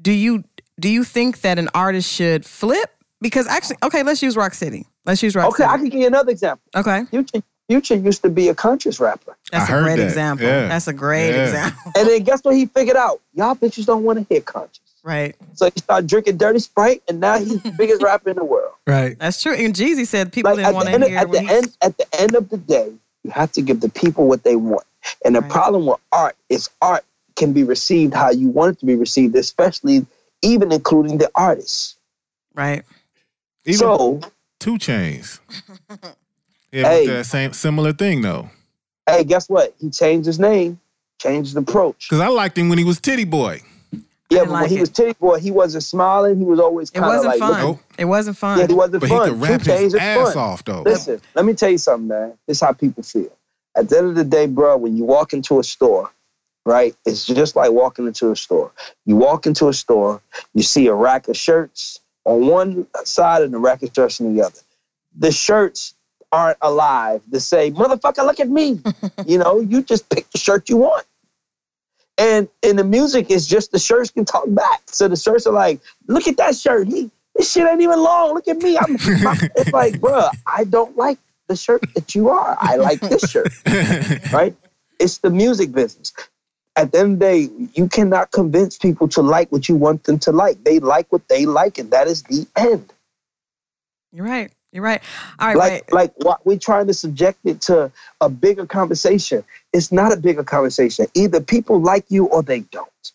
Do 0.00 0.12
you 0.12 0.44
do 0.80 0.88
you 0.88 1.02
think 1.04 1.40
that 1.40 1.58
an 1.58 1.68
artist 1.74 2.08
should 2.12 2.44
flip? 2.44 2.90
Because 3.20 3.48
actually, 3.48 3.76
okay, 3.82 4.04
let's 4.04 4.22
use 4.22 4.36
Rock 4.36 4.54
City. 4.54 4.86
Let's 5.04 5.22
use 5.24 5.34
Rock 5.34 5.48
Okay, 5.48 5.64
I 5.64 5.76
can 5.76 5.88
give 5.88 6.00
you 6.00 6.06
another 6.06 6.30
example. 6.30 6.62
okay, 6.76 7.04
Future, 7.06 7.42
Future 7.68 7.94
used 7.96 8.22
to 8.22 8.30
be 8.30 8.48
a 8.48 8.54
conscious 8.54 9.00
rapper. 9.00 9.36
that's 9.50 9.68
I 9.68 9.72
a 9.72 9.76
heard 9.76 9.82
great 9.84 9.96
that. 9.96 10.04
example. 10.04 10.46
Yeah. 10.46 10.68
That's 10.68 10.86
a 10.86 10.92
great 10.92 11.34
Yeah. 11.34 11.42
example. 11.46 11.92
And 11.96 12.08
then 12.08 12.22
guess 12.22 12.40
what 12.42 12.54
he 12.54 12.66
figured 12.66 12.96
out? 12.96 13.20
Y'all 13.34 13.56
bitches 13.56 13.86
don't 13.86 14.04
want 14.04 14.20
to 14.20 14.26
hear 14.32 14.40
conscious. 14.40 14.78
Right. 15.04 15.36
So 15.54 15.66
he 15.66 15.78
started 15.80 16.08
drinking 16.08 16.36
dirty 16.38 16.58
Sprite, 16.58 17.02
and 17.08 17.20
now 17.20 17.38
he's 17.38 17.60
the 17.62 17.70
biggest 17.72 18.02
rapper 18.02 18.30
in 18.30 18.36
the 18.36 18.44
world. 18.44 18.72
Right. 18.86 19.18
That's 19.18 19.42
true. 19.42 19.54
And 19.54 19.74
Jeezy 19.74 20.06
said 20.06 20.32
people 20.32 20.50
like 20.50 20.56
didn't 20.58 20.68
at 20.68 20.74
want 20.74 20.84
the, 20.86 20.90
to 20.90 20.94
end 20.94 21.02
of, 21.04 21.08
hear 21.10 21.18
at 21.18 21.30
the 21.32 21.40
he- 21.40 21.48
end 21.50 21.76
at 21.82 21.98
the 21.98 22.20
end 22.20 22.34
of 22.34 22.48
the 22.50 22.56
day, 22.58 22.92
you 23.24 23.30
have 23.30 23.52
to 23.52 23.62
give 23.62 23.80
the 23.80 23.88
people 23.88 24.26
what 24.28 24.42
they 24.44 24.56
want. 24.56 24.84
And 25.24 25.34
the 25.36 25.40
Right. 25.40 25.50
problem 25.50 25.86
with 25.86 25.98
art 26.12 26.36
is 26.48 26.68
art 26.82 27.04
can 27.36 27.52
be 27.52 27.62
received 27.62 28.12
how 28.14 28.30
you 28.30 28.48
want 28.48 28.76
it 28.76 28.80
to 28.80 28.86
be 28.86 28.96
received, 28.96 29.36
especially 29.36 30.04
even 30.42 30.72
including 30.72 31.18
the 31.18 31.30
artists. 31.34 31.96
Right. 32.54 32.82
Even 33.64 33.78
so, 33.78 34.20
2 34.60 34.74
Chainz. 34.78 35.38
Yeah, 36.70 36.82
Hey. 36.82 37.06
that 37.06 37.24
same 37.24 37.54
similar 37.54 37.94
thing 37.94 38.20
though. 38.20 38.50
hey, 39.06 39.24
guess 39.24 39.48
what? 39.48 39.74
He 39.80 39.88
changed 39.88 40.26
his 40.26 40.38
name, 40.38 40.78
changed 41.18 41.54
the 41.54 41.60
approach. 41.60 42.08
Because 42.10 42.20
I 42.20 42.28
liked 42.28 42.58
him 42.58 42.68
when 42.68 42.76
he 42.76 42.84
was 42.84 43.00
Tity 43.00 43.28
Boi. 43.28 43.62
Yeah, 44.30 44.40
but 44.40 44.50
like 44.50 44.60
when 44.62 44.70
he 44.70 44.76
it. 44.76 44.80
was 44.80 44.90
Tity 44.90 45.18
Boi, 45.18 45.38
he 45.40 45.50
wasn't 45.50 45.84
smiling. 45.84 46.38
He 46.38 46.44
was 46.44 46.60
always 46.60 46.90
kind 46.90 47.16
of 47.18 47.24
like, 47.24 47.38
fun. 47.38 47.60
Nope. 47.62 47.80
It 47.98 48.04
wasn't 48.04 48.36
fun. 48.36 48.58
yeah, 48.58 48.66
he 48.66 48.74
wasn't 48.74 49.00
But 49.00 49.08
fun. 49.08 49.24
he 49.24 49.30
could 49.32 49.40
rap 49.40 49.62
Two 49.62 49.70
his 49.72 49.94
is 49.94 50.00
ass 50.00 50.34
fun. 50.34 50.42
off 50.42 50.64
though. 50.64 50.82
Listen, 50.82 51.20
let 51.34 51.44
me 51.46 51.54
tell 51.54 51.70
you 51.70 51.78
something, 51.78 52.08
man. 52.08 52.34
This 52.46 52.58
is 52.58 52.60
how 52.60 52.72
people 52.72 53.02
feel. 53.02 53.30
At 53.76 53.88
the 53.88 53.98
end 53.98 54.08
of 54.08 54.14
the 54.16 54.24
day, 54.24 54.46
bro, 54.46 54.76
when 54.76 54.96
you 54.96 55.04
walk 55.04 55.32
into 55.32 55.58
a 55.60 55.64
store, 55.64 56.10
right, 56.66 56.94
it's 57.06 57.26
just 57.26 57.56
like 57.56 57.70
walking 57.70 58.06
into 58.06 58.30
a 58.30 58.36
store. 58.36 58.70
You 59.06 59.16
walk 59.16 59.46
into 59.46 59.68
a 59.68 59.72
store, 59.72 60.20
you 60.54 60.62
see 60.62 60.86
a 60.88 60.94
rack 60.94 61.28
of 61.28 61.36
shirts 61.36 62.00
on 62.24 62.46
one 62.46 62.86
side 63.04 63.42
and 63.42 63.54
a 63.54 63.58
rack 63.58 63.82
of 63.82 63.90
shirts 63.94 64.20
on 64.20 64.34
the 64.34 64.42
other. 64.44 64.60
The 65.16 65.32
shirts 65.32 65.94
aren't 66.32 66.58
alive 66.60 67.22
to 67.32 67.40
say, 67.40 67.70
motherfucker, 67.70 68.26
look 68.26 68.40
at 68.40 68.50
me. 68.50 68.80
you 69.26 69.38
know, 69.38 69.60
you 69.60 69.80
just 69.82 70.08
pick 70.10 70.28
the 70.30 70.38
shirt 70.38 70.68
you 70.68 70.76
want. 70.76 71.06
And 72.18 72.48
in 72.62 72.76
the 72.76 72.84
music, 72.84 73.30
it's 73.30 73.46
just 73.46 73.70
the 73.70 73.78
shirts 73.78 74.10
can 74.10 74.24
talk 74.24 74.44
back. 74.48 74.82
So 74.86 75.06
the 75.06 75.16
shirts 75.16 75.46
are 75.46 75.52
like, 75.52 75.80
look 76.08 76.26
at 76.26 76.36
that 76.38 76.56
shirt. 76.56 76.88
He, 76.88 77.10
this 77.36 77.52
shit 77.52 77.66
ain't 77.66 77.80
even 77.80 78.00
long. 78.02 78.34
Look 78.34 78.48
at 78.48 78.58
me. 78.58 78.76
I'm, 78.76 78.98
my- 79.22 79.38
it's 79.56 79.72
like, 79.72 79.94
bruh, 79.94 80.30
I 80.44 80.64
don't 80.64 80.96
like 80.96 81.18
the 81.46 81.54
shirt 81.54 81.82
that 81.94 82.14
you 82.14 82.28
are. 82.28 82.58
I 82.60 82.76
like 82.76 83.00
this 83.00 83.30
shirt, 83.30 83.52
right? 84.32 84.54
It's 84.98 85.18
the 85.18 85.30
music 85.30 85.70
business. 85.72 86.12
At 86.74 86.92
the 86.92 86.98
end 86.98 87.12
of 87.14 87.18
the 87.20 87.24
day, 87.24 87.68
you 87.74 87.88
cannot 87.88 88.32
convince 88.32 88.76
people 88.76 89.08
to 89.08 89.22
like 89.22 89.50
what 89.52 89.68
you 89.68 89.76
want 89.76 90.04
them 90.04 90.18
to 90.20 90.32
like. 90.32 90.62
They 90.64 90.80
like 90.80 91.10
what 91.12 91.28
they 91.28 91.46
like, 91.46 91.78
and 91.78 91.90
that 91.92 92.08
is 92.08 92.24
the 92.24 92.46
end. 92.56 92.92
You're 94.12 94.26
right. 94.26 94.50
You're 94.72 94.82
right. 94.84 95.00
All 95.38 95.48
right. 95.48 95.56
like 95.56 95.72
right. 95.72 95.92
like 95.92 96.12
what 96.16 96.44
we're 96.46 96.58
trying 96.58 96.86
to 96.88 96.94
subject 96.94 97.38
it 97.44 97.60
to 97.62 97.90
a 98.20 98.28
bigger 98.28 98.66
conversation 98.66 99.42
it's 99.72 99.90
not 99.90 100.12
a 100.12 100.16
bigger 100.16 100.44
conversation 100.44 101.06
either 101.14 101.40
people 101.40 101.80
like 101.80 102.04
you 102.08 102.26
or 102.26 102.42
they 102.42 102.60
don't 102.60 103.12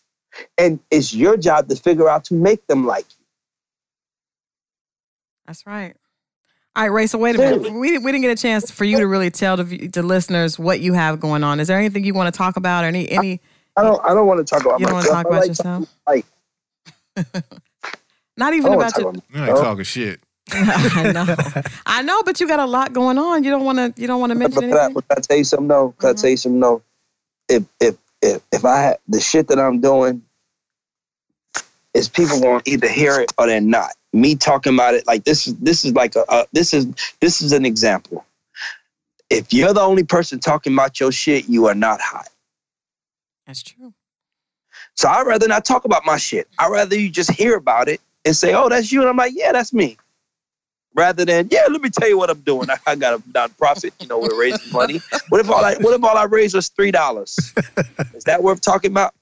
and 0.58 0.80
it's 0.90 1.14
your 1.14 1.36
job 1.36 1.68
to 1.68 1.76
figure 1.76 2.08
out 2.08 2.24
to 2.24 2.34
make 2.34 2.66
them 2.66 2.84
like 2.86 3.04
you 3.08 3.24
That's 5.46 5.64
right. 5.66 5.94
All 6.76 6.82
right, 6.82 6.90
Ray. 6.92 7.06
So 7.06 7.18
wait 7.18 7.36
a 7.36 7.38
minute. 7.38 7.72
We, 7.72 7.98
we 7.98 8.10
didn't 8.12 8.22
get 8.22 8.36
a 8.36 8.42
chance 8.42 8.68
for 8.68 8.82
you 8.84 8.98
to 8.98 9.06
really 9.06 9.30
tell 9.30 9.56
the, 9.56 9.86
the 9.86 10.02
listeners 10.02 10.58
what 10.58 10.80
you 10.80 10.92
have 10.94 11.20
going 11.20 11.44
on. 11.44 11.60
Is 11.60 11.68
there 11.68 11.78
anything 11.78 12.02
you 12.02 12.14
want 12.14 12.34
to 12.34 12.36
talk 12.36 12.56
about? 12.56 12.82
Or 12.84 12.88
any 12.88 13.08
any? 13.10 13.40
i 13.76 13.82
don't 13.82 14.00
i 14.04 14.14
don't 14.14 14.26
want 14.26 14.38
to 14.38 14.44
talk 14.44 14.64
about 14.64 14.80
You 14.80 14.86
don't 14.86 14.94
want 14.94 15.06
to 15.06 15.12
talk 15.12 15.26
I 15.26 15.28
about 15.28 15.40
like 15.40 15.48
yourself. 15.48 15.88
like 16.08 16.26
Not 18.36 18.54
even 18.54 18.72
about 18.72 18.96
your. 18.98 19.10
about 19.10 19.22
You 19.32 19.40
ain't 19.44 19.50
Oh. 19.50 19.62
talking 19.62 19.84
shit. 19.84 20.20
I 20.52 21.12
know. 21.12 21.36
I 21.86 22.02
know, 22.02 22.22
but 22.22 22.40
you 22.40 22.46
got 22.48 22.60
a 22.60 22.66
lot 22.66 22.92
going 22.92 23.18
on. 23.18 23.44
You 23.44 23.50
don't 23.50 23.64
want 23.64 23.78
to. 23.78 24.00
You 24.00 24.06
don't 24.06 24.20
want 24.20 24.32
to 24.32 24.38
but 24.38 24.50
mention 24.50 24.62
can 24.62 24.72
I, 24.72 24.84
anything. 24.84 24.94
but 24.94 25.08
can 25.08 25.18
I 25.18 25.20
tell 25.20 25.36
you 25.38 25.44
something 25.44 25.68
though 25.68 25.94
can 25.98 26.08
I 26.08 26.12
mm-hmm. 26.12 26.20
tell 26.20 26.30
you 26.30 26.36
something 26.36 26.60
though 26.60 26.82
if 27.48 27.64
if 27.80 27.96
if 28.22 28.42
if 28.52 28.64
i 28.64 28.80
had 28.80 28.98
the 29.08 29.20
shit 29.20 29.48
that 29.48 29.58
i'm 29.58 29.80
doing 29.80 30.22
is 31.94 32.08
people 32.08 32.40
going 32.40 32.60
to 32.60 32.70
either 32.70 32.88
hear 32.88 33.20
it 33.20 33.32
or 33.38 33.46
they're 33.46 33.60
not 33.60 33.90
me 34.12 34.34
talking 34.34 34.74
about 34.74 34.94
it 34.94 35.06
like 35.06 35.24
this 35.24 35.46
is 35.46 35.56
this 35.56 35.84
is 35.84 35.92
like 35.92 36.16
a, 36.16 36.24
a 36.28 36.46
this 36.52 36.72
is 36.72 36.86
this 37.20 37.42
is 37.42 37.52
an 37.52 37.64
example 37.64 38.24
if 39.30 39.52
you're 39.52 39.72
the 39.72 39.80
only 39.80 40.04
person 40.04 40.38
talking 40.38 40.72
about 40.72 41.00
your 41.00 41.12
shit 41.12 41.48
you 41.48 41.66
are 41.66 41.74
not 41.74 42.00
hot 42.00 42.28
That's 43.46 43.62
true. 43.62 43.92
So 44.96 45.08
I'd 45.08 45.26
rather 45.26 45.48
not 45.48 45.64
talk 45.64 45.84
about 45.84 46.04
my 46.04 46.16
shit. 46.16 46.48
I'd 46.58 46.70
rather 46.70 46.96
you 46.98 47.10
just 47.10 47.30
hear 47.30 47.56
about 47.56 47.88
it 47.88 48.00
and 48.24 48.34
say, 48.36 48.54
oh, 48.54 48.68
that's 48.68 48.92
you. 48.92 49.00
And 49.00 49.08
I'm 49.10 49.16
like, 49.16 49.32
yeah, 49.36 49.52
that's 49.52 49.72
me. 49.72 49.96
Rather 50.94 51.24
than, 51.24 51.48
yeah, 51.50 51.66
let 51.70 51.80
me 51.80 51.90
tell 51.90 52.08
you 52.08 52.16
what 52.16 52.30
I'm 52.30 52.40
doing. 52.40 52.70
I, 52.70 52.76
I 52.86 52.94
got 52.94 53.14
a 53.14 53.18
nonprofit, 53.30 53.90
you 54.00 54.06
know, 54.06 54.18
we're 54.18 54.38
raising 54.38 54.70
money. 54.72 55.00
What 55.28 55.40
if 55.40 55.50
all 55.50 55.64
I 55.64 55.74
what 55.76 55.92
if 55.94 56.04
all 56.04 56.16
I 56.16 56.24
raised 56.24 56.54
was 56.54 56.68
three 56.68 56.92
dollars? 56.92 57.36
Is 58.14 58.24
that 58.24 58.42
worth 58.42 58.60
talking 58.60 58.92
about? 58.92 59.12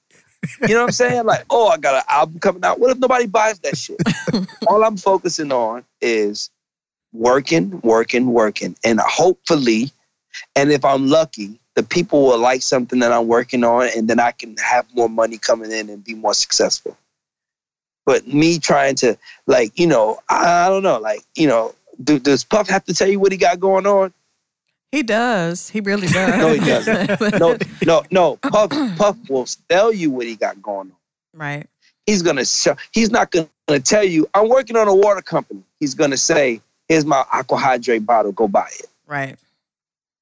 You 0.61 0.69
know 0.69 0.81
what 0.81 0.87
I'm 0.87 0.91
saying? 0.91 1.25
Like, 1.25 1.45
oh, 1.49 1.69
I 1.69 1.77
got 1.77 1.95
an 1.95 2.03
album 2.09 2.39
coming 2.39 2.63
out. 2.63 2.79
What 2.79 2.91
if 2.91 2.99
nobody 2.99 3.25
buys 3.25 3.59
that 3.59 3.77
shit? 3.77 4.01
all 4.67 4.83
I'm 4.83 4.97
focusing 4.97 5.51
on 5.51 5.83
is 6.01 6.51
working, 7.13 7.79
working, 7.81 8.27
working. 8.33 8.75
And 8.83 8.99
hopefully, 8.99 9.91
and 10.55 10.71
if 10.71 10.83
I'm 10.83 11.07
lucky, 11.07 11.59
the 11.75 11.83
people 11.83 12.23
will 12.23 12.39
like 12.39 12.61
something 12.61 12.99
that 12.99 13.11
I'm 13.11 13.27
working 13.27 13.63
on, 13.63 13.89
and 13.95 14.07
then 14.07 14.19
I 14.19 14.31
can 14.31 14.57
have 14.57 14.85
more 14.93 15.09
money 15.09 15.37
coming 15.37 15.71
in 15.71 15.89
and 15.89 16.03
be 16.03 16.13
more 16.13 16.33
successful. 16.33 16.97
But 18.05 18.27
me 18.27 18.59
trying 18.59 18.95
to, 18.95 19.17
like, 19.47 19.77
you 19.79 19.87
know, 19.87 20.19
I, 20.29 20.65
I 20.65 20.69
don't 20.69 20.83
know, 20.83 20.99
like, 20.99 21.21
you 21.35 21.47
know, 21.47 21.73
do, 22.03 22.19
does 22.19 22.43
Puff 22.43 22.67
have 22.69 22.83
to 22.85 22.93
tell 22.93 23.07
you 23.07 23.19
what 23.19 23.31
he 23.31 23.37
got 23.37 23.59
going 23.59 23.85
on? 23.85 24.13
He 24.91 25.01
does. 25.03 25.69
He 25.69 25.79
really 25.81 26.07
does. 26.07 26.37
No, 26.37 26.53
he 26.53 26.59
doesn't. 26.59 27.19
No, 27.39 27.57
no, 27.85 28.03
no. 28.11 28.35
Puff, 28.37 28.69
Puff 28.97 29.17
will 29.29 29.47
tell 29.69 29.91
you 29.93 30.11
what 30.11 30.25
he 30.27 30.35
got 30.35 30.61
going 30.61 30.91
on. 30.91 30.95
right. 31.33 31.67
He's 32.05 32.21
gonna 32.21 32.43
show. 32.43 32.75
He's 32.91 33.09
not 33.11 33.31
gonna 33.31 33.79
tell 33.79 34.03
you. 34.03 34.27
I'm 34.33 34.49
working 34.49 34.75
on 34.75 34.89
a 34.89 34.93
water 34.93 35.21
company. 35.21 35.63
He's 35.79 35.93
gonna 35.95 36.17
say, 36.17 36.59
"Here's 36.89 37.05
my 37.05 37.23
AQUAhydrate 37.33 38.05
bottle. 38.05 38.33
Go 38.33 38.49
buy 38.49 38.67
it." 38.77 38.87
Right. 39.07 39.37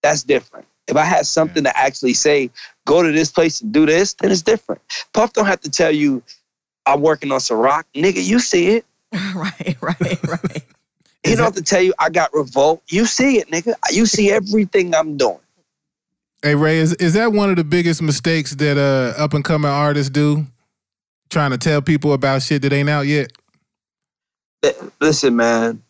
That's 0.04 0.22
different. 0.22 0.68
If 0.88 0.96
I 0.96 1.04
had 1.04 1.26
something 1.26 1.64
to 1.64 1.76
actually 1.76 2.14
say, 2.14 2.52
go 2.86 3.02
to 3.02 3.12
this 3.12 3.32
place 3.32 3.62
and 3.62 3.72
do 3.74 3.88
this, 3.88 4.14
then 4.14 4.30
it's 4.32 4.44
different. 4.44 4.80
Puff 5.14 5.34
don't 5.34 5.48
have 5.48 5.62
to 5.62 5.72
tell 5.72 5.90
you, 5.92 6.22
I'm 6.86 7.02
working 7.02 7.32
on 7.32 7.40
Cîroc, 7.40 7.84
nigga. 7.96 8.24
You 8.24 8.40
see 8.40 8.70
it. 8.70 8.86
right, 9.36 9.78
right, 9.82 10.24
right. 10.28 10.64
He 11.24 11.36
don't 11.36 11.46
have 11.46 11.54
to 11.54 11.62
tell 11.62 11.82
you 11.82 11.94
I 12.00 12.10
got 12.10 12.34
Revolt. 12.34 12.82
You 12.88 13.06
see 13.06 13.38
it, 13.38 13.48
nigga. 13.50 13.76
You 13.92 14.08
see 14.08 14.32
everything 14.32 14.96
I'm 14.96 15.18
doing. 15.18 15.38
Hey 16.42 16.56
Ray, 16.56 16.80
is 16.80 16.96
is 16.96 17.14
that 17.14 17.32
one 17.32 17.52
of 17.52 17.58
the 17.58 17.64
biggest 17.64 18.02
mistakes 18.02 18.56
that 18.56 18.76
uh 18.76 19.22
up 19.22 19.36
and 19.36 19.44
coming 19.44 19.70
artists 19.70 20.10
do? 20.10 20.48
Trying 21.30 21.52
to 21.52 21.60
tell 21.60 21.80
people 21.82 22.14
about 22.14 22.42
shit 22.42 22.64
that 22.64 22.74
ain't 22.74 22.90
out 22.90 23.06
yet. 23.06 23.32
Listen, 25.00 25.36
man. 25.36 25.84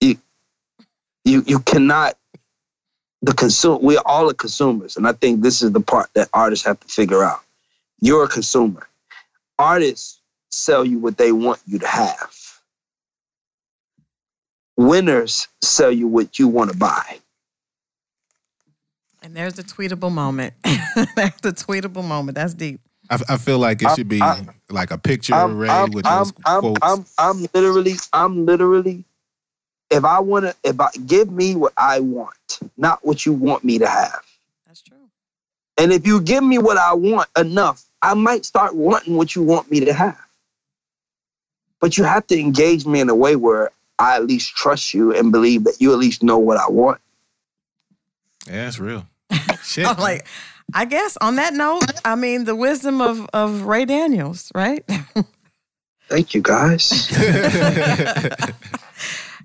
You 0.00 0.16
you 1.24 1.44
you 1.46 1.60
cannot 1.60 2.18
the 3.22 3.32
consume 3.32 3.80
we're 3.82 4.00
all 4.04 4.26
the 4.26 4.34
consumers. 4.34 4.96
And 4.96 5.06
I 5.06 5.12
think 5.12 5.42
this 5.42 5.62
is 5.62 5.70
the 5.70 5.80
part 5.80 6.10
that 6.14 6.28
artists 6.32 6.66
have 6.66 6.80
to 6.80 6.88
figure 6.88 7.22
out. 7.22 7.40
You're 8.00 8.24
a 8.24 8.28
consumer. 8.28 8.88
Artists 9.62 10.20
sell 10.50 10.84
you 10.84 10.98
what 10.98 11.16
they 11.16 11.30
want 11.32 11.60
you 11.66 11.78
to 11.78 11.86
have. 11.86 12.32
Winners 14.76 15.46
sell 15.62 15.92
you 15.92 16.08
what 16.08 16.38
you 16.38 16.48
want 16.48 16.72
to 16.72 16.76
buy. 16.76 17.18
And 19.22 19.36
there's 19.36 19.54
the 19.54 19.62
tweetable 19.62 20.10
moment. 20.10 20.54
That's 20.64 21.40
the 21.42 21.52
tweetable 21.52 22.04
moment. 22.04 22.34
That's 22.34 22.54
deep. 22.54 22.80
I, 23.08 23.20
I 23.28 23.36
feel 23.36 23.58
like 23.58 23.82
it 23.82 23.86
I'm- 23.88 23.96
should 23.96 24.08
be 24.08 24.20
I'm- 24.20 24.50
like 24.68 24.90
a 24.90 24.98
picture 24.98 25.34
I'm, 25.34 25.50
of 25.52 25.56
Ray 25.58 25.68
I'm, 25.68 25.90
with 25.92 26.06
I'm, 26.06 26.18
those 26.18 26.32
I'm, 26.46 26.60
quotes. 26.60 26.80
I'm, 26.82 27.04
I'm 27.18 27.46
literally, 27.54 27.94
I'm 28.12 28.46
literally, 28.46 29.04
if 29.90 30.04
I 30.04 30.18
want 30.18 30.46
to, 30.46 30.56
if 30.64 30.80
I 30.80 30.90
give 31.06 31.30
me 31.30 31.54
what 31.54 31.72
I 31.76 32.00
want, 32.00 32.58
not 32.76 33.04
what 33.04 33.24
you 33.26 33.32
want 33.34 33.62
me 33.64 33.78
to 33.78 33.86
have. 33.86 34.22
That's 34.66 34.80
true. 34.82 34.96
And 35.78 35.92
if 35.92 36.06
you 36.06 36.20
give 36.20 36.42
me 36.42 36.58
what 36.58 36.78
I 36.78 36.94
want 36.94 37.28
enough, 37.36 37.84
I 38.02 38.14
might 38.14 38.44
start 38.44 38.74
wanting 38.74 39.16
what 39.16 39.34
you 39.34 39.42
want 39.42 39.70
me 39.70 39.80
to 39.80 39.92
have. 39.92 40.18
But 41.80 41.96
you 41.96 42.04
have 42.04 42.26
to 42.28 42.38
engage 42.38 42.86
me 42.86 43.00
in 43.00 43.08
a 43.08 43.14
way 43.14 43.36
where 43.36 43.70
I 43.98 44.16
at 44.16 44.26
least 44.26 44.56
trust 44.56 44.94
you 44.94 45.14
and 45.14 45.32
believe 45.32 45.64
that 45.64 45.76
you 45.80 45.92
at 45.92 45.98
least 45.98 46.22
know 46.22 46.38
what 46.38 46.56
I 46.56 46.68
want. 46.68 47.00
yeah, 48.46 48.64
that's 48.64 48.78
real. 48.78 49.06
Shit. 49.62 49.86
I'm 49.86 49.98
like, 49.98 50.26
I 50.74 50.84
guess 50.84 51.16
on 51.20 51.36
that 51.36 51.54
note, 51.54 51.84
I 52.04 52.14
mean 52.14 52.44
the 52.44 52.56
wisdom 52.56 53.00
of 53.00 53.28
of 53.32 53.62
Ray 53.62 53.84
Daniels, 53.84 54.50
right? 54.54 54.84
Thank 56.08 56.34
you, 56.34 56.42
guys. 56.42 57.08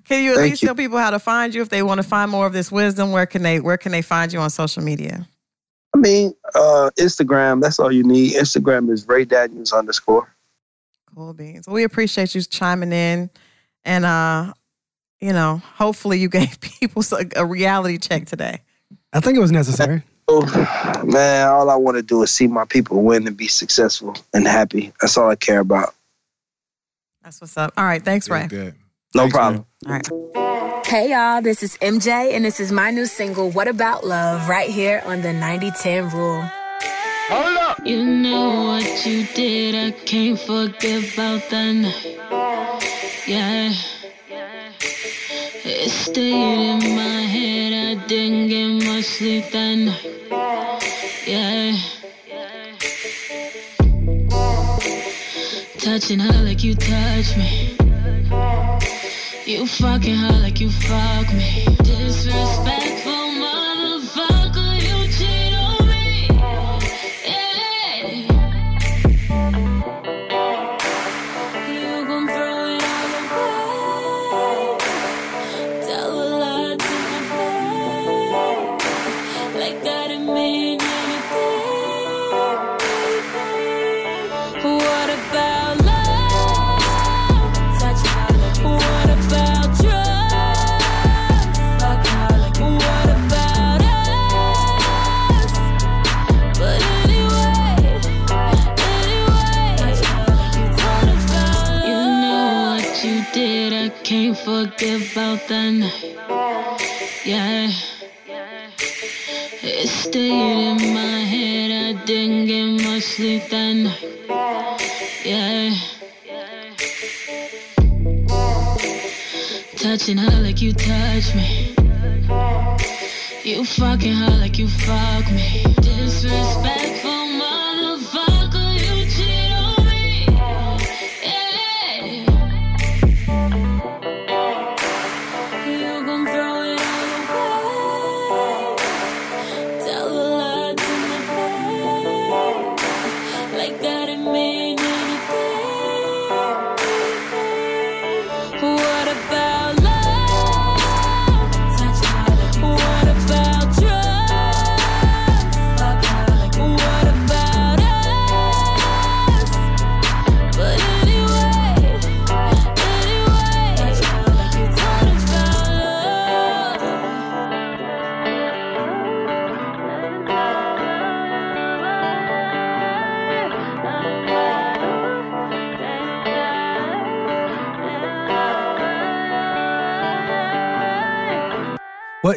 Can 0.08 0.24
you 0.24 0.32
at 0.32 0.36
Thank 0.36 0.50
least 0.50 0.62
you. 0.62 0.68
tell 0.68 0.74
people 0.74 0.98
how 0.98 1.10
to 1.10 1.18
find 1.18 1.54
you 1.54 1.60
if 1.60 1.68
they 1.68 1.82
want 1.82 2.00
to 2.00 2.06
find 2.06 2.30
more 2.30 2.46
of 2.46 2.54
this 2.54 2.72
wisdom? 2.72 3.12
Where 3.12 3.26
can 3.26 3.42
they 3.42 3.60
where 3.60 3.76
can 3.76 3.92
they 3.92 4.00
find 4.00 4.32
you 4.32 4.40
on 4.40 4.48
social 4.48 4.82
media? 4.82 5.28
I 5.98 6.00
mean, 6.00 6.32
uh, 6.54 6.90
Instagram, 6.96 7.60
that's 7.60 7.80
all 7.80 7.90
you 7.90 8.04
need. 8.04 8.34
Instagram 8.34 8.88
is 8.88 9.08
Ray 9.08 9.24
Daniels 9.24 9.72
underscore. 9.72 10.32
Cool 11.12 11.32
beans. 11.34 11.66
Well, 11.66 11.74
we 11.74 11.82
appreciate 11.82 12.36
you 12.36 12.42
chiming 12.42 12.92
in, 12.92 13.30
and 13.84 14.04
uh, 14.04 14.52
you 15.20 15.32
know, 15.32 15.60
hopefully 15.74 16.20
you 16.20 16.28
gave 16.28 16.60
people 16.60 17.02
a, 17.12 17.40
a 17.40 17.44
reality 17.44 17.98
check 17.98 18.26
today. 18.26 18.60
I 19.12 19.18
think 19.18 19.36
it 19.36 19.40
was 19.40 19.50
necessary. 19.50 20.04
Oh, 20.28 21.02
man, 21.04 21.48
all 21.48 21.68
I 21.68 21.74
want 21.74 21.96
to 21.96 22.02
do 22.02 22.22
is 22.22 22.30
see 22.30 22.46
my 22.46 22.64
people 22.64 23.02
win 23.02 23.26
and 23.26 23.36
be 23.36 23.48
successful 23.48 24.14
and 24.32 24.46
happy. 24.46 24.92
That's 25.00 25.16
all 25.16 25.28
I 25.28 25.34
care 25.34 25.60
about. 25.60 25.94
That's 27.24 27.40
what's 27.40 27.56
up. 27.56 27.72
All 27.76 27.84
right, 27.84 28.04
thanks, 28.04 28.28
Ray. 28.28 28.42
Like. 28.42 28.52
No 28.52 28.74
Thanks, 29.22 29.34
problem. 29.34 29.66
All 29.86 29.92
right. 29.92 30.47
Hey 30.88 31.10
y'all, 31.10 31.42
this 31.42 31.62
is 31.62 31.76
Em 31.82 32.00
Jai 32.00 32.28
and 32.28 32.46
this 32.46 32.58
is 32.60 32.72
my 32.72 32.90
new 32.90 33.04
single, 33.04 33.50
What 33.50 33.68
About 33.68 34.06
Love, 34.06 34.48
right 34.48 34.70
here 34.70 35.02
on 35.04 35.20
the 35.20 35.28
90-10 35.28 36.10
rule. 36.14 36.40
Hold 37.28 37.58
up! 37.58 37.86
You 37.86 38.02
know 38.02 38.64
what 38.64 39.04
you 39.04 39.26
did, 39.34 39.74
I 39.74 39.90
can't 39.90 40.40
forget 40.40 41.12
about 41.12 41.42
that 41.50 41.72
night. 41.74 42.16
Yeah. 43.26 43.74
It 45.66 45.90
stayed 45.90 46.32
in 46.32 46.96
my 46.96 47.20
head, 47.20 47.98
I 48.00 48.06
didn't 48.06 48.48
get 48.48 48.86
much 48.88 49.04
sleep 49.04 49.50
that 49.50 49.74
night. 49.74 50.06
Yeah. 51.26 51.76
Touching 55.78 56.20
her 56.20 56.42
like 56.44 56.64
you 56.64 56.74
touch 56.74 57.36
me. 57.36 57.77
You 59.48 59.66
fucking 59.66 60.14
her 60.14 60.32
like 60.42 60.60
you 60.60 60.70
fuck 60.70 61.32
me. 61.32 61.64
Disrespectful 61.82 62.87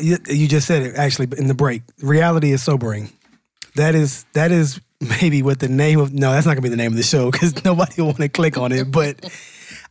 you, 0.02 0.18
you 0.28 0.48
just 0.48 0.68
said 0.68 0.84
it 0.84 0.96
actually 0.96 1.28
in 1.38 1.48
the 1.48 1.54
break. 1.54 1.84
Reality 2.02 2.52
is 2.52 2.64
sobering. 2.64 3.10
That 3.76 3.96
is 3.96 4.26
that 4.34 4.52
is 4.52 4.82
maybe 5.00 5.42
what 5.42 5.60
the 5.60 5.68
name 5.68 6.00
of 6.00 6.14
no, 6.14 6.32
that's 6.32 6.46
not 6.46 6.54
gonna 6.54 6.62
be 6.62 6.70
the 6.70 6.76
name 6.76 6.92
of 6.92 6.98
the 6.98 7.04
show 7.04 7.32
because 7.32 7.64
nobody 7.66 8.02
will 8.02 8.08
want 8.08 8.18
to 8.18 8.30
click 8.30 8.58
on 8.58 8.72
it. 8.72 8.92
But 8.92 9.32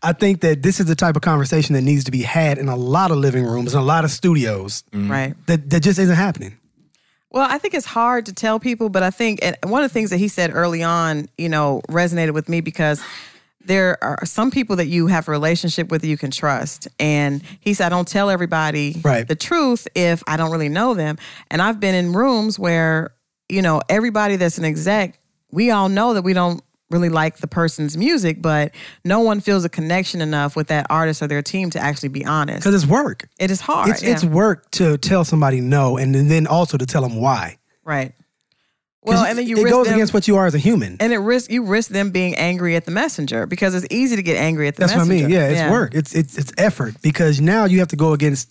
I 0.03 0.13
think 0.13 0.41
that 0.41 0.63
this 0.63 0.81
is 0.81 0.87
the 0.87 0.95
type 0.95 1.17
of 1.17 1.23
conversation 1.23 1.75
that 1.75 1.83
needs 1.83 2.05
to 2.05 2.11
be 2.11 2.23
had 2.23 2.59
in 2.59 2.69
a 2.69 2.77
lot 2.77 3.11
of 3.11 3.19
living 3.19 3.45
rooms 3.45 3.75
and 3.75 3.83
a 3.83 3.85
lot 3.85 4.05
of 4.05 4.11
studios. 4.11 4.85
Mm-hmm. 4.93 5.11
Right. 5.11 5.47
That 5.47 5.71
that 5.71 5.81
just 5.81 5.99
isn't 5.99 6.17
happening. 6.17 6.57
Well, 7.33 7.47
I 7.49 7.59
think 7.59 7.75
it's 7.75 7.87
hard 7.87 8.27
to 8.27 8.33
tell 8.33 8.59
people, 8.59 8.89
but 8.89 9.05
I 9.05 9.11
think 9.11 9.39
and 9.43 9.57
one 9.63 9.85
of 9.85 9.91
the 9.91 9.93
things 9.93 10.11
that 10.11 10.19
he 10.19 10.27
said 10.29 10.51
early 10.53 10.83
on, 10.83 11.29
you 11.39 11.49
know, 11.49 11.81
resonated 11.89 12.35
with 12.35 12.49
me 12.49 12.61
because 12.61 13.03
there 13.63 14.03
are 14.03 14.25
some 14.25 14.51
people 14.51 14.77
that 14.77 14.87
you 14.87 15.07
have 15.09 15.29
a 15.29 15.31
relationship 15.31 15.91
with 15.91 16.05
you 16.05 16.17
can 16.17 16.31
trust. 16.31 16.89
And 16.99 17.43
he 17.61 17.75
said, 17.75 17.87
I 17.87 17.89
don't 17.91 18.09
tell 18.09 18.31
everybody 18.31 19.01
Right. 19.05 19.27
the 19.29 19.35
truth 19.37 19.87
if 19.95 20.23
I 20.27 20.37
don't 20.37 20.51
really 20.51 20.69
know 20.69 20.95
them. 20.95 21.19
And 21.51 21.61
I've 21.61 21.79
been 21.79 21.95
in 21.95 22.13
rooms 22.13 22.59
where, 22.59 23.15
you 23.49 23.63
know, 23.63 23.81
everybody 23.89 24.37
that's 24.37 24.59
an 24.59 24.65
exec, 24.65 25.21
we 25.51 25.71
all 25.71 25.89
know 25.89 26.15
that 26.15 26.23
we 26.23 26.33
don't 26.33 26.63
really 26.91 27.09
like 27.09 27.37
the 27.39 27.47
person's 27.47 27.97
music, 27.97 28.43
but 28.43 28.73
no 29.05 29.21
one 29.21 29.41
feels 29.41 29.65
a 29.65 29.69
connection 29.69 30.21
enough 30.21 30.57
with 30.57 30.69
that 30.69 30.87
artist 30.91 31.23
or 31.23 31.29
their 31.29 31.43
team 31.43 31.71
to 31.71 31.79
actually 31.79 32.09
be 32.09 32.25
honest. 32.25 32.61
Because 32.65 32.83
it's 32.83 32.91
work. 32.91 33.29
It 33.39 33.51
is 33.51 33.61
hard. 33.61 33.91
It's 33.91 34.03
yeah. 34.03 34.11
it's 34.13 34.25
work 34.25 34.69
to 34.73 34.97
tell 34.99 35.25
somebody 35.25 35.61
no, 35.61 35.97
and 35.99 36.15
then 36.15 36.47
also 36.49 36.77
to 36.77 36.87
tell 36.87 37.03
them 37.03 37.21
why. 37.21 37.59
right. 37.85 38.13
Well, 39.03 39.25
and 39.25 39.39
then 39.39 39.47
you 39.47 39.57
it 39.57 39.71
goes 39.71 39.87
them, 39.87 39.95
against 39.95 40.13
what 40.13 40.29
you 40.29 40.37
are 40.37 40.45
as 40.45 40.55
a 40.55 40.59
human. 40.59 40.99
and 41.01 41.13
it 41.13 41.19
risk 41.19 41.51
you 41.51 41.65
risk 41.65 41.91
them 41.91 42.11
being 42.11 42.35
angry 42.35 42.77
at 42.77 42.85
the 42.85 42.91
messenger 42.91 43.47
because 43.47 43.75
it's 43.75 43.87
easy 43.91 44.17
to 44.17 44.23
get 44.23 44.37
angry 44.37 44.69
at 44.69 44.77
the 44.77 44.81
That's 44.81 44.95
what 44.95 45.03
I 45.03 45.09
mean. 45.09 45.31
Yeah, 45.31 45.49
it's 45.49 45.71
work. 45.71 45.95
It's 45.95 46.15
it's 46.15 46.37
it's 46.37 46.53
effort 46.59 47.01
because 47.01 47.41
now 47.41 47.65
you 47.65 47.79
have 47.79 47.89
to 47.89 47.97
go 47.97 48.13
against. 48.13 48.51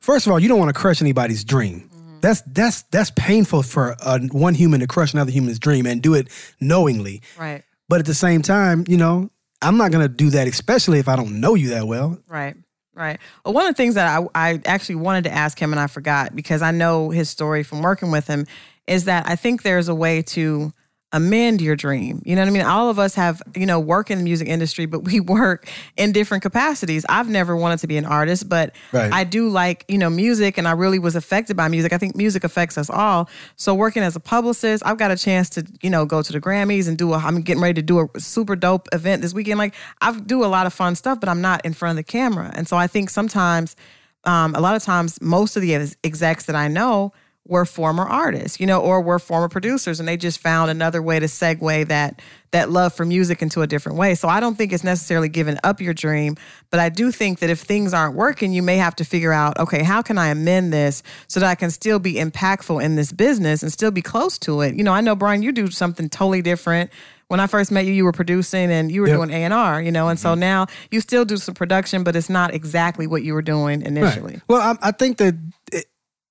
First 0.00 0.26
of 0.26 0.32
all, 0.32 0.40
you 0.40 0.48
don't 0.48 0.58
want 0.58 0.74
to 0.74 0.78
crush 0.78 1.00
anybody's 1.00 1.44
dream. 1.44 1.88
Mm-hmm. 1.94 2.20
That's 2.20 2.40
that's 2.42 2.82
that's 2.82 3.12
painful 3.12 3.62
for 3.62 3.94
uh, 4.00 4.18
one 4.32 4.54
human 4.54 4.80
to 4.80 4.88
crush 4.88 5.12
another 5.12 5.30
human's 5.30 5.60
dream 5.60 5.86
and 5.86 6.02
do 6.02 6.14
it 6.14 6.28
knowingly. 6.60 7.22
Right. 7.38 7.62
But 7.88 8.00
at 8.00 8.06
the 8.06 8.14
same 8.14 8.42
time, 8.42 8.84
you 8.88 8.96
know, 8.96 9.30
I'm 9.62 9.76
not 9.76 9.92
gonna 9.92 10.08
do 10.08 10.30
that, 10.30 10.48
especially 10.48 10.98
if 10.98 11.08
I 11.08 11.14
don't 11.14 11.40
know 11.40 11.54
you 11.54 11.68
that 11.68 11.86
well. 11.86 12.18
Right. 12.28 12.56
Right. 12.96 13.18
Well, 13.44 13.54
one 13.54 13.66
of 13.66 13.74
the 13.74 13.76
things 13.76 13.96
that 13.96 14.06
I, 14.06 14.26
I 14.34 14.60
actually 14.64 14.96
wanted 14.96 15.24
to 15.24 15.32
ask 15.32 15.58
him 15.58 15.72
and 15.72 15.80
I 15.80 15.88
forgot 15.88 16.34
because 16.34 16.62
I 16.62 16.70
know 16.70 17.10
his 17.10 17.28
story 17.28 17.64
from 17.64 17.82
working 17.82 18.12
with 18.12 18.28
him 18.28 18.46
is 18.86 19.04
that 19.04 19.28
I 19.28 19.36
think 19.36 19.62
there's 19.62 19.88
a 19.88 19.94
way 19.94 20.22
to 20.22 20.72
amend 21.14 21.60
your 21.60 21.76
dream. 21.76 22.20
You 22.24 22.34
know 22.34 22.42
what 22.42 22.48
I 22.48 22.50
mean? 22.50 22.62
All 22.66 22.90
of 22.90 22.98
us 22.98 23.14
have, 23.14 23.40
you 23.54 23.66
know, 23.66 23.78
work 23.78 24.10
in 24.10 24.18
the 24.18 24.24
music 24.24 24.48
industry, 24.48 24.84
but 24.84 25.04
we 25.04 25.20
work 25.20 25.68
in 25.96 26.10
different 26.10 26.42
capacities. 26.42 27.06
I've 27.08 27.28
never 27.28 27.56
wanted 27.56 27.78
to 27.78 27.86
be 27.86 27.96
an 27.96 28.04
artist, 28.04 28.48
but 28.48 28.74
Right. 28.90 29.12
I 29.12 29.22
do 29.22 29.48
like, 29.48 29.84
you 29.86 29.96
know, 29.96 30.10
music 30.10 30.58
and 30.58 30.66
I 30.66 30.72
really 30.72 30.98
was 30.98 31.14
affected 31.14 31.56
by 31.56 31.68
music. 31.68 31.92
I 31.92 31.98
think 31.98 32.16
music 32.16 32.42
affects 32.42 32.76
us 32.76 32.90
all. 32.90 33.28
So 33.54 33.74
working 33.74 34.02
as 34.02 34.16
a 34.16 34.20
publicist, 34.20 34.84
I've 34.84 34.98
got 34.98 35.12
a 35.12 35.16
chance 35.16 35.48
to, 35.50 35.64
you 35.82 35.88
know, 35.88 36.04
go 36.04 36.20
to 36.20 36.32
the 36.32 36.40
Grammys 36.40 36.88
and 36.88 36.98
do 36.98 37.12
a 37.12 37.16
I'm 37.16 37.42
getting 37.42 37.62
ready 37.62 37.74
to 37.74 37.82
do 37.82 38.00
a 38.00 38.20
super 38.20 38.56
dope 38.56 38.88
event 38.92 39.22
this 39.22 39.32
weekend. 39.32 39.58
Like 39.58 39.74
I 40.00 40.18
do 40.18 40.44
a 40.44 40.46
lot 40.46 40.66
of 40.66 40.74
fun 40.74 40.96
stuff, 40.96 41.20
but 41.20 41.28
I'm 41.28 41.40
not 41.40 41.64
in 41.64 41.74
front 41.74 41.96
of 41.96 42.04
the 42.04 42.10
camera. 42.10 42.50
And 42.56 42.66
so 42.66 42.76
I 42.76 42.88
think 42.88 43.08
sometimes 43.08 43.76
um, 44.24 44.54
a 44.56 44.60
lot 44.60 44.74
of 44.74 44.82
times 44.82 45.20
most 45.22 45.54
of 45.54 45.62
the 45.62 45.74
execs 46.02 46.46
that 46.46 46.56
I 46.56 46.66
know 46.66 47.12
were 47.46 47.66
former 47.66 48.04
artists, 48.04 48.58
you 48.58 48.66
know, 48.66 48.80
or 48.80 49.02
were 49.02 49.18
former 49.18 49.48
producers, 49.48 50.00
and 50.00 50.08
they 50.08 50.16
just 50.16 50.38
found 50.38 50.70
another 50.70 51.02
way 51.02 51.20
to 51.20 51.26
segue 51.26 51.88
that 51.88 52.20
that 52.52 52.70
love 52.70 52.94
for 52.94 53.04
music 53.04 53.42
into 53.42 53.62
a 53.62 53.66
different 53.66 53.98
way. 53.98 54.14
So 54.14 54.28
I 54.28 54.38
don't 54.38 54.54
think 54.54 54.72
it's 54.72 54.84
necessarily 54.84 55.28
giving 55.28 55.56
up 55.64 55.80
your 55.80 55.92
dream, 55.92 56.36
but 56.70 56.78
I 56.78 56.88
do 56.88 57.10
think 57.10 57.40
that 57.40 57.50
if 57.50 57.60
things 57.60 57.92
aren't 57.92 58.14
working, 58.14 58.52
you 58.52 58.62
may 58.62 58.76
have 58.76 58.94
to 58.96 59.04
figure 59.04 59.32
out, 59.32 59.58
okay, 59.58 59.82
how 59.82 60.02
can 60.02 60.18
I 60.18 60.28
amend 60.28 60.72
this 60.72 61.02
so 61.26 61.40
that 61.40 61.48
I 61.48 61.56
can 61.56 61.72
still 61.72 61.98
be 61.98 62.14
impactful 62.14 62.82
in 62.82 62.94
this 62.94 63.10
business 63.10 63.64
and 63.64 63.72
still 63.72 63.90
be 63.90 64.02
close 64.02 64.38
to 64.38 64.60
it. 64.60 64.76
You 64.76 64.84
know, 64.84 64.92
I 64.92 65.00
know 65.00 65.16
Brian, 65.16 65.42
you 65.42 65.50
do 65.50 65.68
something 65.68 66.08
totally 66.08 66.42
different. 66.42 66.90
When 67.26 67.40
I 67.40 67.48
first 67.48 67.72
met 67.72 67.86
you, 67.86 67.92
you 67.92 68.04
were 68.04 68.12
producing 68.12 68.70
and 68.70 68.92
you 68.92 69.00
were 69.00 69.08
Yep. 69.08 69.16
doing 69.16 69.30
A 69.30 69.44
and 69.44 69.52
R, 69.52 69.82
you 69.82 69.90
know, 69.90 70.08
and 70.08 70.20
so 70.20 70.30
mm-hmm. 70.30 70.40
now 70.40 70.66
you 70.92 71.00
still 71.00 71.24
do 71.24 71.36
some 71.36 71.54
production, 71.54 72.04
but 72.04 72.14
it's 72.14 72.30
not 72.30 72.54
exactly 72.54 73.08
what 73.08 73.24
you 73.24 73.34
were 73.34 73.42
doing 73.42 73.82
initially. 73.82 74.40
Well, 74.46 74.60
I, 74.60 74.88
I 74.88 74.92
think 74.92 75.16
that 75.16 75.34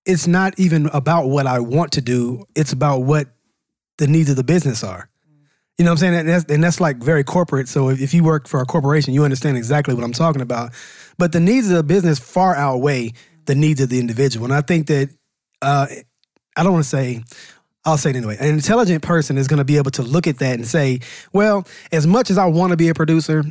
it's 0.06 0.28
not 0.28 0.60
even 0.60 0.88
about 0.88 1.28
what 1.28 1.48
I 1.48 1.60
want 1.60 1.94
to 1.94 2.02
do. 2.02 2.46
It's 2.56 2.74
about 2.74 3.00
what 3.00 3.28
the 3.98 4.08
needs 4.08 4.30
of 4.30 4.36
the 4.36 4.44
business 4.44 4.84
are. 4.84 5.10
You 5.78 5.86
know 5.86 5.92
what 5.92 5.94
I'm 5.94 5.98
saying? 5.98 6.16
And 6.16 6.30
that's, 6.30 6.46
and 6.52 6.64
that's 6.64 6.80
like 6.80 6.98
very 6.98 7.24
corporate. 7.24 7.68
So 7.68 7.90
if, 7.90 8.14
you 8.14 8.24
work 8.24 8.48
for 8.48 8.62
a 8.62 8.66
corporation, 8.66 9.14
you 9.14 9.24
understand 9.24 9.58
exactly 9.58 9.96
what 9.96 10.04
I'm 10.04 10.14
talking 10.14 10.42
about. 10.42 10.72
But 11.18 11.32
the 11.32 11.40
needs 11.40 11.70
of 11.70 11.78
the 11.78 11.84
business 11.84 12.20
far 12.20 12.56
outweigh 12.56 13.14
the 13.46 13.56
needs 13.56 13.82
of 13.82 13.90
the 13.90 14.00
individual. 14.00 14.46
And 14.46 14.54
I 14.54 14.62
think 14.62 14.88
that, 14.88 15.10
uh, 15.62 15.88
I 16.56 16.64
don't 16.64 16.74
want 16.74 16.84
to 16.84 16.90
say, 16.90 17.24
I'll 17.86 17.98
say 17.98 18.12
it 18.12 18.16
anyway. 18.16 18.38
An 18.40 18.48
intelligent 18.48 19.02
person 19.02 19.38
is 19.38 19.48
going 19.48 19.58
to 19.58 19.66
be 19.66 19.78
able 19.78 19.92
to 19.92 20.04
look 20.04 20.28
at 20.28 20.40
that 20.40 20.54
and 20.54 20.68
say, 20.68 21.00
well, 21.34 21.68
as 21.92 22.06
much 22.06 22.30
as 22.30 22.38
I 22.38 22.46
want 22.46 22.72
to 22.72 22.78
be 22.78 22.90
a 22.90 22.94
producer, 22.94 23.44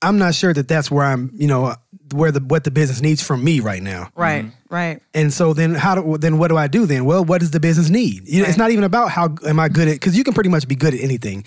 I'm 0.00 0.18
not 0.18 0.34
sure 0.34 0.54
that 0.54 0.68
that's 0.68 0.90
where 0.90 1.04
I'm, 1.04 1.30
you 1.34 1.48
know, 1.48 1.74
where 2.14 2.30
the 2.32 2.40
what 2.40 2.64
the 2.64 2.70
business 2.70 3.00
needs 3.00 3.22
from 3.22 3.42
me 3.44 3.60
right 3.60 3.82
now. 3.82 4.10
Right, 4.16 4.46
right. 4.70 5.00
And 5.12 5.32
so 5.32 5.52
then 5.52 5.74
how 5.74 5.94
do 5.94 6.16
then 6.18 6.38
what 6.38 6.48
do 6.48 6.56
I 6.56 6.66
do 6.68 6.86
then? 6.86 7.04
Well, 7.04 7.24
what 7.24 7.40
does 7.40 7.50
the 7.50 7.60
business 7.60 7.90
need? 7.90 8.26
You 8.28 8.42
know, 8.42 8.48
It's 8.48 8.58
not 8.58 8.70
even 8.70 8.84
about 8.84 9.10
how 9.10 9.34
am 9.46 9.58
I 9.60 9.68
good 9.68 9.88
at 9.88 9.94
because 9.94 10.16
you 10.16 10.24
can 10.24 10.34
pretty 10.34 10.50
much 10.50 10.66
be 10.68 10.74
good 10.74 10.94
at 10.94 11.00
anything. 11.00 11.44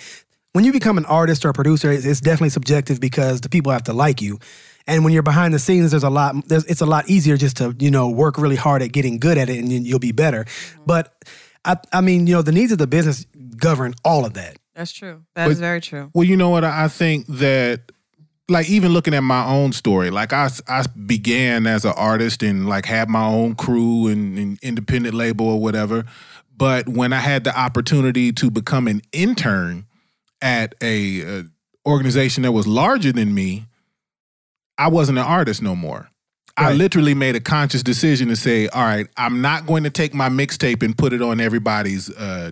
When 0.54 0.64
you 0.66 0.72
become 0.72 0.98
an 0.98 1.06
artist 1.06 1.46
or 1.46 1.50
a 1.50 1.54
producer, 1.54 1.92
it's, 1.92 2.06
it's 2.06 2.20
definitely 2.22 2.50
subjective 2.50 3.00
because 3.00 3.42
the 3.42 3.50
people 3.50 3.72
have 3.72 3.84
to 3.84 3.94
like 3.94 4.22
you. 4.22 4.40
And 4.88 5.04
when 5.04 5.14
you're 5.14 5.22
behind 5.22 5.54
the 5.54 5.60
scenes, 5.60 5.92
there's 5.92 6.04
a 6.06 6.10
lot. 6.10 6.34
There's, 6.48 6.66
it's 6.66 6.82
a 6.82 6.86
lot 6.86 7.10
easier 7.10 7.38
just 7.38 7.58
to 7.58 7.76
you 7.80 7.92
know 7.92 8.10
work 8.10 8.38
really 8.38 8.56
hard 8.56 8.82
at 8.82 8.92
getting 8.92 9.20
good 9.20 9.38
at 9.38 9.50
it, 9.50 9.60
and 9.60 9.72
you- 9.72 9.82
you'll 9.82 10.00
be 10.00 10.14
better. 10.14 10.46
But 10.86 11.14
I, 11.66 11.76
I 11.92 12.02
mean, 12.02 12.26
you 12.28 12.34
know, 12.34 12.42
the 12.42 12.54
needs 12.54 12.72
of 12.72 12.78
the 12.78 12.88
business 12.88 13.26
govern 13.58 13.94
all 14.06 14.26
of 14.26 14.34
that. 14.36 14.58
That's 14.76 14.92
true. 14.94 15.24
That 15.36 15.50
is 15.50 15.58
But- 15.58 15.62
very 15.62 15.82
true. 15.82 16.10
Well, 16.14 16.24
you 16.24 16.38
know 16.38 16.50
what? 16.50 16.64
I 16.64 16.86
I 16.86 16.88
think 16.88 17.26
that, 17.28 17.92
like, 18.50 18.70
even 18.70 18.94
looking 18.94 19.14
at 19.14 19.24
my 19.24 19.46
own 19.46 19.74
story, 19.74 20.10
like 20.10 20.34
I, 20.34 20.50
I 20.68 20.86
began 21.06 21.68
as 21.68 21.86
an 21.86 21.94
artist 21.96 22.44
and 22.44 22.68
like 22.68 22.86
had 22.86 23.10
my 23.10 23.26
own 23.26 23.56
crew 23.56 24.08
and, 24.08 24.38
and 24.38 24.60
independent 24.62 25.14
label 25.14 25.48
or 25.48 25.60
whatever. 25.60 26.06
But 26.56 26.88
when 26.88 27.14
I 27.14 27.20
had 27.20 27.44
the 27.44 27.58
opportunity 27.58 28.32
to 28.34 28.50
become 28.50 28.88
an 28.88 29.02
intern 29.12 29.86
at 30.42 30.76
a, 30.82 31.40
uh 31.40 31.44
organization 31.88 32.44
that 32.44 32.52
was 32.52 32.68
larger 32.68 33.12
than 33.14 33.34
me, 33.34 33.66
I 34.78 34.90
wasn't 34.90 35.18
an 35.18 35.24
artist 35.24 35.62
no 35.62 35.76
more. 35.76 36.10
I 36.60 36.74
literally 36.74 37.14
made 37.14 37.36
a 37.36 37.40
conscious 37.40 37.84
decision 37.84 38.30
to 38.30 38.36
say, 38.36 38.68
"All 38.68 38.82
right, 38.82 39.08
I'm 39.16 39.42
not 39.42 39.68
going 39.68 39.84
to 39.84 39.92
take 39.92 40.16
my 40.16 40.28
mixtape 40.28 40.82
and 40.82 40.98
put 40.98 41.14
it 41.14 41.22
on 41.22 41.40
everybody's 41.40 42.10
uh, 42.10 42.52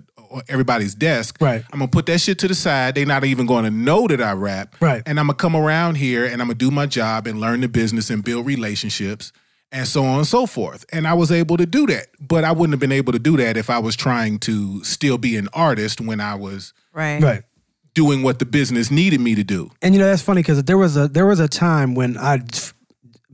everybody's 0.49 0.95
desk. 0.95 1.37
Right. 1.41 1.63
I'm 1.71 1.79
gonna 1.79 1.89
put 1.91 2.05
that 2.07 2.19
shit 2.21 2.39
to 2.39 2.47
the 2.47 2.55
side. 2.55 2.95
They're 2.95 3.05
not 3.05 3.23
even 3.25 3.45
going 3.45 3.63
to 3.65 3.71
know 3.71 4.07
that 4.07 4.21
I 4.21 4.33
rap. 4.33 4.75
Right. 4.79 5.01
And 5.05 5.19
I'm 5.19 5.27
gonna 5.27 5.35
come 5.37 5.55
around 5.55 5.95
here 5.95 6.25
and 6.25 6.33
I'm 6.41 6.47
gonna 6.47 6.55
do 6.55 6.71
my 6.71 6.85
job 6.85 7.27
and 7.27 7.39
learn 7.39 7.61
the 7.61 7.67
business 7.67 8.09
and 8.09 8.23
build 8.23 8.45
relationships 8.45 9.31
and 9.71 9.87
so 9.87 10.05
on 10.05 10.19
and 10.19 10.27
so 10.27 10.45
forth. 10.45 10.85
And 10.93 11.07
I 11.07 11.13
was 11.15 11.31
able 11.31 11.57
to 11.57 11.65
do 11.65 11.87
that, 11.87 12.07
but 12.19 12.43
I 12.43 12.51
wouldn't 12.51 12.73
have 12.73 12.79
been 12.79 12.91
able 12.91 13.11
to 13.13 13.19
do 13.19 13.35
that 13.37 13.57
if 13.57 13.69
I 13.69 13.79
was 13.79 13.95
trying 13.95 14.39
to 14.39 14.83
still 14.83 15.17
be 15.17 15.35
an 15.37 15.49
artist 15.53 15.99
when 15.99 16.21
I 16.21 16.35
was 16.35 16.73
Right. 16.93 17.21
Right. 17.21 17.43
doing 17.93 18.21
what 18.23 18.39
the 18.39 18.45
business 18.45 18.91
needed 18.91 19.19
me 19.21 19.35
to 19.35 19.43
do. 19.43 19.69
And 19.81 19.93
you 19.95 19.99
know 19.99 20.05
that's 20.07 20.21
funny 20.21 20.41
because 20.43 20.63
there 20.65 20.77
was 20.77 20.95
a 20.95 21.07
there 21.07 21.25
was 21.25 21.39
a 21.39 21.47
time 21.47 21.95
when 21.95 22.15
I 22.17 22.35
f- 22.53 22.73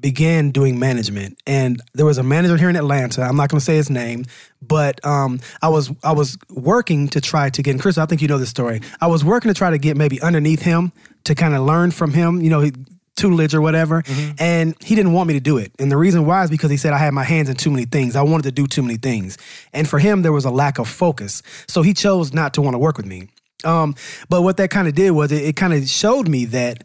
began 0.02 0.52
doing 0.52 0.80
management, 0.80 1.42
and 1.46 1.82
there 1.94 2.06
was 2.06 2.18
a 2.18 2.24
manager 2.24 2.58
here 2.58 2.70
in 2.70 2.76
Atlanta. 2.76 3.22
I'm 3.22 3.36
not 3.36 3.50
going 3.50 3.60
to 3.60 3.66
say 3.66 3.76
his 3.76 3.90
name, 3.90 4.26
but 4.62 5.04
um, 5.06 5.40
I 5.62 5.70
was 5.70 5.92
I 6.04 6.12
was 6.12 6.38
working 6.50 7.08
to 7.10 7.22
try 7.22 7.50
to 7.50 7.62
get. 7.62 7.72
And 7.72 7.82
Chris, 7.82 7.98
I 7.98 8.06
think 8.06 8.22
you 8.22 8.28
know 8.28 8.38
this 8.38 8.50
story. 8.50 8.82
I 9.00 9.08
was 9.08 9.24
working 9.24 9.50
to 9.50 9.56
try 9.56 9.70
to 9.70 9.78
get 9.78 9.96
maybe 9.96 10.22
underneath 10.22 10.62
him 10.62 10.92
to 11.26 11.36
kind 11.36 11.54
of 11.54 11.62
learn 11.62 11.92
from 11.92 12.14
him. 12.14 12.42
You 12.42 12.50
know. 12.50 12.62
He, 12.62 12.74
tutelage 13.18 13.54
or 13.54 13.62
whatever 13.62 14.02
and 14.40 14.74
he 14.82 14.96
didn't 14.96 15.12
want 15.12 15.28
me 15.28 15.34
to 15.34 15.40
do 15.40 15.58
it 15.58 15.72
and 15.78 15.92
the 15.92 15.98
reason 15.98 16.26
why 16.26 16.44
is 16.44 16.50
because 16.50 16.72
he 16.72 16.78
said 16.78 16.94
i 16.94 16.98
had 16.98 17.14
my 17.14 17.26
hands 17.26 17.50
in 17.50 17.56
too 17.56 17.70
many 17.70 17.86
things 17.86 18.16
i 18.16 18.22
wanted 18.22 18.44
to 18.44 18.52
do 18.52 18.66
too 18.66 18.82
many 18.82 18.96
things 18.96 19.38
and 19.74 19.88
for 19.88 20.00
him 20.00 20.22
there 20.22 20.32
was 20.32 20.46
a 20.46 20.50
lack 20.50 20.80
of 20.80 20.88
focus 20.88 21.44
so 21.68 21.82
he 21.82 21.94
chose 21.94 22.34
not 22.34 22.54
to 22.54 22.62
want 22.62 22.74
to 22.74 22.80
work 22.80 22.96
with 22.96 23.06
me 23.06 23.28
um, 23.64 23.96
but 24.30 24.42
what 24.42 24.58
that 24.58 24.72
kind 24.72 24.88
of 24.88 24.96
did 24.96 25.12
was 25.12 25.32
it, 25.32 25.44
it 25.44 25.56
kind 25.56 25.74
of 25.74 25.88
showed 25.88 26.28
me 26.28 26.46
that 26.46 26.84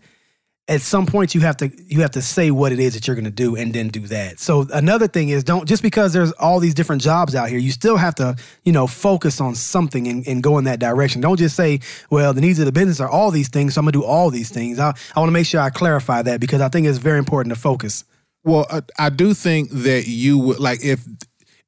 at 0.68 0.80
some 0.80 1.06
point 1.06 1.34
you 1.34 1.40
have 1.42 1.56
to 1.56 1.70
you 1.86 2.00
have 2.00 2.10
to 2.10 2.22
say 2.22 2.50
what 2.50 2.72
it 2.72 2.80
is 2.80 2.94
that 2.94 3.06
you're 3.06 3.14
going 3.14 3.24
to 3.24 3.30
do 3.30 3.54
and 3.54 3.72
then 3.72 3.88
do 3.88 4.00
that. 4.00 4.40
So 4.40 4.66
another 4.72 5.06
thing 5.06 5.28
is 5.28 5.44
don't 5.44 5.66
just 5.68 5.82
because 5.82 6.12
there's 6.12 6.32
all 6.32 6.58
these 6.58 6.74
different 6.74 7.02
jobs 7.02 7.34
out 7.34 7.48
here, 7.48 7.58
you 7.58 7.70
still 7.70 7.96
have 7.96 8.16
to 8.16 8.36
you 8.64 8.72
know 8.72 8.86
focus 8.86 9.40
on 9.40 9.54
something 9.54 10.08
and, 10.08 10.26
and 10.26 10.42
go 10.42 10.58
in 10.58 10.64
that 10.64 10.80
direction. 10.80 11.20
Don't 11.20 11.38
just 11.38 11.56
say, 11.56 11.80
well, 12.10 12.32
the 12.32 12.40
needs 12.40 12.58
of 12.58 12.66
the 12.66 12.72
business 12.72 13.00
are 13.00 13.08
all 13.08 13.30
these 13.30 13.48
things, 13.48 13.74
so 13.74 13.80
I'm 13.80 13.84
going 13.84 13.92
to 13.92 14.00
do 14.00 14.04
all 14.04 14.30
these 14.30 14.50
things. 14.50 14.78
I, 14.78 14.94
I 15.14 15.20
want 15.20 15.28
to 15.28 15.32
make 15.32 15.46
sure 15.46 15.60
I 15.60 15.70
clarify 15.70 16.22
that 16.22 16.40
because 16.40 16.60
I 16.60 16.68
think 16.68 16.86
it's 16.86 16.98
very 16.98 17.18
important 17.18 17.54
to 17.54 17.60
focus. 17.60 18.04
Well, 18.42 18.66
I, 18.70 18.82
I 18.98 19.10
do 19.10 19.34
think 19.34 19.70
that 19.70 20.06
you 20.06 20.38
would 20.38 20.58
like 20.58 20.84
if 20.84 21.04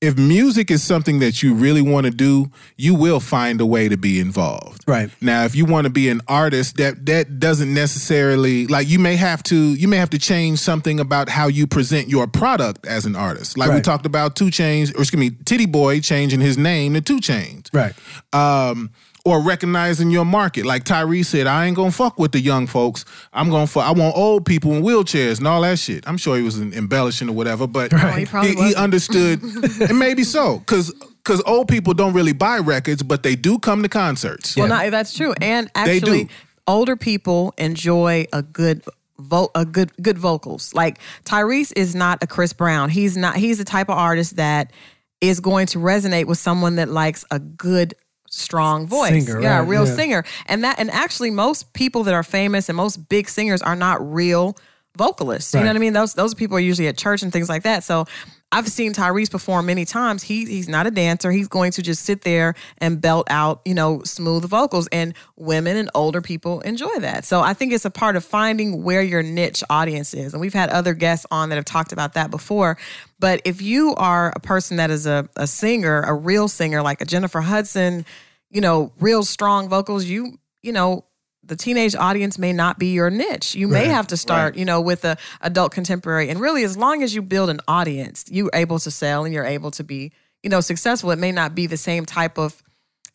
if 0.00 0.16
music 0.16 0.70
is 0.70 0.82
something 0.82 1.18
that 1.18 1.42
you 1.42 1.54
really 1.54 1.82
want 1.82 2.06
to 2.06 2.12
do, 2.12 2.50
you 2.76 2.94
will 2.94 3.18
find 3.18 3.60
a 3.60 3.66
way 3.66 3.88
to 3.88 3.96
be 3.96 4.20
involved. 4.20 4.84
Right. 4.86 5.10
Now, 5.20 5.44
if 5.44 5.56
you 5.56 5.64
want 5.64 5.86
to 5.86 5.90
be 5.90 6.08
an 6.08 6.20
artist, 6.28 6.76
that 6.76 7.04
that 7.06 7.40
doesn't 7.40 7.72
necessarily 7.72 8.68
like 8.68 8.88
you 8.88 9.00
may 9.00 9.16
have 9.16 9.42
to 9.44 9.56
you 9.56 9.88
may 9.88 9.96
have 9.96 10.10
to 10.10 10.18
change 10.18 10.60
something 10.60 11.00
about 11.00 11.28
how 11.28 11.48
you 11.48 11.66
present 11.66 12.08
your 12.08 12.28
product 12.28 12.86
as 12.86 13.06
an 13.06 13.16
artist. 13.16 13.58
Like 13.58 13.72
we 13.72 13.80
talked 13.80 14.06
about 14.06 14.36
2 14.36 14.46
Chainz, 14.46 14.94
or 14.94 15.00
excuse 15.00 15.18
me, 15.18 15.30
Tity 15.30 15.70
Boi 15.70 16.00
changing 16.00 16.40
his 16.40 16.56
name 16.56 16.94
to 16.94 17.00
2 17.00 17.18
Chainz. 17.18 17.68
Right. 17.72 17.94
Um, 18.32 18.90
or 19.28 19.42
recognizing 19.42 20.10
your 20.10 20.24
market. 20.24 20.64
Like 20.66 20.84
Tyrese 20.84 21.26
said, 21.26 21.46
I 21.46 21.66
ain't 21.66 21.76
gonna 21.76 21.90
fuck 21.90 22.18
with 22.18 22.32
the 22.32 22.40
young 22.40 22.66
folks. 22.66 23.04
I'm 23.32 23.50
gonna 23.50 23.66
fuck. 23.66 23.84
I 23.84 23.92
want 23.92 24.16
old 24.16 24.44
people 24.46 24.72
in 24.74 24.82
wheelchairs 24.82 25.38
and 25.38 25.46
all 25.46 25.62
that 25.62 25.78
shit. 25.78 26.08
I'm 26.08 26.16
sure 26.16 26.36
he 26.36 26.42
was 26.42 26.60
embellishing 26.60 27.28
or 27.28 27.32
whatever, 27.32 27.66
but 27.66 27.92
oh, 27.92 27.96
he 28.12 28.24
he, 28.24 28.54
he 28.54 28.74
understood, 28.74 29.42
and 29.80 29.98
maybe 29.98 30.24
so, 30.24 30.58
because 30.58 30.92
because 31.24 31.42
old 31.46 31.68
people 31.68 31.92
don't 31.94 32.14
really 32.14 32.32
buy 32.32 32.58
records, 32.58 33.02
but 33.02 33.22
they 33.22 33.36
do 33.36 33.58
come 33.58 33.82
to 33.82 33.88
concerts. 33.88 34.56
Well, 34.56 34.68
no, 34.68 34.88
that's 34.90 35.14
true. 35.14 35.34
And 35.40 35.70
They 35.74 35.96
actually, 35.98 36.24
do. 36.24 36.30
older 36.66 36.96
people 36.96 37.52
enjoy 37.58 38.26
a 38.32 38.42
good 38.42 38.82
vo- 39.18 39.50
a 39.54 39.66
good 39.66 39.92
good 40.00 40.16
vocals. 40.18 40.72
Like 40.74 40.98
Tyrese 41.24 41.72
is 41.76 41.94
not 41.94 42.22
a 42.22 42.26
Chris 42.26 42.52
Brown. 42.52 42.88
He's 42.88 43.16
not. 43.16 43.36
He's 43.36 43.58
the 43.58 43.64
type 43.64 43.88
of 43.88 43.98
artist 43.98 44.36
that 44.36 44.72
is 45.20 45.40
going 45.40 45.66
to 45.66 45.78
resonate 45.78 46.26
with 46.26 46.38
someone 46.38 46.76
that 46.76 46.88
likes 46.88 47.24
a 47.30 47.38
good 47.38 47.94
strong 48.38 48.86
voice. 48.86 49.26
Singer, 49.26 49.40
yeah, 49.40 49.58
a 49.58 49.62
right, 49.62 49.68
real 49.68 49.86
yeah. 49.86 49.94
singer. 49.94 50.24
And 50.46 50.64
that 50.64 50.78
and 50.78 50.90
actually 50.90 51.30
most 51.30 51.72
people 51.72 52.04
that 52.04 52.14
are 52.14 52.22
famous 52.22 52.68
and 52.68 52.76
most 52.76 53.08
big 53.08 53.28
singers 53.28 53.62
are 53.62 53.76
not 53.76 54.00
real 54.12 54.56
vocalists. 54.96 55.54
You 55.54 55.60
know 55.60 55.66
what 55.66 55.76
I 55.76 55.78
mean? 55.78 55.92
Those 55.92 56.14
those 56.14 56.34
people 56.34 56.56
are 56.56 56.60
usually 56.60 56.88
at 56.88 56.98
church 56.98 57.22
and 57.22 57.32
things 57.32 57.48
like 57.48 57.62
that. 57.62 57.84
So 57.84 58.04
I've 58.50 58.68
seen 58.68 58.94
Tyrese 58.94 59.30
perform 59.30 59.66
many 59.66 59.84
times. 59.84 60.22
He 60.22 60.44
he's 60.46 60.68
not 60.68 60.86
a 60.86 60.90
dancer. 60.90 61.30
He's 61.30 61.48
going 61.48 61.70
to 61.72 61.82
just 61.82 62.04
sit 62.04 62.22
there 62.22 62.54
and 62.78 63.00
belt 63.00 63.26
out, 63.30 63.60
you 63.64 63.74
know, 63.74 64.02
smooth 64.04 64.44
vocals 64.44 64.88
and 64.90 65.14
women 65.36 65.76
and 65.76 65.90
older 65.94 66.20
people 66.20 66.60
enjoy 66.60 66.98
that. 67.00 67.24
So 67.24 67.40
I 67.40 67.52
think 67.54 67.72
it's 67.72 67.84
a 67.84 67.90
part 67.90 68.16
of 68.16 68.24
finding 68.24 68.82
where 68.82 69.02
your 69.02 69.22
niche 69.22 69.62
audience 69.70 70.14
is. 70.14 70.32
And 70.32 70.40
we've 70.40 70.54
had 70.54 70.70
other 70.70 70.94
guests 70.94 71.26
on 71.30 71.50
that 71.50 71.56
have 71.56 71.64
talked 71.66 71.92
about 71.92 72.14
that 72.14 72.30
before. 72.30 72.78
But 73.20 73.42
if 73.44 73.60
you 73.62 73.94
are 73.96 74.32
a 74.34 74.40
person 74.40 74.78
that 74.78 74.90
is 74.90 75.06
a, 75.06 75.28
a 75.36 75.46
singer, 75.46 76.00
a 76.02 76.14
real 76.14 76.48
singer 76.48 76.82
like 76.82 77.00
a 77.00 77.04
Jennifer 77.04 77.42
Hudson, 77.42 78.06
you 78.50 78.60
know, 78.60 78.92
real 79.00 79.22
strong 79.24 79.68
vocals, 79.68 80.04
you 80.04 80.38
you 80.62 80.72
know, 80.72 81.04
the 81.44 81.56
teenage 81.56 81.94
audience 81.94 82.38
may 82.38 82.52
not 82.52 82.78
be 82.78 82.92
your 82.92 83.10
niche. 83.10 83.54
You 83.54 83.68
may 83.68 83.86
have 83.86 84.06
to 84.08 84.16
start, 84.16 84.56
you 84.56 84.64
know, 84.64 84.80
with 84.80 85.04
a 85.04 85.16
adult 85.40 85.72
contemporary. 85.72 86.28
And 86.28 86.40
really, 86.40 86.62
as 86.64 86.76
long 86.76 87.02
as 87.02 87.14
you 87.14 87.22
build 87.22 87.48
an 87.48 87.60
audience, 87.66 88.24
you're 88.28 88.50
able 88.52 88.78
to 88.80 88.90
sell 88.90 89.24
and 89.24 89.32
you're 89.32 89.46
able 89.46 89.70
to 89.72 89.84
be, 89.84 90.12
you 90.42 90.50
know, 90.50 90.60
successful. 90.60 91.10
It 91.10 91.18
may 91.18 91.32
not 91.32 91.54
be 91.54 91.66
the 91.66 91.76
same 91.76 92.04
type 92.04 92.38
of 92.38 92.62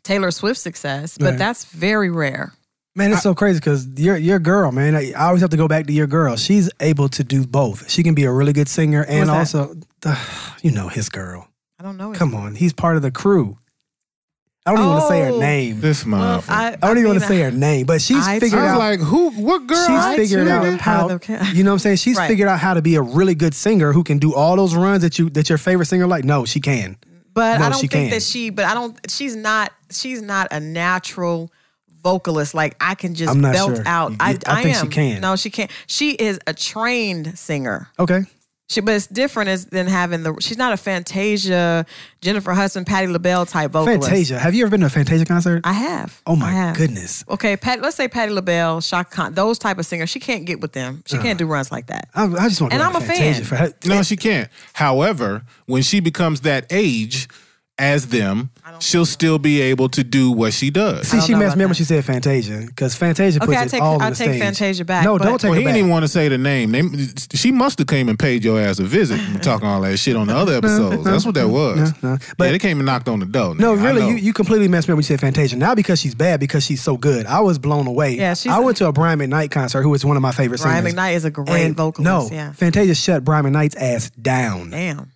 Taylor 0.04 0.32
Swift 0.32 0.60
success, 0.60 1.18
but 1.18 1.32
Right. 1.32 1.38
that's 1.38 1.66
very 1.66 2.10
rare. 2.10 2.54
Man, 2.96 3.12
it's 3.12 3.24
so 3.24 3.34
crazy 3.36 3.60
because 3.60 3.88
your 4.00 4.18
your 4.18 4.40
girl, 4.40 4.72
man. 4.72 4.96
I, 4.96 5.12
I 5.14 5.26
always 5.26 5.42
have 5.42 5.50
to 5.52 5.58
go 5.58 5.68
back 5.68 5.88
to 5.88 5.94
your 5.94 6.08
girl. 6.08 6.36
She's 6.36 6.70
able 6.80 7.10
to 7.10 7.24
do 7.24 7.46
both. 7.46 7.90
She 7.90 8.04
can 8.04 8.14
be 8.14 8.24
a 8.24 8.32
really 8.32 8.54
good 8.54 8.68
singer 8.70 9.04
and 9.08 9.30
also, 9.32 9.76
the, 10.02 10.18
you 10.62 10.72
know, 10.72 10.88
his 10.90 11.10
girl. 11.10 11.48
I 11.80 11.84
don't 11.84 11.98
know. 11.98 12.10
his 12.10 12.20
Come 12.20 12.36
on, 12.36 12.56
he's 12.56 12.74
part 12.74 12.96
of 12.96 13.02
the 13.02 13.12
crew. 13.12 13.58
I 14.66 14.72
don't 14.72 14.80
even 14.80 14.90
want 14.92 15.02
to 15.02 15.08
say 15.10 15.20
her 15.22 15.30
Oh. 15.32 15.40
name. 15.40 15.82
This 15.82 16.06
Well, 16.06 16.42
motherfucker. 16.42 16.50
I, 16.50 16.68
I 16.68 16.76
don't 16.76 16.92
even 16.92 17.04
mean, 17.04 17.08
want 17.12 17.20
to 17.22 17.28
say 17.28 17.42
her 17.42 17.52
name, 17.52 17.86
but 17.86 18.02
she's 18.02 18.26
I 18.26 18.40
figured 18.40 18.62
I 18.62 18.64
was 18.64 18.72
out. 18.74 18.80
like, 18.80 19.00
who? 19.02 19.32
What 19.32 19.68
girl? 19.68 19.78
she's 19.86 19.90
I 19.90 20.16
figured 20.16 20.48
out 20.48 20.66
am 20.66 20.78
how 20.80 21.08
part 21.10 21.30
of 21.30 21.54
you 21.56 21.64
know 21.66 21.72
what 21.72 21.76
I'm 21.76 21.80
saying. 21.80 21.98
She's 21.98 22.16
Right. 22.18 22.28
figured 22.30 22.48
out 22.48 22.60
how 22.60 22.74
to 22.74 22.82
be 22.82 22.96
a 22.96 23.02
really 23.02 23.36
good 23.36 23.54
singer 23.54 23.92
who 23.92 24.04
can 24.06 24.20
do 24.20 24.34
all 24.34 24.56
those 24.56 24.74
runs 24.74 25.02
that 25.02 25.20
you 25.20 25.30
that 25.32 25.50
your 25.50 25.58
favorite 25.58 25.88
singer 25.88 26.08
like. 26.08 26.24
No, 26.24 26.46
she 26.46 26.62
can. 26.62 26.96
But 27.34 27.60
No, 27.60 27.66
I 27.66 27.70
don't 27.70 27.82
she 27.82 27.88
think 27.88 28.06
can. 28.06 28.10
that 28.12 28.24
she. 28.24 28.52
But 28.52 28.66
I 28.66 28.74
don't. 28.74 28.98
She's 29.10 29.36
not. 29.36 29.74
She's 29.92 30.22
not 30.22 30.48
a 30.52 30.60
natural 30.62 31.52
vocalist. 32.02 32.54
Like 32.54 32.76
I 32.80 32.96
can 32.96 33.16
just 33.16 33.32
I'm 33.34 33.42
not 33.42 33.54
belt 33.54 33.76
sure. 33.78 33.84
out. 33.88 34.12
You- 34.12 34.18
I, 34.22 34.38
I 34.46 34.64
think 34.64 34.76
she 34.76 34.82
am. 34.82 34.90
can. 34.90 35.22
No, 35.22 35.36
she 35.36 35.50
can't. 35.50 35.72
She 35.88 36.12
is 36.12 36.40
a 36.48 36.54
trained 36.54 37.38
singer. 37.38 37.90
Okay, 38.00 38.22
She, 38.70 38.82
but 38.82 38.96
it's 38.96 39.08
different 39.08 39.50
as 39.50 39.66
than 39.66 39.88
having 39.88 40.24
the. 40.24 40.36
She's 40.40 40.58
not 40.58 40.74
a 40.74 40.78
Fantasia, 40.78 41.86
Jennifer 42.22 42.54
Hudson, 42.54 42.86
Patti 42.86 43.08
LaBelle 43.08 43.46
type 43.46 43.72
vocalist. 43.72 44.08
Fantasia. 44.08 44.40
Have 44.40 44.56
you 44.56 44.64
ever 44.64 44.72
been 44.72 44.80
to 44.80 44.86
a 44.86 44.90
Fantasia 44.90 45.26
concert? 45.26 45.62
I 45.66 45.74
have. 45.74 46.22
oh 46.26 46.36
my 46.36 46.50
have. 46.50 46.78
goodness. 46.78 47.26
Okay, 47.30 47.58
Pat, 47.58 47.82
let's 47.82 47.98
say 47.98 48.08
Patti 48.08 48.32
LaBelle, 48.32 48.82
Chaka 48.82 49.14
Khan, 49.14 49.34
those 49.34 49.60
type 49.60 49.78
of 49.80 49.86
singers. 49.86 50.10
She 50.10 50.20
can't 50.20 50.46
get 50.46 50.62
with 50.62 50.72
them. 50.72 51.04
She 51.06 51.18
can't 51.18 51.28
uh-huh. 51.28 51.34
do 51.40 51.46
runs 51.46 51.72
like 51.72 51.88
that. 51.88 52.10
I, 52.16 52.24
I 52.24 52.48
just 52.48 52.62
want 52.62 52.72
to 52.72 52.80
And 52.80 52.82
go 52.82 52.86
I'm 52.86 52.92
to 52.94 52.98
a 52.98 53.02
Fantasia 53.02 53.44
fan. 53.44 53.74
for. 53.74 53.88
No, 53.90 54.02
she 54.02 54.16
can't. 54.16 54.50
However, 54.74 55.44
when 55.66 55.82
she 55.82 56.00
becomes 56.00 56.42
that 56.42 56.66
age 56.72 57.28
as 57.80 58.08
them, 58.10 58.52
she'll 58.80 59.06
still 59.06 59.40
be 59.40 59.60
able 59.60 59.90
to 59.90 60.04
do 60.04 60.32
what 60.32 60.54
she 60.54 60.70
does. 60.70 61.08
See, 61.08 61.20
she 61.22 61.34
messed 61.34 61.56
about 61.56 61.58
me 61.58 61.64
up 61.64 61.70
when 61.70 61.74
she 61.76 61.84
said 61.84 62.06
Fantasia 62.06 62.66
because 62.68 62.94
Fantasia 62.96 63.40
puts 63.40 63.50
Okay, 63.52 63.60
I 63.60 63.64
it 63.64 63.70
take- 63.70 63.82
all 63.82 64.00
I 64.00 64.06
on 64.06 64.12
the 64.12 64.16
take 64.18 64.30
stage. 64.30 64.42
Fantasia 64.42 64.86
back, 64.86 65.04
No, 65.04 65.18
but- 65.18 65.24
don't 65.26 65.42
take 65.42 65.50
well, 65.50 65.58
it 65.58 65.62
he 65.62 65.66
back. 65.66 65.74
didn't 65.74 65.80
even 65.86 65.90
want 65.90 66.04
to 66.04 66.08
say 66.08 66.28
the 66.30 66.38
name. 66.38 66.72
They, 66.72 66.84
she 67.36 67.52
must 67.52 67.80
have 67.80 67.88
came 67.88 68.10
and 68.10 68.20
paid 68.20 68.44
your 68.44 68.60
ass 68.62 68.78
a 68.78 68.84
visit 68.84 69.20
talking 69.44 69.68
all 69.68 69.82
that 69.82 69.98
shit 69.98 70.16
on 70.16 70.28
the 70.28 70.36
other 70.36 70.54
episodes. 70.54 71.04
That's 71.04 71.26
what 71.26 71.34
that 71.34 71.50
was. 71.50 71.78
no, 72.04 72.12
no. 72.12 72.18
But 72.18 72.36
But- 72.38 72.46
yeah, 72.46 72.52
they 72.52 72.60
came 72.60 72.78
and 72.78 72.86
knocked 72.86 73.10
on 73.10 73.20
the 73.20 73.26
door. 73.26 73.56
No, 73.56 73.76
nigga. 73.76 73.84
Really, 73.84 74.08
you, 74.08 74.16
you 74.18 74.34
completely 74.34 74.68
messed 74.68 74.88
me 74.88 74.92
up 74.92 74.98
when 74.98 75.02
you 75.02 75.08
said 75.08 75.20
Fantasia. 75.20 75.56
Not 75.56 75.76
because 75.76 76.00
she's 76.00 76.14
bad, 76.14 76.40
because 76.40 76.64
she's 76.64 76.82
so 76.82 76.96
good. 76.96 77.26
I 77.26 77.40
was 77.40 77.58
blown 77.58 77.88
away. 77.88 78.12
Yeah, 78.16 78.36
she's- 78.36 78.54
I 78.56 78.60
went 78.60 78.78
to 78.78 78.88
a 78.88 78.92
Brian 78.94 79.18
McKnight 79.18 79.50
concert, 79.50 79.82
who 79.82 79.92
is 79.96 80.06
one 80.06 80.16
of 80.16 80.22
my 80.22 80.32
favorite 80.32 80.62
Brian 80.62 80.84
singers. 80.86 80.94
McKnight 80.94 81.16
is 81.16 81.26
a 81.26 81.32
great 81.32 81.50
And 81.66 81.76
vocalist. 81.76 82.04
No, 82.32 82.36
Yeah. 82.36 82.52
Fantasia 82.52 82.94
shut 82.94 83.24
Brian 83.24 83.46
McKnight's 83.46 83.76
ass 83.76 84.12
down. 84.12 84.70
Damn. 84.70 85.10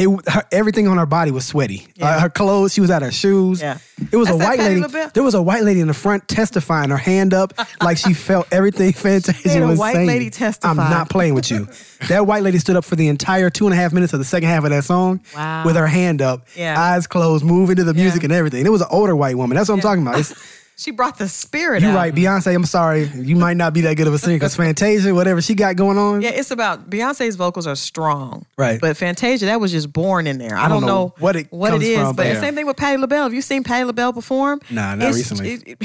It 0.00 0.08
her, 0.30 0.44
everything 0.52 0.86
on 0.86 0.96
her 0.96 1.06
body 1.06 1.32
was 1.32 1.44
sweaty. 1.44 1.88
Yeah. 1.96 2.08
Uh, 2.16 2.20
her 2.20 2.30
clothes, 2.30 2.72
she 2.72 2.80
was 2.80 2.88
out 2.88 3.02
her 3.02 3.10
shoes. 3.10 3.60
Yeah. 3.60 3.78
It 4.12 4.16
was 4.16 4.28
That's 4.28 4.40
a 4.40 4.44
white 4.46 4.58
lady. 4.60 4.80
There 5.12 5.24
was 5.24 5.34
a 5.34 5.42
white 5.42 5.64
lady 5.64 5.80
in 5.80 5.88
the 5.88 5.92
front 5.94 6.28
testifying, 6.28 6.90
her 6.90 6.96
hand 6.96 7.34
up, 7.34 7.52
like 7.82 7.96
she 7.98 8.14
felt 8.14 8.46
everything 8.52 8.92
Fantasia 8.92 9.48
had 9.48 9.62
a 9.62 9.66
was 9.66 9.78
white 9.78 9.94
saying. 9.94 10.06
lady 10.06 10.30
testify. 10.30 10.70
I'm 10.70 10.76
not 10.76 11.10
playing 11.10 11.34
with 11.34 11.50
you. 11.50 11.66
that 12.08 12.26
white 12.28 12.44
lady 12.44 12.58
stood 12.58 12.76
up 12.76 12.84
for 12.84 12.94
the 12.94 13.08
entire 13.08 13.50
two 13.50 13.66
and 13.66 13.74
a 13.74 13.76
half 13.76 13.92
minutes 13.92 14.12
of 14.12 14.20
the 14.20 14.24
second 14.24 14.48
half 14.48 14.62
of 14.62 14.70
that 14.70 14.84
song 14.84 15.20
Wow. 15.34 15.64
with 15.66 15.74
her 15.74 15.88
hand 15.88 16.22
up, 16.22 16.46
Yeah. 16.54 16.80
eyes 16.80 17.08
closed, 17.08 17.44
moving 17.44 17.74
to 17.74 17.82
the 17.84 17.92
music 17.94 18.22
and 18.22 18.32
everything. 18.32 18.64
It 18.64 18.70
was 18.70 18.82
an 18.82 18.88
older 18.92 19.16
white 19.16 19.36
woman. 19.36 19.56
That's 19.56 19.68
what 19.68 19.74
I'm 19.74 19.80
talking 19.80 20.06
about. 20.06 20.32
It's, 20.78 20.84
She 20.84 20.90
brought 20.92 21.18
the 21.18 21.28
spirit 21.28 21.82
you're 21.82 21.90
out. 21.90 21.96
right, 21.96 22.14
Beyonce. 22.14 22.54
I'm 22.54 22.64
sorry, 22.64 23.04
you 23.04 23.34
might 23.36 23.56
not 23.56 23.72
be 23.74 23.80
that 23.82 23.96
good 23.96 24.06
of 24.06 24.14
a 24.14 24.18
singer 24.18 24.36
because 24.36 24.54
Fantasia, 24.56 25.14
whatever 25.14 25.42
she 25.42 25.54
got 25.54 25.76
going 25.76 25.98
on. 25.98 26.22
Yeah, 26.22 26.30
it's 26.30 26.50
about 26.50 26.88
Beyonce's 26.88 27.36
vocals 27.36 27.66
are 27.66 27.74
strong, 27.76 28.46
Right. 28.56 28.80
But 28.80 28.96
Fantasia, 28.96 29.46
that 29.46 29.60
was 29.60 29.72
just 29.72 29.92
born 29.92 30.26
in 30.26 30.38
there. 30.38 30.56
I, 30.56 30.68
don't, 30.68 30.86
know, 30.86 31.14
what 31.18 31.36
it 31.36 31.48
what 31.50 31.70
comes 31.70 31.84
it 31.84 31.88
is, 31.90 31.96
from, 31.98 32.16
but 32.16 32.24
but- 32.24 32.34
the 32.34 32.40
same 32.40 32.54
thing 32.54 32.66
with 32.66 32.76
Patti 32.76 32.96
LaBelle. 32.96 33.24
Have 33.24 33.34
you 33.34 33.42
seen 33.42 33.64
Patti 33.64 33.84
LaBelle 33.84 34.12
perform? 34.12 34.60
Nah, 34.70 34.94
not 34.94 35.08
It's- 35.08 35.16
recently. 35.16 35.76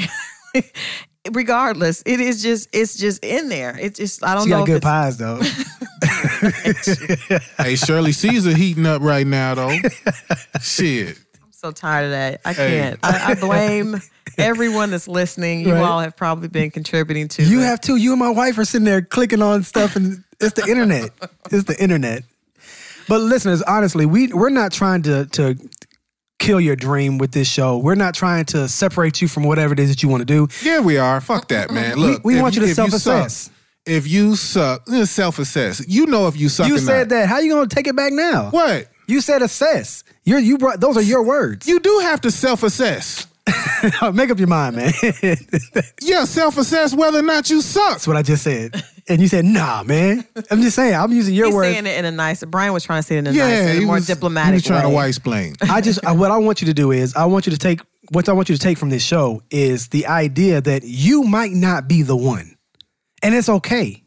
it- 0.54 0.72
regardless, 1.32 2.02
it 2.06 2.20
is 2.20 2.42
just 2.42 2.68
it's 2.72 2.94
just 2.96 3.24
in 3.24 3.48
there. 3.48 3.76
It's 3.80 3.98
just 3.98 4.24
I 4.24 4.34
don't 4.34 4.44
She 4.44 4.50
know. 4.50 4.58
got 4.58 4.62
if 4.62 4.66
good 4.68 4.76
it's, 4.76 4.84
pies 4.84 5.16
though. 5.16 5.40
hey, 7.64 7.76
Shirley 7.76 8.12
Caesar 8.12 8.54
heating 8.54 8.86
up 8.86 9.02
right 9.02 9.26
now 9.26 9.54
though. 9.54 9.76
shit. 10.60 11.18
I'm 11.64 11.68
so 11.70 11.72
tired 11.72 12.04
of 12.06 12.10
that. 12.10 12.40
I 12.44 12.52
can't. 12.54 12.98
I, 13.02 13.30
I 13.32 13.34
blame 13.34 14.00
everyone 14.38 14.90
that's 14.90 15.08
listening. 15.08 15.60
You 15.60 15.72
Right. 15.72 15.82
all 15.82 16.00
have 16.00 16.16
probably 16.16 16.48
been 16.48 16.70
contributing 16.70 17.28
to. 17.28 17.42
You 17.42 17.60
the- 17.60 17.66
have 17.66 17.80
too. 17.80 17.96
You 17.96 18.12
and 18.12 18.20
my 18.20 18.30
wife 18.30 18.58
are 18.58 18.64
sitting 18.64 18.84
there 18.84 19.00
clicking 19.02 19.40
on 19.42 19.62
stuff, 19.62 19.96
and 19.96 20.22
it's 20.40 20.54
the 20.54 20.66
internet. 20.68 21.10
It's 21.50 21.64
the 21.64 21.76
internet. 21.82 22.24
But 23.08 23.20
listeners, 23.22 23.62
honestly, 23.62 24.04
we 24.06 24.28
we're 24.32 24.50
not 24.50 24.72
trying 24.72 25.02
to 25.02 25.26
to 25.26 25.56
kill 26.38 26.60
your 26.60 26.76
dream 26.76 27.16
with 27.18 27.32
this 27.32 27.48
show. 27.48 27.78
We're 27.78 27.94
not 27.94 28.14
trying 28.14 28.44
to 28.46 28.68
separate 28.68 29.22
you 29.22 29.28
from 29.28 29.44
whatever 29.44 29.72
it 29.72 29.80
is 29.80 29.88
that 29.88 30.02
you 30.02 30.08
want 30.10 30.20
to 30.20 30.26
do. 30.26 30.48
Yeah, 30.62 30.80
we 30.80 30.98
are. 30.98 31.20
Fuck 31.20 31.48
that, 31.48 31.70
man. 31.70 31.96
Look, 31.96 32.24
we 32.24 32.36
if 32.36 32.42
want 32.42 32.54
you 32.56 32.62
to 32.62 32.68
if 32.68 32.74
self-assess. 32.74 33.50
If 33.86 34.06
you 34.06 34.34
suck, 34.36 34.82
eh, 34.90 35.04
self-assess. 35.04 35.86
You 35.88 36.06
know 36.06 36.26
if 36.26 36.36
you 36.38 36.48
suck. 36.48 36.68
You 36.68 36.76
or 36.76 36.78
said 36.78 37.08
not. 37.10 37.16
that. 37.16 37.28
How 37.28 37.38
you 37.38 37.52
gonna 37.54 37.68
take 37.68 37.86
it 37.86 37.94
back 37.96 38.12
now? 38.12 38.50
What? 38.50 38.88
You 39.06 39.20
said 39.20 39.42
assess. 39.42 40.04
You're 40.24 40.38
you 40.38 40.58
brought 40.58 40.80
those 40.80 40.96
are 40.96 41.02
your 41.02 41.22
words. 41.24 41.66
You 41.66 41.80
do 41.80 41.98
have 42.00 42.20
to 42.22 42.30
self-assess. 42.30 43.26
make 44.14 44.30
up 44.30 44.38
your 44.38 44.48
mind, 44.48 44.76
man. 44.76 44.92
That's 45.20 45.92
Yeah, 46.02 46.24
self-assess 46.24 46.94
whether 46.94 47.18
or 47.18 47.22
not 47.22 47.50
you 47.50 47.60
suck. 47.60 47.90
That's 47.92 48.06
what 48.08 48.16
I 48.16 48.22
just 48.22 48.42
said. 48.42 48.82
And 49.06 49.20
you 49.20 49.28
said, 49.28 49.44
nah, 49.44 49.82
man. 49.82 50.24
I'm 50.50 50.62
just 50.62 50.76
saying, 50.76 50.94
I'm 50.94 51.12
using 51.12 51.34
your 51.34 51.46
He's 51.46 51.54
words. 51.54 51.68
saying 51.74 51.86
it 51.86 51.98
in 51.98 52.06
a 52.06 52.10
nice. 52.10 52.42
Brian 52.44 52.72
was 52.72 52.84
trying 52.84 53.02
to 53.02 53.06
say 53.06 53.16
it 53.16 53.18
in 53.18 53.26
a 53.26 53.32
Yeah, 53.32 53.48
nice, 53.66 53.76
in 53.76 53.82
a 53.82 53.86
more 53.86 53.94
was, 53.96 54.06
diplomatic 54.06 54.48
He 54.52 54.54
was 54.56 54.62
trying 54.64 54.84
way. 54.84 54.90
to 54.90 54.94
white 54.94 55.08
explain. 55.08 55.54
I 55.60 55.82
just 55.82 56.02
I- 56.06 56.12
what 56.12 56.30
I 56.30 56.38
want 56.38 56.62
you 56.62 56.66
to 56.68 56.74
do 56.74 56.90
is 56.90 57.14
I 57.14 57.26
want 57.26 57.46
you 57.46 57.52
to 57.52 57.58
take 57.58 57.80
what 58.10 58.28
I 58.30 58.32
want 58.32 58.48
you 58.48 58.54
to 58.54 58.60
take 58.60 58.78
from 58.78 58.88
this 58.90 59.02
show 59.04 59.42
is 59.50 59.88
the 59.88 60.06
idea 60.06 60.62
that 60.62 60.82
you 60.84 61.22
might 61.24 61.52
not 61.52 61.86
be 61.88 62.00
the 62.02 62.16
one. 62.16 62.56
And 63.22 63.34
it's 63.34 63.48
okay. 63.48 64.03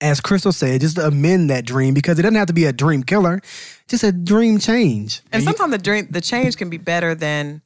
As 0.00 0.20
Crystal 0.20 0.52
said, 0.52 0.80
just 0.80 0.94
to 0.96 1.06
amend 1.06 1.50
that 1.50 1.64
dream 1.64 1.92
because 1.92 2.18
it 2.18 2.22
doesn't 2.22 2.36
have 2.36 2.46
to 2.46 2.52
be 2.52 2.64
a 2.66 2.72
dream 2.72 3.02
killer, 3.02 3.40
just 3.88 4.04
a 4.04 4.12
dream 4.12 4.58
change. 4.58 5.22
And 5.32 5.42
sometimes 5.42 5.72
the 5.72 5.78
dream, 5.78 6.06
the 6.10 6.20
change 6.20 6.56
can 6.56 6.70
be 6.70 6.76
better 6.78 7.16
than 7.16 7.62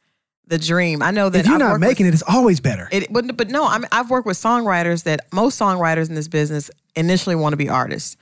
the 0.47 0.57
dream. 0.59 1.03
I 1.03 1.11
know 1.11 1.28
that 1.28 1.41
If 1.41 1.45
you're 1.47 1.55
I've 1.57 1.61
not 1.61 1.80
making 1.80 2.07
with, 2.07 2.14
it, 2.14 2.20
it's 2.20 2.22
always 2.26 2.59
better. 2.61 2.89
It 2.91 3.11
wouldn't, 3.11 3.37
but 3.37 3.51
no, 3.51 3.66
I 3.66 3.76
mean, 3.78 3.89
I've 3.93 4.09
worked 4.09 4.26
with 4.26 4.39
songwriters 4.39 5.05
that 5.05 5.26
most 5.30 5.61
songwriters 5.61 6.09
in 6.09 6.14
this 6.14 6.28
business 6.28 6.70
initially 6.97 7.35
want 7.37 7.53
to 7.53 7.57
be 7.59 7.68
artists, 7.68 8.16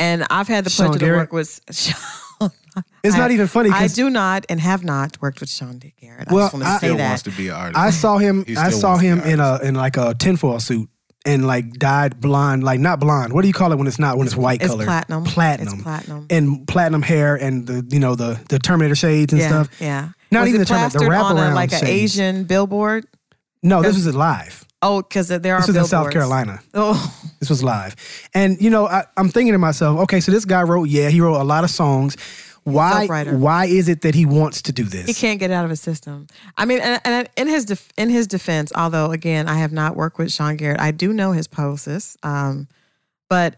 and 0.00 0.24
I've 0.30 0.48
had 0.48 0.64
the 0.64 0.70
Sean 0.70 0.88
pleasure 0.88 1.06
to 1.06 1.12
work 1.12 1.32
with. 1.32 1.60
Sean. 1.70 2.50
It's 3.04 3.14
I- 3.14 3.18
not 3.18 3.30
even 3.30 3.46
funny 3.46 3.70
I 3.70 3.86
do 3.86 4.10
not 4.10 4.46
and 4.48 4.58
have 4.60 4.82
not 4.82 5.22
worked 5.22 5.38
with 5.38 5.48
Sean 5.48 5.78
D. 5.78 5.94
Garrett. 6.00 6.26
I 6.28 6.34
Well, 6.34 6.44
just 6.46 6.54
want 6.54 6.64
to 6.64 6.70
I- 6.70 6.78
say 6.78 6.86
Still 6.88 6.96
that. 6.96 7.08
wants 7.08 7.22
to 7.22 7.30
be 7.30 7.48
an 7.48 7.54
artist. 7.54 7.78
I 7.78 7.90
saw 7.90 8.18
him. 8.18 8.44
I 8.58 8.70
saw 8.70 8.96
him 8.96 9.20
in 9.20 9.38
a 9.38 9.60
in 9.62 9.76
like 9.76 9.96
a 9.96 10.12
tinfoil 10.18 10.58
suit 10.58 10.88
and 11.24 11.46
like 11.46 11.72
dyed 11.74 12.20
blonde, 12.20 12.62
like 12.64 12.80
not 12.80 13.00
blonde. 13.00 13.32
What 13.32 13.42
do 13.42 13.48
you 13.48 13.54
call 13.54 13.72
it 13.72 13.76
when 13.76 13.86
it's 13.86 13.98
not 13.98 14.18
when 14.18 14.26
it's 14.26 14.36
white 14.36 14.60
It's 14.62 14.70
color? 14.70 14.84
platinum. 14.84 15.24
Platinum. 15.24 15.74
It's 15.74 15.82
platinum. 15.82 16.26
And 16.30 16.68
platinum 16.68 17.02
hair 17.02 17.34
and 17.36 17.66
the 17.66 17.86
you 17.90 18.00
know 18.00 18.14
the 18.14 18.40
the 18.48 18.58
Terminator 18.58 18.94
shades 18.94 19.32
and 19.32 19.40
yeah, 19.40 19.48
stuff. 19.48 19.80
yeah. 19.80 20.08
Not 20.30 20.40
was 20.40 20.48
even 20.50 20.60
the 20.60 20.66
Terminator, 20.66 20.98
the 20.98 21.04
plastered 21.06 21.36
on 21.36 21.36
a, 21.36 21.40
wraparound 21.40 21.54
like 21.54 21.72
an. 21.72 21.86
Asian 21.86 22.44
billboard? 22.44 23.06
No, 23.62 23.80
this 23.82 23.94
was 23.96 24.14
live. 24.14 24.64
Oh, 24.82 25.00
because 25.00 25.28
there 25.28 25.54
are 25.54 25.60
This 25.60 25.68
was 25.68 25.76
in. 25.76 25.84
South 25.86 26.10
Carolina. 26.10 26.60
Oh, 26.74 27.16
This 27.40 27.48
was 27.48 27.62
live. 27.62 27.96
And 28.34 28.60
you 28.60 28.68
know, 28.68 28.86
I, 28.86 29.04
I'm 29.16 29.30
thinking 29.30 29.52
to 29.52 29.58
myself, 29.58 30.00
okay, 30.00 30.20
so 30.20 30.30
this 30.30 30.44
guy 30.44 30.62
wrote, 30.62 30.84
yeah, 30.90 31.08
he 31.08 31.20
wrote 31.22 31.40
a 31.40 31.44
lot 31.44 31.64
of 31.64 31.70
songs. 31.70 32.16
Why? 32.64 32.92
Self-writer. 33.00 33.36
Why 33.36 33.66
is 33.66 33.88
it 33.88 34.00
that 34.02 34.14
he 34.14 34.24
wants 34.26 34.62
to 34.62 34.72
do 34.72 34.84
this? 34.84 35.06
he 35.06 35.14
can't 35.14 35.38
get 35.38 35.50
out 35.50 35.64
of 35.64 35.70
his 35.70 35.80
system. 35.80 36.26
I 36.56 36.64
mean, 36.64 36.80
and, 36.80 37.00
and 37.04 37.28
in 37.36 37.46
his 37.48 37.64
def- 37.66 37.92
in 37.96 38.08
his 38.10 38.26
defense, 38.26 38.72
although 38.74 39.10
again, 39.12 39.48
I 39.48 39.56
have 39.56 39.72
not 39.72 39.96
worked 39.96 40.18
with 40.18 40.32
Sean 40.32 40.56
Garrett, 40.56 40.80
I 40.80 40.90
do 40.90 41.12
know 41.12 41.32
his 41.32 41.46
posts. 41.46 42.16
Um, 42.22 42.68
but 43.28 43.56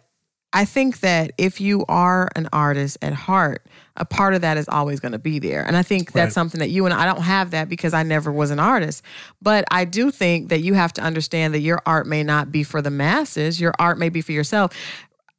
I 0.52 0.64
think 0.64 1.00
that 1.00 1.32
if 1.36 1.60
you 1.60 1.84
are 1.88 2.28
an 2.34 2.48
artist 2.52 2.96
at 3.02 3.12
heart, 3.12 3.66
a 3.96 4.04
part 4.06 4.32
of 4.34 4.40
that 4.40 4.56
is 4.56 4.68
always 4.68 5.00
going 5.00 5.12
to 5.12 5.18
be 5.18 5.38
there. 5.38 5.62
And 5.66 5.76
I 5.76 5.82
think 5.82 6.12
that's 6.12 6.28
Right. 6.28 6.32
something 6.32 6.60
that 6.60 6.70
you 6.70 6.84
and 6.86 6.94
I 6.94 7.04
don't 7.04 7.22
have 7.22 7.50
that 7.50 7.68
because 7.68 7.92
I 7.92 8.02
never 8.04 8.32
was 8.32 8.50
an 8.50 8.58
artist. 8.58 9.02
But 9.42 9.64
I 9.70 9.84
do 9.84 10.10
think 10.10 10.48
that 10.48 10.60
you 10.62 10.72
have 10.74 10.92
to 10.94 11.02
understand 11.02 11.52
that 11.54 11.60
your 11.60 11.82
art 11.84 12.06
may 12.06 12.22
not 12.22 12.50
be 12.50 12.62
for 12.62 12.80
the 12.80 12.90
masses, 12.90 13.60
your 13.60 13.74
art 13.78 13.98
may 13.98 14.08
be 14.08 14.22
for 14.22 14.32
yourself. 14.32 14.72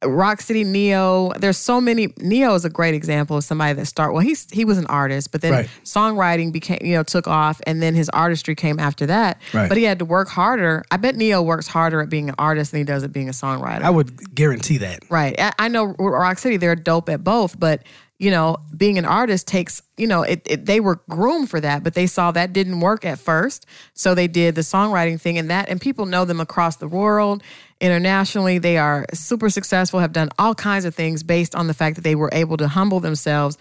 Rock 0.04 0.40
City 0.40 0.62
Ne-Yo, 0.62 1.32
there's 1.38 1.56
so 1.56 1.80
many. 1.80 2.12
Ne-Yo 2.18 2.54
is 2.54 2.64
a 2.64 2.70
great 2.70 2.94
example 2.94 3.36
of 3.36 3.42
somebody 3.44 3.72
that 3.74 3.86
start. 3.86 4.12
Well, 4.12 4.22
he's 4.22 4.46
he 4.52 4.64
was 4.64 4.78
an 4.78 4.86
artist, 4.86 5.32
but 5.32 5.40
then 5.40 5.52
Right. 5.52 5.70
songwriting 5.84 6.52
became 6.52 6.78
you 6.82 6.94
know 6.94 7.02
took 7.02 7.26
off, 7.26 7.60
and 7.66 7.82
then 7.82 7.94
his 7.96 8.08
artistry 8.10 8.54
came 8.54 8.78
after 8.78 9.06
that. 9.06 9.40
Right. 9.52 9.68
But 9.68 9.76
he 9.76 9.82
had 9.84 9.98
to 9.98 10.04
work 10.04 10.28
harder. 10.28 10.84
I 10.92 10.98
bet 10.98 11.16
Ne-Yo 11.16 11.42
works 11.42 11.66
harder 11.66 12.00
at 12.00 12.08
being 12.08 12.28
an 12.28 12.36
artist 12.38 12.70
than 12.70 12.78
he 12.78 12.84
does 12.84 13.02
at 13.02 13.12
being 13.12 13.28
a 13.28 13.32
songwriter. 13.32 13.82
I 13.82 13.90
would 13.90 14.34
guarantee 14.34 14.78
that. 14.78 15.00
Right. 15.10 15.34
I, 15.38 15.52
I 15.58 15.68
know 15.68 15.86
Rock 15.98 16.38
City, 16.38 16.58
they're 16.58 16.76
dope 16.76 17.08
at 17.08 17.24
both, 17.24 17.58
but 17.58 17.82
you 18.20 18.32
know, 18.32 18.56
being 18.76 18.98
an 18.98 19.04
artist 19.04 19.46
takes, 19.46 19.80
you 19.96 20.08
know, 20.08 20.22
it, 20.22 20.42
it 20.44 20.66
they 20.66 20.80
were 20.80 21.00
groomed 21.08 21.48
for 21.48 21.60
that, 21.60 21.84
but 21.84 21.94
they 21.94 22.06
saw 22.06 22.32
that 22.32 22.52
didn't 22.52 22.80
work 22.80 23.04
at 23.04 23.16
first. 23.18 23.64
So 23.94 24.12
they 24.14 24.26
did 24.26 24.56
the 24.56 24.62
songwriting 24.62 25.20
thing 25.20 25.38
and 25.38 25.48
that 25.50 25.68
and 25.68 25.80
people 25.80 26.04
know 26.04 26.24
them 26.24 26.40
across 26.40 26.76
the 26.76 26.88
world, 26.88 27.44
internationally. 27.80 28.58
They 28.58 28.76
are 28.78 29.06
super 29.14 29.50
successful, 29.50 30.00
have 30.00 30.12
done 30.12 30.30
all 30.38 30.54
kinds 30.54 30.84
of 30.84 30.94
things 30.94 31.22
based 31.22 31.54
on 31.54 31.66
the 31.66 31.74
fact 31.74 31.96
that 31.96 32.02
they 32.02 32.14
were 32.14 32.30
able 32.32 32.56
to 32.58 32.68
humble 32.68 33.00
themselves 33.00 33.56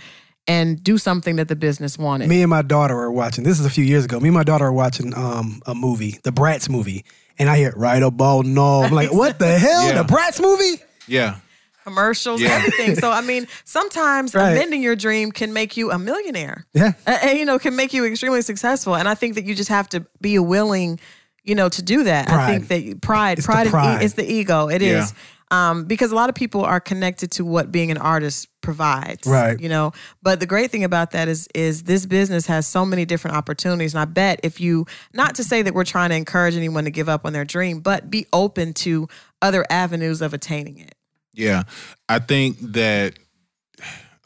and 0.48 0.82
do 0.82 0.98
something 0.98 1.36
that 1.36 1.50
the 1.50 1.56
business 1.56 1.98
wanted. 1.98 2.30
Me 2.30 2.42
and 2.42 2.50
my 2.50 2.62
daughter 2.62 2.96
were 2.96 3.12
watching. 3.12 3.44
This 3.44 3.60
is 3.60 3.66
a 3.66 3.70
few 3.70 3.84
years 3.84 4.06
ago. 4.06 4.20
Me 4.20 4.30
and 4.30 4.34
my 4.36 4.44
daughter 4.44 4.66
were 4.66 4.72
watching 4.74 5.14
um, 5.16 5.62
a 5.66 5.76
movie, 5.76 6.20
the 6.24 6.32
Bratz 6.32 6.70
movie, 6.70 7.04
and 7.38 7.50
I 7.50 7.58
hear 7.58 7.74
right 7.76 8.02
about 8.02 8.46
no. 8.46 8.82
I'm 8.84 8.94
like, 8.94 9.12
what 9.12 9.40
the 9.40 9.58
hell? 9.60 9.88
Yeah. 9.88 10.02
The 10.02 10.14
Bratz 10.14 10.42
movie? 10.42 10.82
Yeah. 11.08 11.36
commercials, 11.84 12.42
Yeah. 12.42 12.50
everything. 12.56 12.96
So 12.96 13.12
I 13.12 13.22
mean, 13.22 13.48
sometimes 13.64 14.34
Right. 14.36 14.52
amending 14.52 14.82
your 14.84 14.96
dream 14.96 15.32
can 15.32 15.54
make 15.54 15.78
you 15.78 15.92
a 15.92 15.98
millionaire. 16.00 16.66
Yeah. 16.74 16.94
And, 17.06 17.38
you 17.40 17.46
know, 17.46 17.60
can 17.60 17.76
make 17.78 17.94
you 17.94 18.06
extremely 18.06 18.42
successful. 18.42 18.96
And 18.96 19.08
I 19.08 19.16
think 19.16 19.36
that 19.36 19.46
you 19.46 19.56
just 19.56 19.70
have 19.70 19.88
to 19.90 20.06
be 20.20 20.38
willing, 20.40 21.00
you 21.48 21.56
know, 21.56 21.70
to 21.70 21.82
do 21.82 22.04
that. 22.04 22.30
I 22.30 22.60
think 22.60 22.68
that 22.68 23.02
pride, 23.02 23.40
It's 23.40 23.48
pride, 23.48 23.68
and 23.68 23.72
pride. 23.72 24.02
E- 24.02 24.06
it's 24.06 24.14
the 24.16 24.30
ego. 24.32 24.70
It 24.70 24.82
is 24.82 25.12
Yeah. 25.12 25.18
Um, 25.50 25.86
because 25.86 26.12
a 26.12 26.16
lot 26.16 26.28
of 26.28 26.36
people 26.36 26.66
are 26.66 26.82
connected 26.82 27.32
to 27.32 27.46
what 27.46 27.72
being 27.72 27.90
an 27.90 27.98
artist 27.98 28.50
provides. 28.60 29.26
Right. 29.26 29.58
You 29.58 29.70
know, 29.70 29.94
but 30.22 30.42
the 30.42 30.46
great 30.46 30.72
thing 30.72 30.84
about 30.84 31.12
that 31.12 31.30
is 31.30 31.48
is 31.56 31.84
this 31.84 32.06
business 32.06 32.48
has 32.48 32.68
so 32.68 32.86
many 32.86 33.06
different 33.06 33.38
opportunities. 33.38 33.94
And 33.94 34.02
I 34.02 34.06
bet 34.06 34.42
if 34.44 34.60
you 34.60 34.86
not 35.14 35.36
to 35.36 35.46
say 35.46 35.62
that 35.62 35.74
we're 35.74 35.86
trying 35.86 36.10
to 36.10 36.18
encourage 36.18 36.58
anyone 36.58 36.84
to 36.84 36.92
give 36.92 37.08
up 37.08 37.26
on 37.26 37.32
their 37.32 37.46
dream, 37.46 37.80
but 37.80 38.12
be 38.12 38.26
open 38.34 38.74
to 38.74 39.08
other 39.42 39.66
avenues 39.70 40.22
of 40.22 40.34
attaining 40.34 40.80
it. 40.80 40.96
Yeah, 41.34 41.64
I 42.10 42.20
think 42.20 42.58
that. 42.74 43.14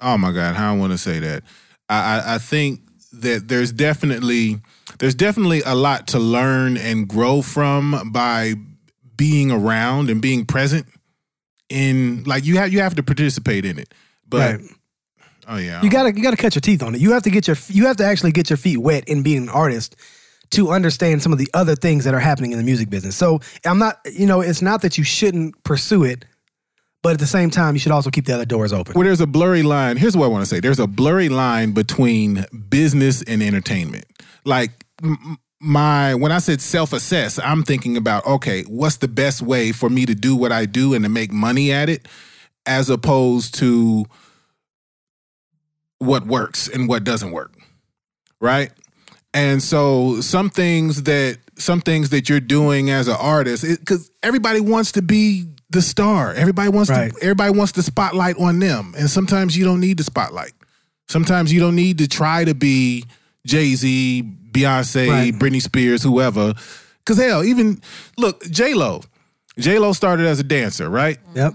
Oh 0.02 0.18
my 0.18 0.32
God, 0.32 0.56
how 0.56 0.74
I 0.74 0.78
want 0.78 0.92
to 0.94 0.98
say 0.98 1.20
that. 1.20 1.44
I, 1.88 1.98
I 2.18 2.36
I 2.36 2.38
think 2.40 2.80
that 3.14 3.48
there's 3.48 3.72
definitely 3.72 4.60
there's 5.02 5.16
definitely 5.16 5.62
a 5.66 5.76
lot 5.76 6.08
to 6.10 6.20
learn 6.20 6.78
and 6.78 7.08
grow 7.08 7.42
from 7.42 8.12
by 8.12 8.54
being 9.18 9.52
around 9.52 10.10
and 10.10 10.22
being 10.22 10.46
present 10.46 10.86
in 11.70 12.24
like 12.26 12.46
you 12.46 12.58
have 12.58 12.72
you 12.72 12.80
have 12.80 12.96
to 12.96 13.04
participate 13.04 13.66
in 13.66 13.78
it. 13.80 13.94
But 14.28 14.60
Right. 14.60 14.70
oh 15.48 15.58
yeah, 15.58 15.82
You 15.82 15.90
gotta 15.90 16.16
you 16.16 16.22
gotta 16.24 16.38
cut 16.38 16.56
your 16.56 16.62
teeth 16.62 16.84
on 16.84 16.96
it. 16.96 17.02
You 17.02 17.12
have 17.14 17.24
to 17.24 17.30
get 17.32 17.48
your 17.48 17.58
you 17.68 17.88
have 17.88 17.98
to 17.98 18.06
actually 18.06 18.32
get 18.32 18.50
your 18.50 18.58
feet 18.58 18.78
wet 18.78 19.04
in 19.10 19.24
being 19.24 19.44
an 19.44 19.50
artist 19.50 19.96
to 20.52 20.70
understand 20.70 21.24
some 21.24 21.32
of 21.32 21.40
the 21.40 21.50
other 21.54 21.76
things 21.76 22.04
that 22.04 22.14
are 22.14 22.20
happening 22.20 22.52
in 22.52 22.58
the 22.58 22.64
music 22.64 22.90
business. 22.90 23.16
So 23.16 23.40
I'm 23.66 23.80
not, 23.80 24.00
you 24.12 24.26
know, 24.26 24.42
it's 24.42 24.62
not 24.62 24.82
that 24.82 24.98
you 24.98 25.04
shouldn't 25.04 25.64
pursue 25.64 26.04
it, 26.04 26.26
but 27.02 27.14
at 27.14 27.20
the 27.20 27.26
same 27.28 27.50
time, 27.50 27.74
you 27.74 27.80
should 27.80 27.94
also 27.94 28.10
keep 28.10 28.26
the 28.26 28.36
other 28.36 28.44
doors 28.46 28.74
open. 28.74 28.94
Well, 28.94 29.06
there's 29.06 29.22
a 29.22 29.28
blurry 29.28 29.64
line. 29.64 29.96
Here's 29.96 30.16
what 30.18 30.26
I 30.26 30.28
want 30.28 30.42
to 30.42 30.46
say. 30.46 30.60
There's 30.60 30.80
a 30.80 30.88
blurry 30.88 31.30
line 31.30 31.72
between 31.72 32.46
business 32.70 33.24
and 33.24 33.42
entertainment. 33.42 34.04
Like 34.44 34.72
my 35.60 36.16
when 36.16 36.32
I 36.32 36.40
said 36.40 36.62
self-assess, 36.62 37.40
I'm 37.40 37.64
thinking 37.64 37.98
about 37.98 38.26
okay, 38.26 38.64
what's 38.64 38.98
the 38.98 39.08
best 39.08 39.42
way 39.42 39.72
for 39.72 39.90
me 39.90 40.06
to 40.06 40.16
do 40.16 40.36
what 40.36 40.52
I 40.52 40.66
do 40.66 40.94
and 40.94 41.04
to 41.04 41.10
make 41.10 41.32
money 41.32 41.72
at 41.72 41.90
it 41.90 42.08
as 42.66 42.90
opposed 42.90 43.56
to 43.56 44.06
what 46.00 46.26
works 46.26 46.68
and 46.68 46.88
what 46.88 47.04
doesn't 47.04 47.32
work. 47.32 47.54
Right? 48.40 48.72
And 49.34 49.62
so 49.62 50.20
some 50.22 50.50
things 50.50 51.04
that 51.04 51.38
some 51.58 51.80
things 51.80 52.10
that 52.10 52.28
you're 52.28 52.40
doing 52.40 52.90
as 52.90 53.08
an 53.08 53.16
artist, 53.20 53.64
because 53.64 54.12
everybody 54.24 54.60
wants 54.60 54.92
to 54.94 55.02
be 55.02 55.46
the 55.70 55.82
star. 55.82 56.34
Everybody 56.34 56.70
wants 56.70 56.90
Right. 56.90 57.14
to 57.14 57.24
everybody 57.24 57.52
wants 57.56 57.72
the 57.74 57.84
spotlight 57.84 58.36
on 58.38 58.60
them. 58.60 58.94
And 58.98 59.10
sometimes 59.10 59.56
you 59.56 59.64
don't 59.64 59.80
need 59.80 59.98
the 59.98 60.04
spotlight. 60.04 60.54
Sometimes 61.08 61.54
you 61.54 61.60
don't 61.60 61.76
need 61.76 62.00
to 62.00 62.08
try 62.08 62.44
to 62.44 62.54
be 62.56 63.06
Jay-Z, 63.46 64.24
Beyonce, 64.52 65.10
Right. 65.10 65.34
Britney 65.34 65.62
Spears, 65.62 66.04
whoever. 66.04 66.54
Cause 67.06 67.18
hell, 67.18 67.44
even 67.44 67.82
look, 68.18 68.44
J 68.50 68.74
Lo. 68.74 69.02
J 69.58 69.80
Lo 69.80 69.94
started 69.94 70.28
as 70.28 70.40
a 70.40 70.44
dancer, 70.44 70.90
right? 70.90 71.18
Yep. 71.36 71.54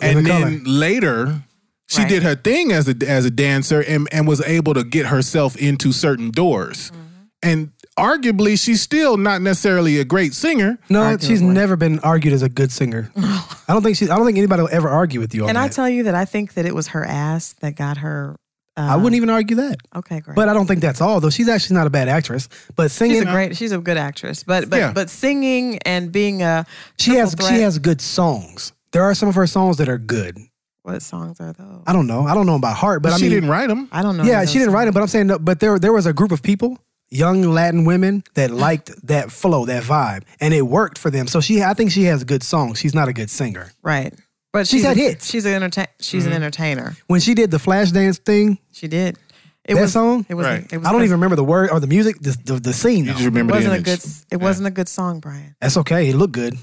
and 0.00 0.16
Living 0.16 0.24
then 0.24 0.42
color. 0.60 0.62
later 0.66 1.42
she 1.88 2.02
Right. 2.02 2.08
did 2.08 2.22
her 2.22 2.34
thing 2.34 2.72
as 2.72 2.88
a 2.88 2.94
as 3.06 3.24
a 3.24 3.30
dancer 3.30 3.80
and, 3.80 4.08
and 4.12 4.26
was 4.28 4.40
able 4.42 4.74
to 4.74 4.84
get 4.84 5.06
herself 5.06 5.56
into 5.56 5.92
certain 5.92 6.30
doors. 6.30 6.90
Mm-hmm. 6.90 7.00
And 7.42 7.70
arguably 7.98 8.58
she's 8.62 8.82
still 8.82 9.16
not 9.16 9.40
necessarily 9.42 9.98
a 9.98 10.04
great 10.04 10.34
singer. 10.34 10.78
No, 10.88 11.16
she's 11.18 11.40
never 11.42 11.76
been 11.76 11.98
argued 12.00 12.34
as 12.34 12.42
a 12.42 12.48
good 12.48 12.70
singer. 12.72 13.10
I 13.16 13.54
don't 13.68 13.82
think 13.82 13.96
she. 13.96 14.04
I 14.08 14.16
don't 14.16 14.26
think 14.26 14.38
anybody 14.38 14.62
will 14.62 14.68
ever 14.72 14.88
argue 14.88 15.20
with 15.20 15.34
you 15.34 15.44
on 15.44 15.48
And 15.50 15.58
I 15.58 15.68
tell 15.68 15.88
you 15.88 16.02
that 16.04 16.14
I 16.14 16.24
think 16.24 16.54
that 16.54 16.66
it 16.66 16.74
was 16.74 16.88
her 16.88 17.04
ass 17.04 17.54
that 17.60 17.74
got 17.76 17.98
her. 17.98 18.36
Uh, 18.76 18.88
I 18.92 18.96
wouldn't 18.96 19.14
even 19.14 19.30
argue 19.30 19.56
that. 19.56 19.76
Okay, 19.94 20.20
great. 20.20 20.34
But 20.34 20.48
I 20.48 20.52
don't 20.52 20.66
think 20.66 20.80
that's 20.80 21.00
all, 21.00 21.18
though. 21.20 21.30
She's 21.30 21.48
actually 21.48 21.74
not 21.76 21.86
a 21.86 21.90
bad 21.90 22.08
actress. 22.08 22.48
But 22.76 22.90
singing, 22.90 23.20
she's 23.20 23.22
a 23.28 23.32
great. 23.32 23.56
She's 23.56 23.72
a 23.72 23.78
good 23.78 23.96
actress. 23.96 24.42
But 24.42 24.68
but 24.68 24.76
Yeah. 24.78 24.92
but 24.92 25.08
singing 25.08 25.78
and 25.86 26.12
being 26.12 26.42
a 26.42 26.66
she 26.98 27.14
has 27.14 27.34
threat- 27.34 27.48
she 27.54 27.60
has 27.62 27.78
good 27.78 28.00
songs. 28.00 28.72
There 28.92 29.02
are 29.02 29.14
some 29.14 29.28
of 29.28 29.34
her 29.34 29.46
songs 29.46 29.78
that 29.78 29.88
are 29.88 29.98
good. 29.98 30.38
What 30.82 31.02
songs 31.02 31.40
are 31.40 31.52
those? 31.52 31.82
I 31.86 31.92
don't 31.92 32.06
know. 32.06 32.26
I 32.26 32.34
don't 32.34 32.46
know 32.46 32.54
about 32.54 32.76
heart, 32.76 33.02
but 33.02 33.08
But 33.10 33.14
I 33.14 33.18
she 33.18 33.24
mean, 33.24 33.32
didn't 33.32 33.48
write 33.50 33.68
them. 33.68 33.88
I 33.90 34.02
don't 34.02 34.16
know. 34.16 34.24
yeah, 34.24 34.44
she 34.44 34.58
didn't 34.58 34.72
write 34.74 34.82
songs. 34.82 34.86
them. 34.88 34.94
But 34.94 35.00
I'm 35.02 35.08
saying, 35.08 35.26
no, 35.26 35.38
but 35.38 35.58
there 35.60 35.78
there 35.78 35.92
was 35.92 36.06
a 36.06 36.12
group 36.12 36.30
of 36.30 36.42
people, 36.42 36.78
young 37.08 37.42
Latin 37.42 37.84
women, 37.86 38.22
that 38.34 38.50
liked 38.66 38.90
that 39.06 39.32
flow, 39.32 39.64
that 39.66 39.82
vibe, 39.82 40.22
and 40.38 40.52
it 40.54 40.62
worked 40.62 40.98
for 40.98 41.10
them. 41.10 41.26
So 41.26 41.40
she, 41.40 41.62
I 41.62 41.74
think 41.74 41.90
she 41.90 42.04
has 42.04 42.22
good 42.24 42.42
songs. 42.42 42.78
She's 42.78 42.94
not 42.94 43.08
a 43.08 43.12
good 43.12 43.30
singer. 43.30 43.72
Right. 43.82 44.14
But 44.56 44.66
She's 44.66 44.80
she's 44.80 44.84
had 44.86 44.96
a, 44.96 45.00
hits. 45.00 45.28
She's 45.30 45.44
an 45.44 45.52
entertain. 45.54 45.86
She's 46.00 46.22
Mm-hmm. 46.24 46.32
an 46.32 46.42
entertainer. 46.42 46.96
When 47.08 47.20
she 47.20 47.34
did 47.34 47.50
the 47.50 47.58
flash 47.58 47.90
dance 47.90 48.18
thing, 48.18 48.58
She 48.72 48.88
did. 48.88 49.18
It 49.64 49.74
That 49.74 49.80
was 49.82 49.92
song? 49.92 50.24
It 50.28 50.34
was. 50.34 50.46
Right. 50.46 50.66
It 50.72 50.78
was 50.78 50.86
I 50.86 50.92
don't 50.92 51.02
even 51.02 51.12
remember 51.12 51.36
the 51.36 51.44
word 51.44 51.70
or 51.70 51.80
the 51.80 51.86
music, 51.88 52.20
the 52.20 52.36
the, 52.44 52.54
the 52.60 52.72
scene. 52.72 53.04
You 53.04 53.10
though. 53.10 53.12
just 53.12 53.24
remember 53.26 53.52
the 53.52 53.58
wasn't 53.58 53.72
a 53.74 53.76
image. 53.76 53.84
good. 54.02 54.10
It 54.30 54.36
wasn't 54.36 54.66
a 54.68 54.70
good 54.70 54.88
song, 54.88 55.20
Brian. 55.20 55.56
That's 55.60 55.76
okay. 55.78 56.08
It 56.08 56.16
looked 56.16 56.32
good. 56.34 56.54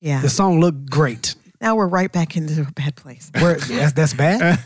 Yeah. 0.00 0.20
The 0.22 0.28
song 0.28 0.60
looked 0.60 0.88
great. 0.90 1.34
Now 1.62 1.74
we're 1.76 1.88
right 1.88 2.10
back 2.12 2.36
into 2.36 2.62
a 2.62 2.70
bad 2.72 2.96
place. 2.96 3.30
Where 3.38 3.56
that's, 3.56 3.92
that's 3.92 4.14
bad. 4.14 4.60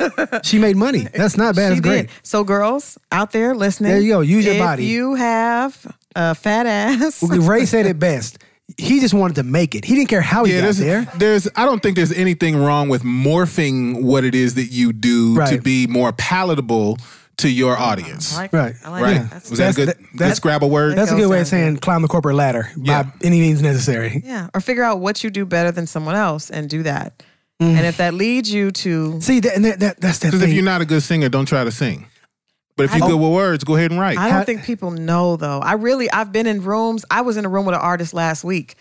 she 0.44 0.58
made 0.58 0.76
money. 0.76 1.06
That's 1.14 1.36
not 1.36 1.54
bad. 1.54 1.68
she 1.74 1.80
That's 1.80 1.80
great. 1.80 2.02
did. 2.08 2.10
So, 2.24 2.42
girls 2.42 2.98
out 3.12 3.30
there 3.32 3.54
listening, 3.54 3.92
There 3.92 4.00
you 4.00 4.14
go. 4.14 4.20
Use 4.20 4.44
your 4.44 4.54
if 4.54 4.60
body. 4.60 4.84
you 4.86 5.14
have 5.14 5.76
a 6.16 6.34
fat 6.34 6.66
ass, 6.66 7.22
Ray 7.22 7.66
said 7.66 7.86
it 7.86 7.98
best. 8.00 8.38
He 8.78 9.00
just 9.00 9.14
wanted 9.14 9.34
to 9.36 9.42
make 9.42 9.74
it. 9.74 9.84
He 9.84 9.94
didn't 9.94 10.08
care 10.08 10.20
how 10.20 10.44
he 10.44 10.52
Yeah, 10.52 10.58
got 10.58 10.64
there's, 10.64 10.78
there. 10.78 11.06
there's 11.16 11.48
I 11.56 11.64
don't 11.66 11.82
think 11.82 11.96
there's 11.96 12.12
anything 12.12 12.56
wrong 12.56 12.88
with 12.88 13.02
morphing 13.02 14.02
what 14.02 14.24
it 14.24 14.34
is 14.34 14.54
that 14.54 14.66
you 14.66 14.92
do 14.92 15.36
to 15.46 15.60
be 15.60 15.86
more 15.86 16.12
palatable 16.12 16.98
to 17.38 17.48
your 17.48 17.76
audience. 17.76 18.36
Like 18.36 18.52
Right. 18.52 18.74
Like 18.84 19.02
right? 19.02 19.14
that. 19.22 19.30
That's 19.30 19.50
Was 19.50 19.58
that 19.60 19.72
a 19.72 19.76
good, 19.76 19.88
That's- 19.88 20.04
good 20.10 20.18
that's- 20.18 20.36
Scrabble 20.36 20.68
word? 20.70 20.96
That's 20.96 21.10
a 21.10 21.16
good 21.16 21.28
way 21.30 21.40
of 21.40 21.46
saying 21.46 21.78
climb 21.78 22.02
the 22.02 22.08
corporate 22.08 22.36
ladder 22.36 22.70
Yeah. 22.76 23.04
by 23.04 23.12
any 23.24 23.40
means 23.40 23.62
necessary. 23.62 24.22
Yeah, 24.26 24.48
or 24.54 24.60
figure 24.60 24.82
out 24.84 25.00
what 25.00 25.24
you 25.24 25.30
do 25.30 25.46
better 25.46 25.72
than 25.72 25.86
someone 25.86 26.16
else 26.16 26.50
and 26.50 26.68
do 26.68 26.82
that. 26.82 27.22
Mm. 27.62 27.76
And 27.76 27.86
if 27.86 27.96
that 27.98 28.14
leads 28.14 28.52
you 28.52 28.70
to, 28.70 29.20
See, 29.20 29.40
that, 29.40 29.60
that, 29.62 29.80
that, 29.80 30.00
that's 30.00 30.18
that 30.18 30.28
Because 30.28 30.42
if 30.42 30.52
you're 30.52 30.62
not 30.64 30.80
a 30.80 30.84
good 30.86 31.02
singer, 31.02 31.28
don't 31.28 31.46
try 31.46 31.64
to 31.64 31.70
sing. 31.70 32.06
But 32.80 32.84
if 32.86 32.94
you're 32.96 33.04
I- 33.04 33.08
good 33.08 33.20
with 33.20 33.32
words, 33.32 33.64
go 33.64 33.76
ahead 33.76 33.90
and 33.90 34.00
write. 34.00 34.18
I 34.18 34.30
don't 34.30 34.44
think 34.46 34.64
people 34.64 34.90
know 34.90 35.36
though. 35.36 35.60
I 35.60 35.74
really, 35.74 36.10
I've 36.10 36.32
been 36.32 36.46
in 36.46 36.62
rooms. 36.62 37.04
I 37.10 37.20
was 37.22 37.36
in 37.36 37.44
a 37.44 37.48
room 37.48 37.66
with 37.66 37.74
an 37.74 37.80
artist 37.80 38.12
last 38.14 38.44
week, 38.44 38.74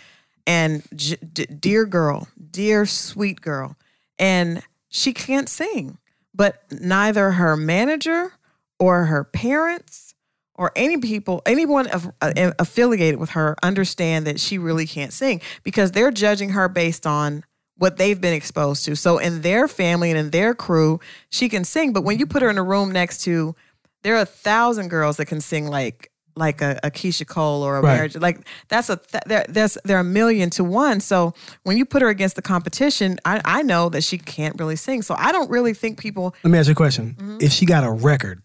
and 0.48 0.84
j- 0.96 1.18
d- 1.34 1.46
dear 1.46 1.86
girl, 1.86 2.28
dear 2.52 2.86
sweet 2.86 3.42
girl, 3.42 3.76
and 4.18 4.64
she 4.90 5.14
can't 5.14 5.48
sing, 5.50 5.98
but 6.34 6.64
neither 6.72 7.32
her 7.32 7.56
manager 7.56 8.34
or 8.80 9.06
her 9.06 9.24
parents 9.24 10.14
or 10.56 10.72
any 10.76 10.98
people, 10.98 11.42
anyone 11.46 11.88
of, 11.88 12.12
uh, 12.22 12.52
affiliated 12.60 13.18
with 13.20 13.30
her, 13.30 13.56
understand 13.64 14.28
that 14.28 14.40
she 14.40 14.58
really 14.58 14.86
can't 14.86 15.14
sing 15.14 15.40
because 15.64 15.92
they're 15.92 16.12
judging 16.12 16.50
her 16.50 16.68
based 16.68 17.08
on 17.08 17.44
what 17.78 17.96
they've 17.96 18.20
been 18.20 18.34
exposed 18.34 18.84
to. 18.84 18.94
So 18.94 19.20
in 19.20 19.42
their 19.42 19.70
family 19.70 20.10
and 20.12 20.20
in 20.20 20.32
their 20.32 20.54
crew, 20.54 21.00
she 21.30 21.48
can 21.48 21.64
sing, 21.64 21.94
but 21.94 22.04
when 22.04 22.20
you 22.20 22.26
put 22.26 22.42
her 22.42 22.50
in 22.50 22.58
a 22.58 22.64
room 22.64 22.92
next 22.92 23.20
to, 23.22 23.56
there 24.04 24.16
are 24.16 24.22
a 24.22 24.26
thousand 24.26 24.90
girls 24.90 25.18
that 25.18 25.26
can 25.26 25.42
sing 25.42 25.68
like 25.68 26.12
like 26.36 26.62
a, 26.62 26.80
a 26.84 26.92
Keyshia 26.92 27.28
Cole 27.28 27.64
or 27.64 27.78
a 27.78 27.82
Right. 27.82 27.96
marriage. 27.96 28.16
Like 28.16 28.40
that's 28.70 28.90
a 28.90 28.96
th- 28.98 29.24
there, 29.26 29.46
there's 29.50 29.78
there 29.84 29.98
are 29.98 30.02
a 30.02 30.04
million 30.06 30.50
to 30.52 30.64
one. 30.64 31.02
So 31.02 31.34
when 31.64 31.78
you 31.78 31.84
put 31.86 32.02
her 32.02 32.08
against 32.08 32.36
the 32.38 32.42
competition, 32.42 33.20
I, 33.26 33.42
I 33.44 33.62
know 33.62 33.90
that 33.90 34.04
she 34.04 34.18
can't 34.18 34.58
really 34.58 34.78
sing. 34.78 35.02
So 35.02 35.16
I 35.18 35.32
don't 35.34 35.50
really 35.50 35.74
think 35.74 36.00
people. 36.00 36.34
Let 36.44 36.52
me 36.52 36.58
ask 36.58 36.68
you 36.68 36.74
a 36.74 36.76
question. 36.76 37.16
Mm-hmm. 37.20 37.38
If 37.42 37.52
she 37.52 37.66
got 37.66 37.84
a 37.84 37.92
record, 37.92 38.42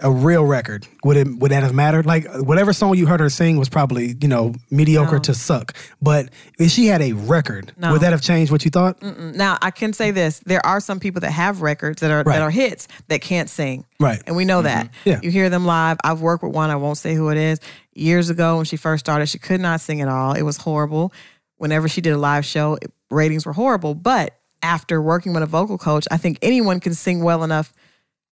a 0.00 0.10
real 0.10 0.44
record, 0.44 0.86
would 1.04 1.16
it 1.16 1.28
would 1.38 1.50
that 1.52 1.62
have 1.62 1.72
mattered? 1.74 2.04
Like 2.04 2.26
whatever 2.34 2.72
song 2.72 2.96
you 2.96 3.06
heard 3.06 3.20
her 3.20 3.30
sing 3.30 3.58
was 3.58 3.68
probably 3.68 4.16
you 4.20 4.28
know 4.28 4.54
mediocre 4.70 5.16
No. 5.16 5.18
to 5.20 5.34
suck. 5.34 5.74
But 6.02 6.30
if 6.58 6.70
she 6.70 6.86
had 6.86 7.00
a 7.00 7.12
record, 7.12 7.72
No. 7.76 7.92
would 7.92 8.00
that 8.00 8.12
have 8.12 8.20
changed 8.20 8.50
what 8.50 8.64
you 8.64 8.70
thought? 8.70 9.00
Now 9.02 9.56
I 9.62 9.70
can 9.70 9.92
say 9.92 10.10
this: 10.10 10.40
there 10.40 10.64
are 10.66 10.80
some 10.80 10.98
people 10.98 11.20
that 11.20 11.30
have 11.30 11.62
records 11.62 12.00
that 12.00 12.10
are 12.10 12.24
Right. 12.24 12.34
that 12.34 12.42
are 12.42 12.50
hits 12.50 12.88
that 13.08 13.20
can't 13.20 13.48
sing. 13.48 13.84
Right. 14.00 14.20
And 14.26 14.34
we 14.36 14.44
know 14.44 14.58
mm-hmm. 14.58 14.66
that. 14.66 14.90
Yeah. 15.04 15.20
You 15.22 15.30
hear 15.30 15.48
them 15.48 15.64
live. 15.64 15.98
I've 16.02 16.20
worked 16.20 16.42
with 16.42 16.52
one, 16.52 16.70
I 16.70 16.76
won't 16.76 16.98
say 16.98 17.14
who 17.14 17.28
it 17.30 17.38
is. 17.38 17.60
Years 17.94 18.30
ago 18.30 18.56
when 18.56 18.64
she 18.64 18.76
first 18.76 19.04
started, 19.04 19.26
she 19.26 19.38
could 19.38 19.60
not 19.60 19.80
sing 19.80 20.00
at 20.00 20.08
all. 20.08 20.32
It 20.32 20.42
was 20.42 20.56
horrible. 20.56 21.12
Whenever 21.56 21.88
she 21.88 22.00
did 22.00 22.12
a 22.12 22.18
live 22.18 22.44
show, 22.44 22.78
ratings 23.10 23.46
were 23.46 23.52
horrible. 23.52 23.94
But 23.94 24.36
after 24.62 25.00
working 25.00 25.32
with 25.32 25.42
a 25.42 25.46
vocal 25.46 25.78
coach, 25.78 26.06
I 26.10 26.16
think 26.16 26.38
anyone 26.42 26.80
can 26.80 26.94
sing 26.94 27.22
well 27.22 27.44
enough, 27.44 27.72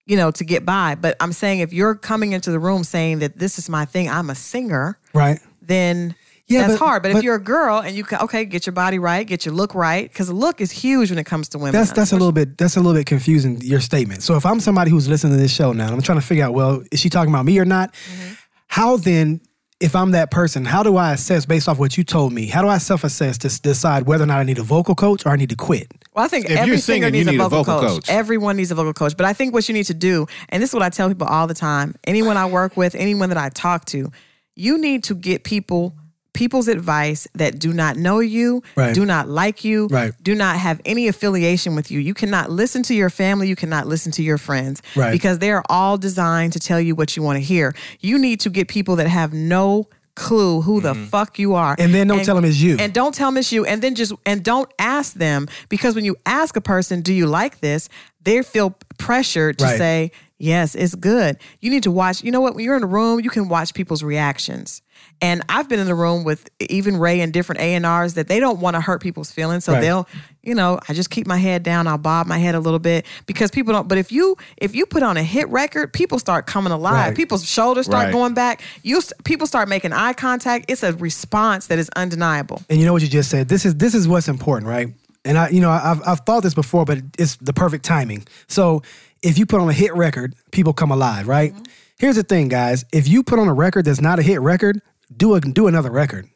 you 0.07 0.17
know, 0.17 0.31
to 0.33 0.45
get 0.45 0.65
by. 0.65 0.95
But 0.95 1.17
I'm 1.21 1.33
saying 1.33 1.61
if 1.61 1.73
you're 1.73 1.95
coming 1.95 2.33
into 2.33 2.51
the 2.51 2.59
room 2.59 2.85
saying 2.85 3.21
that 3.21 3.39
this 3.39 3.59
is 3.59 3.69
my 3.69 3.85
thing, 3.85 4.09
I'm 4.11 4.31
a 4.31 4.35
singer, 4.35 4.99
Right. 5.15 5.39
then 5.61 6.15
Yeah, 6.49 6.67
that's 6.67 6.79
but- 6.79 6.85
hard. 6.85 7.03
But, 7.03 7.13
but- 7.13 7.19
if 7.19 7.25
you're 7.25 7.37
a 7.37 7.41
girl 7.43 7.79
and 7.79 7.97
you 7.97 8.05
can 8.05 8.19
okay, 8.21 8.45
get 8.45 8.67
your 8.67 8.73
body 8.73 8.99
right, 8.99 9.27
get 9.27 9.47
your 9.47 9.55
look 9.55 9.75
right, 9.75 10.09
because 10.11 10.27
the 10.27 10.35
look 10.35 10.61
is 10.61 10.71
huge 10.71 11.11
when 11.11 11.19
it 11.19 11.25
comes 11.25 11.49
to 11.51 11.59
women. 11.59 11.73
That's 11.73 11.93
that's 11.93 12.13
a 12.13 12.17
little 12.17 12.33
bit 12.33 12.59
that's 12.59 12.77
a 12.77 12.81
little 12.81 12.99
bit 12.99 13.07
confusing 13.07 13.61
your 13.63 13.81
statement. 13.81 14.23
So 14.23 14.37
if 14.37 14.45
I'm 14.45 14.61
somebody 14.61 14.91
who's 14.91 15.09
listening 15.09 15.35
to 15.37 15.41
this 15.43 15.53
show 15.55 15.73
now, 15.73 15.85
and 15.87 15.95
I'm 15.95 16.03
trying 16.03 16.21
to 16.21 16.27
figure 16.27 16.45
out, 16.45 16.53
well, 16.53 16.83
is 16.91 17.01
she 17.01 17.09
talking 17.09 17.33
about 17.33 17.45
me 17.45 17.59
or 17.59 17.65
not? 17.65 17.93
Mm-hmm. 17.95 18.33
How 18.67 18.97
then, 18.97 19.41
if 19.83 19.97
I'm 19.97 20.13
that 20.13 20.31
person, 20.31 20.65
how 20.65 20.83
do 20.83 20.97
I 20.97 21.13
assess 21.13 21.45
based 21.45 21.69
off 21.69 21.79
what 21.79 21.97
you 21.99 22.05
told 22.05 22.33
me? 22.33 22.47
How 22.47 22.63
do 22.63 22.69
I 22.69 22.79
self-assess 22.79 23.39
to 23.39 23.49
s- 23.49 23.59
decide 23.59 24.07
whether 24.07 24.25
or 24.25 24.27
not 24.27 24.39
I 24.39 24.45
need 24.45 24.59
a 24.59 24.63
vocal 24.63 24.95
coach 24.95 25.27
or 25.27 25.31
I 25.31 25.37
need 25.37 25.51
to 25.51 25.57
quit? 25.57 25.93
Well, 26.15 26.25
I 26.25 26.29
think 26.29 26.45
If 26.47 26.53
every 26.53 26.69
you're 26.69 26.77
singer 26.79 27.07
singing, 27.07 27.15
you 27.21 27.25
needs 27.25 27.31
need 27.33 27.41
a 27.41 27.47
a 27.47 27.49
vocal, 27.49 27.65
vocal 27.75 27.89
coach. 27.89 28.07
coach. 28.07 28.11
Everyone 28.11 28.57
needs 28.57 28.71
a 28.71 28.75
vocal 28.75 28.93
coach. 28.93 29.17
But 29.17 29.27
I 29.27 29.33
think 29.33 29.53
what 29.53 29.69
you 29.69 29.73
need 29.75 29.87
to 29.87 29.95
do, 29.95 30.27
and 30.51 30.63
this 30.63 30.71
is 30.71 30.75
what 30.75 30.83
I 30.83 30.89
tell 30.91 31.09
people 31.09 31.27
all 31.27 31.47
the 31.47 31.55
time, 31.55 31.95
anyone 32.05 32.37
I 32.37 32.47
work 32.47 32.77
with, 32.77 32.95
anyone 32.95 33.29
that 33.31 33.39
I 33.39 33.49
talk 33.49 33.85
to, 33.87 34.11
you 34.55 34.79
need 34.79 35.05
to 35.05 35.15
get 35.15 35.45
people 35.45 35.95
people's 36.33 36.69
advice 36.69 37.29
that 37.35 37.59
do 37.59 37.73
not 37.73 37.97
know 37.97 38.21
you, 38.21 38.63
Right. 38.77 38.95
do 38.95 39.05
not 39.05 39.29
like 39.29 39.65
you, 39.65 39.87
Right. 39.91 40.13
do 40.23 40.35
not 40.35 40.57
have 40.57 40.81
any 40.85 41.09
affiliation 41.09 41.75
with 41.75 41.91
you. 41.91 42.01
You 42.01 42.15
cannot 42.15 42.51
listen 42.51 42.83
to 42.85 42.95
your 42.95 43.11
family, 43.11 43.49
you 43.49 43.57
cannot 43.57 43.87
listen 43.87 44.13
to 44.13 44.23
your 44.23 44.39
friends 44.39 44.83
Right. 44.97 45.13
because 45.13 45.39
they 45.39 45.51
are 45.51 45.63
all 45.69 45.99
designed 45.99 46.53
to 46.55 46.59
tell 46.59 46.81
you 46.81 46.95
what 46.95 47.17
you 47.17 47.23
want 47.23 47.37
to 47.37 47.45
hear. 47.45 47.75
You 48.01 48.19
need 48.19 48.41
to 48.41 48.51
get 48.51 48.69
people 48.69 48.97
that 48.97 49.09
have 49.09 49.33
no 49.33 49.89
clue 50.15 50.61
who 50.61 50.81
the 50.81 50.93
mm-hmm. 50.93 51.05
fuck 51.07 51.39
you 51.39 51.55
are. 51.55 51.75
And 51.79 51.95
then 51.95 52.07
don't 52.07 52.25
tell 52.25 52.37
'em 52.37 52.45
it's 52.45 52.61
you. 52.61 52.77
And 52.79 52.93
don't 52.93 53.15
tell 53.15 53.29
them 53.29 53.39
it's 53.39 53.51
you. 53.51 53.65
And 53.65 53.81
then 53.81 53.95
just 53.95 54.13
and 54.27 54.43
don't 54.43 54.71
ask 54.79 55.15
them 55.15 55.49
because 55.69 55.95
when 55.95 56.05
you 56.05 56.17
ask 56.27 56.55
a 56.57 56.61
person, 56.61 57.01
"Do 57.01 57.15
you 57.15 57.27
like 57.27 57.61
this?" 57.61 57.89
They 58.23 58.43
feel 58.43 58.77
pressured 58.99 59.59
to 59.59 59.67
say, 59.67 60.13
"Yes, 60.43 60.75
it's 60.75 60.95
good." 60.95 61.37
You 61.61 61.71
need 61.71 61.85
to 61.85 61.91
watch. 61.91 62.23
You 62.25 62.31
know 62.33 62.41
what? 62.41 62.55
When 62.55 62.65
you're 62.65 62.77
in 62.77 62.83
a 62.83 62.87
room, 62.87 63.21
you 63.21 63.31
can 63.31 63.49
watch 63.49 63.73
people's 63.75 64.03
reactions. 64.03 64.83
And 65.21 65.43
I've 65.49 65.69
been 65.69 65.81
in 65.81 65.87
the 65.87 65.95
room 65.95 66.23
with 66.25 66.49
even 66.61 66.97
Ray 66.97 67.21
and 67.21 67.33
different 67.33 67.61
A 67.61 67.75
and 67.75 67.87
R's 67.87 68.15
that 68.15 68.29
they 68.29 68.39
don't 68.41 68.61
want 68.61 68.75
to 68.77 68.81
hurt 68.81 69.01
people's 69.03 69.31
feelings, 69.33 69.65
so 69.65 69.73
Right. 69.73 69.81
they'll, 69.81 70.07
you 70.43 70.55
know, 70.55 70.79
I 70.89 70.93
just 70.95 71.11
keep 71.11 71.27
my 71.27 71.39
head 71.39 71.63
down. 71.63 71.87
I'll 71.87 71.99
bob 71.99 72.27
my 72.27 72.39
head 72.39 72.55
a 72.55 72.61
little 72.61 72.79
bit 72.79 73.07
because 73.27 73.51
people 73.51 73.73
don't. 73.73 73.89
But 73.89 73.99
if 73.99 74.13
you 74.13 74.37
if 74.59 74.75
you 74.75 74.85
put 74.87 75.03
on 75.03 75.17
a 75.17 75.23
hit 75.23 75.49
record, 75.49 75.93
people 75.93 76.19
start 76.19 76.47
coming 76.47 76.73
alive. 76.73 77.09
Right. 77.09 77.17
People's 77.17 77.49
shoulders 77.49 77.87
start 77.87 78.07
Right. 78.07 78.13
going 78.13 78.35
back. 78.35 78.63
You 78.83 79.01
people 79.25 79.47
start 79.47 79.69
making 79.69 79.93
eye 79.93 80.13
contact. 80.13 80.67
It's 80.69 80.83
a 80.83 80.93
response 80.95 81.67
that 81.69 81.79
is 81.79 81.89
undeniable. 81.97 82.63
And 82.69 82.79
you 82.81 82.87
know 82.87 82.93
what 82.93 83.03
you 83.03 83.09
just 83.09 83.31
said. 83.31 83.49
This 83.49 83.65
is 83.65 83.77
this 83.77 83.95
is 83.95 84.07
what's 84.09 84.29
important, 84.29 84.69
right? 84.69 84.89
And 85.25 85.39
I, 85.39 85.49
you 85.51 85.61
know, 85.61 85.71
I've 85.71 86.03
I've 86.07 86.21
thought 86.21 86.43
this 86.43 86.55
before, 86.55 86.85
but 86.85 86.99
it's 87.19 87.37
the 87.37 87.53
perfect 87.53 87.85
timing. 87.85 88.25
So 88.49 88.83
if 89.23 89.39
you 89.39 89.47
put 89.47 89.61
on 89.61 89.69
a 89.69 89.73
hit 89.73 89.95
record, 89.95 90.35
people 90.51 90.73
come 90.73 90.91
alive, 90.91 91.29
right? 91.29 91.53
Mm-hmm. 91.53 91.63
Here's 91.99 92.17
the 92.17 92.23
thing, 92.23 92.49
guys. 92.49 92.85
If 92.93 93.07
you 93.09 93.23
put 93.23 93.39
on 93.39 93.49
a 93.49 93.55
record 93.55 93.85
that's 93.85 94.01
not 94.01 94.19
a 94.19 94.23
hit 94.23 94.41
record, 94.41 94.81
do 95.17 95.35
a 95.35 95.41
do 95.41 95.67
another 95.69 95.91
record. 95.91 96.29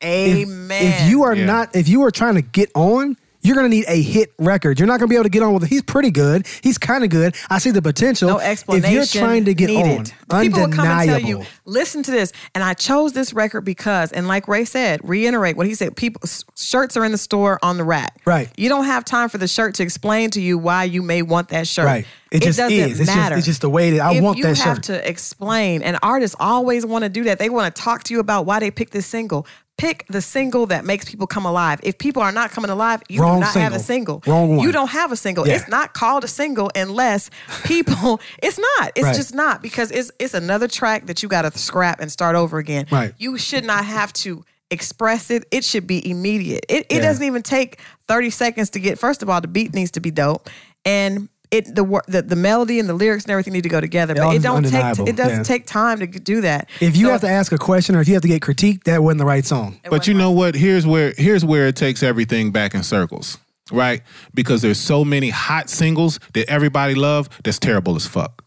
If- 0.00 0.48
Amen. 0.48 0.84
If, 1.04 1.08
you 1.10 1.22
are 1.22 1.34
Yeah. 1.34 1.44
not, 1.46 1.76
if 1.76 1.88
you 1.88 2.02
are 2.02 2.10
trying 2.10 2.34
to 2.34 2.42
get 2.42 2.70
on, 2.74 3.16
you're 3.42 3.56
gonna 3.56 3.68
need 3.68 3.84
a 3.88 4.00
hit 4.00 4.32
record. 4.38 4.78
You're 4.78 4.86
not 4.86 4.98
gonna 5.00 5.08
be 5.08 5.16
able 5.16 5.24
to 5.24 5.30
get 5.30 5.42
on 5.42 5.52
with 5.54 5.64
it. 5.64 5.68
He's 5.68 5.82
pretty 5.82 6.10
good. 6.10 6.46
He's 6.62 6.78
kind 6.78 7.02
of 7.04 7.10
good. 7.10 7.34
I 7.50 7.58
see 7.58 7.70
the 7.70 7.82
potential. 7.82 8.28
no 8.28 8.38
explanation. 8.38 8.84
If 8.84 9.14
you're 9.14 9.22
trying 9.22 9.44
to 9.46 9.54
get 9.54 9.66
needed. 9.68 10.12
on, 10.30 10.42
people 10.42 10.60
will 10.60 10.68
come 10.68 10.86
and 10.86 11.08
tell 11.08 11.16
undeniable. 11.16 11.28
you, 11.42 11.46
listen 11.64 12.02
to 12.04 12.10
this, 12.10 12.32
and 12.54 12.62
I 12.62 12.74
chose 12.74 13.12
this 13.12 13.32
record 13.32 13.62
because, 13.62 14.12
and 14.12 14.28
like 14.28 14.48
Ray 14.48 14.64
said, 14.64 15.00
reiterate 15.02 15.56
what 15.56 15.66
he 15.66 15.74
said. 15.74 15.96
People 15.96 16.22
shirts 16.56 16.96
are 16.96 17.04
in 17.04 17.12
the 17.12 17.18
store 17.18 17.58
on 17.62 17.76
the 17.76 17.84
rack. 17.84 18.20
Right. 18.24 18.48
You 18.56 18.68
don't 18.68 18.84
have 18.84 19.04
time 19.04 19.28
for 19.28 19.38
the 19.38 19.48
shirt 19.48 19.74
to 19.74 19.82
explain 19.82 20.30
to 20.30 20.40
you 20.40 20.56
why 20.58 20.84
you 20.84 21.02
may 21.02 21.22
want 21.22 21.48
that 21.48 21.66
shirt. 21.66 21.86
Right. 21.86 22.06
It 22.30 22.42
just 22.42 22.58
doesn't 22.58 22.78
is. 22.78 22.98
It's 22.98 23.10
just- 23.10 23.16
matter. 23.18 23.36
it's 23.36 23.44
just 23.44 23.60
the 23.60 23.68
way 23.68 23.90
that 23.90 24.00
I 24.00 24.14
if 24.14 24.22
want 24.22 24.40
that 24.40 24.56
shirt. 24.56 24.64
you 24.64 24.70
have 24.70 24.80
to 24.82 25.08
explain, 25.08 25.82
and 25.82 25.98
artists 26.02 26.34
always 26.40 26.86
want 26.86 27.02
to 27.04 27.10
do 27.10 27.24
that. 27.24 27.38
They 27.38 27.50
want 27.50 27.74
to 27.74 27.82
talk 27.82 28.04
to 28.04 28.14
you 28.14 28.20
about 28.20 28.46
why 28.46 28.58
they 28.58 28.70
picked 28.70 28.92
this 28.92 29.06
single. 29.06 29.46
Pick 29.78 30.06
the 30.08 30.20
single 30.22 30.66
that 30.66 30.84
makes 30.84 31.06
people 31.08 31.26
come 31.26 31.44
alive. 31.44 31.80
If 31.82 31.98
people 31.98 32.22
are 32.22 32.30
not 32.30 32.50
coming 32.52 32.70
alive, 32.70 33.02
you 33.08 33.20
Wrong 33.20 33.38
do 33.40 33.46
not 33.46 33.54
have 33.54 33.72
a 33.74 33.80
single. 33.80 34.20
single. 34.22 34.32
Wrong 34.32 34.56
one. 34.56 34.66
You 34.66 34.70
don't 34.70 34.90
have 34.90 35.10
a 35.10 35.16
single. 35.16 35.46
Yeah. 35.48 35.54
It's 35.56 35.66
not 35.68 35.92
called 35.92 36.22
a 36.24 36.28
single 36.28 36.70
unless 36.76 37.30
people. 37.64 38.20
It's 38.42 38.58
not. 38.58 38.92
It's 38.94 39.04
Right. 39.06 39.16
just 39.16 39.34
not 39.34 39.60
because 39.62 39.90
it's 39.90 40.10
it's 40.20 40.34
another 40.34 40.68
track 40.68 41.06
that 41.06 41.22
you 41.22 41.28
got 41.28 41.42
to 41.42 41.58
scrap 41.58 42.00
and 42.00 42.12
start 42.12 42.36
over 42.36 42.58
again. 42.58 42.86
Right. 42.92 43.12
You 43.18 43.38
should 43.38 43.64
not 43.64 43.84
have 43.84 44.12
to 44.24 44.44
express 44.70 45.30
it. 45.30 45.44
It 45.50 45.64
should 45.64 45.86
be 45.86 46.08
immediate. 46.08 46.64
It 46.68 46.86
it 46.88 46.96
Yeah. 46.96 47.00
doesn't 47.00 47.24
even 47.24 47.42
take 47.42 47.80
thirty 48.06 48.30
seconds 48.30 48.70
to 48.70 48.78
get. 48.78 48.98
First 49.00 49.22
of 49.22 49.28
all, 49.28 49.40
the 49.40 49.48
beat 49.48 49.74
needs 49.74 49.90
to 49.92 50.00
be 50.00 50.10
dope 50.12 50.48
and. 50.84 51.28
It 51.52 51.74
the 51.74 52.00
the 52.08 52.22
the 52.22 52.34
melody 52.34 52.80
and 52.80 52.88
the 52.88 52.94
lyrics 52.94 53.24
and 53.24 53.30
everything 53.30 53.52
need 53.52 53.62
to 53.64 53.68
go 53.68 53.80
together, 53.80 54.14
all 54.20 54.28
but 54.30 54.34
it 54.34 54.38
is 54.38 54.42
don't 54.42 54.62
take 54.64 55.06
it 55.08 55.16
doesn't 55.16 55.38
Yeah. 55.38 55.42
take 55.42 55.66
time 55.66 55.98
to 56.00 56.06
do 56.06 56.40
that. 56.40 56.68
If 56.80 56.96
you 56.96 57.06
So- 57.06 57.12
have 57.12 57.20
to 57.20 57.28
ask 57.28 57.52
a 57.52 57.58
question 57.58 57.94
or 57.94 58.00
if 58.00 58.08
you 58.08 58.14
have 58.14 58.22
to 58.22 58.28
get 58.28 58.40
critiqued, 58.40 58.84
that 58.84 59.02
wasn't 59.02 59.18
the 59.18 59.26
right 59.26 59.44
song. 59.44 59.76
But 59.90 60.08
you 60.08 60.14
know 60.14 60.30
what? 60.30 60.54
Here's 60.54 60.86
where 60.86 61.12
here's 61.18 61.44
where 61.44 61.66
it 61.68 61.76
takes 61.76 62.02
everything 62.02 62.52
back 62.52 62.74
in 62.74 62.82
circles, 62.82 63.36
right? 63.70 64.00
Because 64.34 64.62
there's 64.62 64.80
so 64.80 65.04
many 65.04 65.28
hot 65.28 65.68
singles 65.68 66.18
that 66.32 66.48
everybody 66.48 66.94
love 66.94 67.28
that's 67.44 67.58
terrible 67.58 67.96
as 67.96 68.06
fuck. 68.06 68.42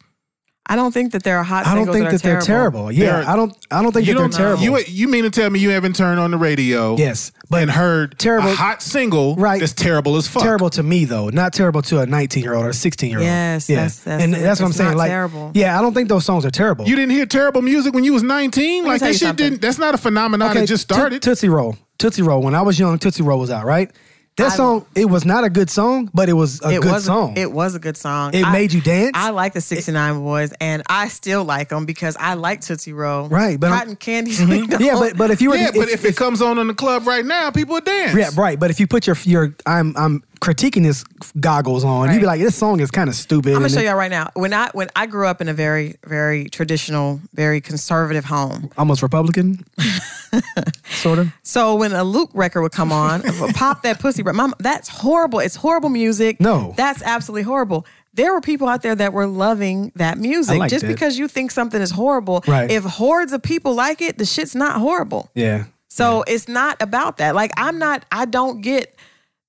I 0.68 0.76
don't 0.76 0.92
think 0.92 1.12
that 1.12 1.22
there 1.24 1.38
are 1.38 1.44
hot 1.44 1.68
I 1.68 1.76
don't 1.76 1.86
singles 1.86 1.96
think 1.98 2.10
that, 2.10 2.22
that, 2.24 2.28
are 2.28 2.32
they're 2.34 2.42
terrible. 2.42 2.92
Yeah, 2.92 3.22
They're- 3.22 3.30
I 3.30 3.36
don't. 3.36 3.56
I 3.70 3.84
don't 3.84 3.92
think 3.92 4.08
you 4.08 4.14
that 4.16 4.20
they're 4.20 4.30
don't 4.30 4.34
terrible. 4.34 4.64
You 4.64 4.80
you 4.88 5.08
mean 5.08 5.24
to 5.24 5.30
tell 5.30 5.48
me 5.52 5.60
you 5.60 5.70
haven't 5.70 5.96
turned 5.96 6.20
on 6.20 6.32
the 6.32 6.38
radio? 6.38 6.98
Yes, 6.98 7.32
but 7.52 7.62
and 7.62 7.70
heard 7.70 8.18
terrible- 8.18 8.50
a 8.50 8.56
hot 8.56 8.82
single 8.82 9.36
Right. 9.36 9.60
that's 9.60 9.74
terrible 9.74 10.16
as 10.16 10.28
fuck. 10.28 10.42
terrible 10.42 10.72
to 10.72 10.82
me 10.82 11.06
though, 11.06 11.30
not 11.30 11.54
terrible 11.54 11.84
to 11.84 12.00
a 12.00 12.08
19 12.08 12.42
year 12.42 12.56
old 12.56 12.66
or 12.66 12.70
a 12.70 12.74
16 12.74 13.10
year 13.12 13.20
old. 13.20 13.26
Yes, 13.28 13.70
yeah, 13.70 13.76
that's- 13.76 14.00
that's 14.00 14.24
and 14.24 14.34
it. 14.36 14.40
that's 14.42 14.60
what 14.60 14.66
I'm 14.66 14.70
It's 14.72 14.78
saying. 14.78 14.90
not 14.92 14.98
like, 14.98 15.12
terrible. 15.12 15.52
yeah, 15.54 15.78
I 15.78 15.82
don't 15.84 15.94
think 15.94 16.10
those 16.10 16.26
songs 16.26 16.46
are 16.46 16.52
terrible. 16.52 16.88
You 16.88 16.96
didn't 16.96 17.12
hear 17.12 17.28
terrible 17.28 17.62
music 17.62 17.94
when 17.94 18.04
you 18.04 18.14
was 18.14 18.24
19? 18.24 18.86
Like 18.86 19.00
tell 19.00 19.10
that 19.10 19.14
shit 19.14 19.20
something. 19.22 19.50
didn't 19.52 19.62
that's 19.62 19.78
not 19.78 19.94
a 19.94 19.98
phenomenon 20.00 20.56
that 20.56 20.68
just 20.68 20.90
Toot- 20.90 20.96
started. 20.98 21.22
Tootsie 21.22 21.48
Roll, 21.50 21.78
Tootsie 22.00 22.24
Roll. 22.24 22.42
When 22.42 22.56
I 22.56 22.64
was 22.64 22.80
young, 22.80 22.98
Tootsie 22.98 23.22
Roll 23.22 23.40
was 23.40 23.52
out, 23.52 23.66
right? 23.66 23.92
That 24.38 24.52
I- 24.52 24.56
song, 24.58 24.86
it 24.96 25.06
was 25.06 25.24
not 25.24 25.46
a 25.46 25.50
good 25.50 25.70
song, 25.70 26.10
but 26.14 26.28
it 26.28 26.34
was 26.34 26.62
a 26.62 26.70
it 26.72 26.82
good 26.82 26.92
was 26.92 27.06
song. 27.06 27.38
It 27.38 27.54
was 27.54 27.74
a 27.74 27.80
good 27.80 27.96
song. 27.96 28.34
It 28.34 28.46
made 28.52 28.74
you 28.74 28.82
dance? 28.82 29.12
I 29.14 29.30
like 29.30 29.54
the 29.54 29.62
69 29.62 30.16
Boyz, 30.16 30.54
and 30.60 30.84
I 30.90 31.08
still 31.08 31.46
like 31.46 31.70
them 31.70 31.86
because 31.86 32.18
I 32.20 32.34
like 32.34 32.60
Tootsie 32.60 32.92
Roll. 32.92 33.30
Right, 33.30 33.58
but 33.58 33.72
I'm- 33.72 33.80
Cotton 33.80 33.96
Candy. 33.96 34.34
Sweet 34.34 34.64
mhm. 34.70 34.80
yeah, 34.82 34.92
Don't- 34.92 35.00
but 35.00 35.18
but 35.18 35.32
if 35.32 35.42
you 35.42 35.52
were 35.52 35.56
yeah, 35.56 35.72
to, 35.72 35.80
but 35.80 35.88
if, 35.88 36.04
it 36.04 36.18
comes 36.18 36.42
on 36.42 36.58
in 36.58 36.68
the 36.68 36.74
club 36.74 37.08
right 37.08 37.26
now, 37.26 37.50
people 37.52 37.76
would 37.76 37.86
dance. 37.86 38.14
yeah, 38.14 38.30
right. 38.36 38.60
But 38.60 38.72
if 38.72 38.80
you 38.82 38.88
put 38.88 39.08
your 39.08 39.16
your 39.24 39.56
I'm 39.66 39.96
I'm 39.96 40.22
critiquing 40.40 40.84
this 40.84 41.04
goggles 41.40 41.84
on, 41.84 42.12
you'd 42.14 42.20
be 42.20 42.26
like, 42.26 42.40
this 42.42 42.56
song 42.56 42.80
is 42.80 42.92
kind 42.92 43.10
of 43.10 43.16
stupid. 43.16 43.50
I'm 43.54 43.60
gonna 43.60 43.70
show 43.70 43.80
y'all 43.82 43.96
right 43.96 44.12
now. 44.12 44.30
When 44.34 44.54
I 44.54 44.70
when 44.74 44.90
I 44.96 45.06
grew 45.06 45.28
up 45.28 45.42
in 45.42 45.48
a 45.50 45.54
very 45.54 45.96
very 46.06 46.46
traditional, 46.50 47.20
very 47.34 47.62
conservative 47.62 48.26
home, 48.26 48.70
almost 48.78 49.02
Republican, 49.02 49.66
sort 50.92 51.20
of. 51.20 51.32
so 51.44 51.76
when 51.76 51.94
a 51.94 52.04
Luke 52.04 52.32
record 52.34 52.62
would 52.62 52.72
come 52.72 52.92
on, 52.92 53.22
pop 53.54 53.84
that 53.84 54.00
pussy, 54.00 54.24
but 54.24 54.36
mom, 54.36 54.54
that's 54.60 54.90
horrible. 54.90 55.40
It's 55.40 55.56
horrible 55.56 55.90
music. 55.90 56.40
No. 56.40 56.74
that's 56.78 57.02
absolutely 57.04 57.44
horrible. 57.44 57.86
There 58.14 58.32
were 58.34 58.40
people 58.42 58.70
out 58.70 58.82
there 58.82 58.96
that 58.96 59.12
were 59.12 59.28
loving 59.28 59.92
that 59.96 60.18
music. 60.18 60.70
Just 60.70 60.88
because 60.88 61.18
you 61.18 61.28
think 61.28 61.52
something 61.52 61.82
is 61.82 61.92
horrible, 61.92 62.44
Right. 62.48 62.72
if 62.72 62.84
hordes 62.86 63.34
of 63.34 63.42
people 63.44 63.76
like 63.76 64.02
it, 64.02 64.18
the 64.18 64.26
shit's 64.26 64.56
not 64.56 64.80
horrible. 64.80 65.30
Yeah. 65.36 65.66
So 65.90 66.24
it's 66.28 66.48
not 66.48 66.82
about 66.82 67.18
that. 67.18 67.36
Like 67.36 67.52
I'm 67.58 67.78
not. 67.78 68.06
I 68.12 68.26
don't 68.26 68.62
get 68.62 68.96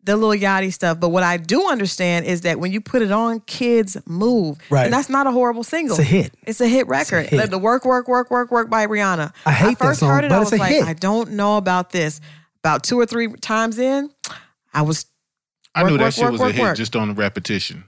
the 0.07 0.16
Lil 0.16 0.30
Yachty 0.40 0.72
stuff. 0.72 0.98
But 0.98 1.11
what 1.11 1.22
I 1.22 1.36
do 1.36 1.68
understand 1.68 2.24
is 2.24 2.40
that 2.42 2.59
when 2.59 2.72
you 2.72 2.80
put 2.80 3.02
it 3.02 3.12
on, 3.12 3.40
kids 3.40 3.96
move. 4.07 4.57
Right. 4.70 4.84
And 4.84 4.92
that's 4.92 5.11
not 5.11 5.26
a 5.26 5.30
horrible 5.32 5.64
single. 5.64 5.98
It's 5.98 6.00
a 6.00 6.11
hit. 6.11 6.34
It's 6.46 6.61
a 6.61 6.68
hit 6.68 6.86
record. 6.88 7.26
hit. 7.26 7.50
The 7.50 7.59
work, 7.59 7.84
work, 7.84 8.09
work, 8.09 8.30
work, 8.30 8.50
work 8.50 8.70
by 8.70 8.86
Rihanna. 8.86 9.34
I 9.44 9.52
hate 9.52 9.78
that 9.78 9.84
first 9.84 10.00
song, 10.00 10.09
heard 10.09 10.24
it, 10.24 10.30
but 10.30 10.38
I 10.38 10.42
it's 10.42 10.50
was 10.52 10.59
a 10.61 10.62
like, 10.62 10.72
hit. 10.72 10.84
I 10.84 10.94
don't 10.94 11.32
know 11.32 11.59
about 11.59 11.90
this. 11.90 12.20
About 12.64 12.82
two 12.82 12.98
or 12.98 13.07
three 13.07 13.28
times 13.34 13.78
in, 13.78 14.11
I 14.72 14.82
was 14.82 15.07
I 15.74 15.82
Work, 15.82 15.90
knew 15.92 15.98
that 15.98 16.04
work, 16.04 16.14
shit 16.14 16.22
work, 16.24 16.32
was 16.32 16.40
work, 16.40 16.50
a 16.50 16.54
hit 16.54 16.76
just 16.76 16.96
on 16.96 17.09
the 17.09 17.14
repetition. 17.14 17.84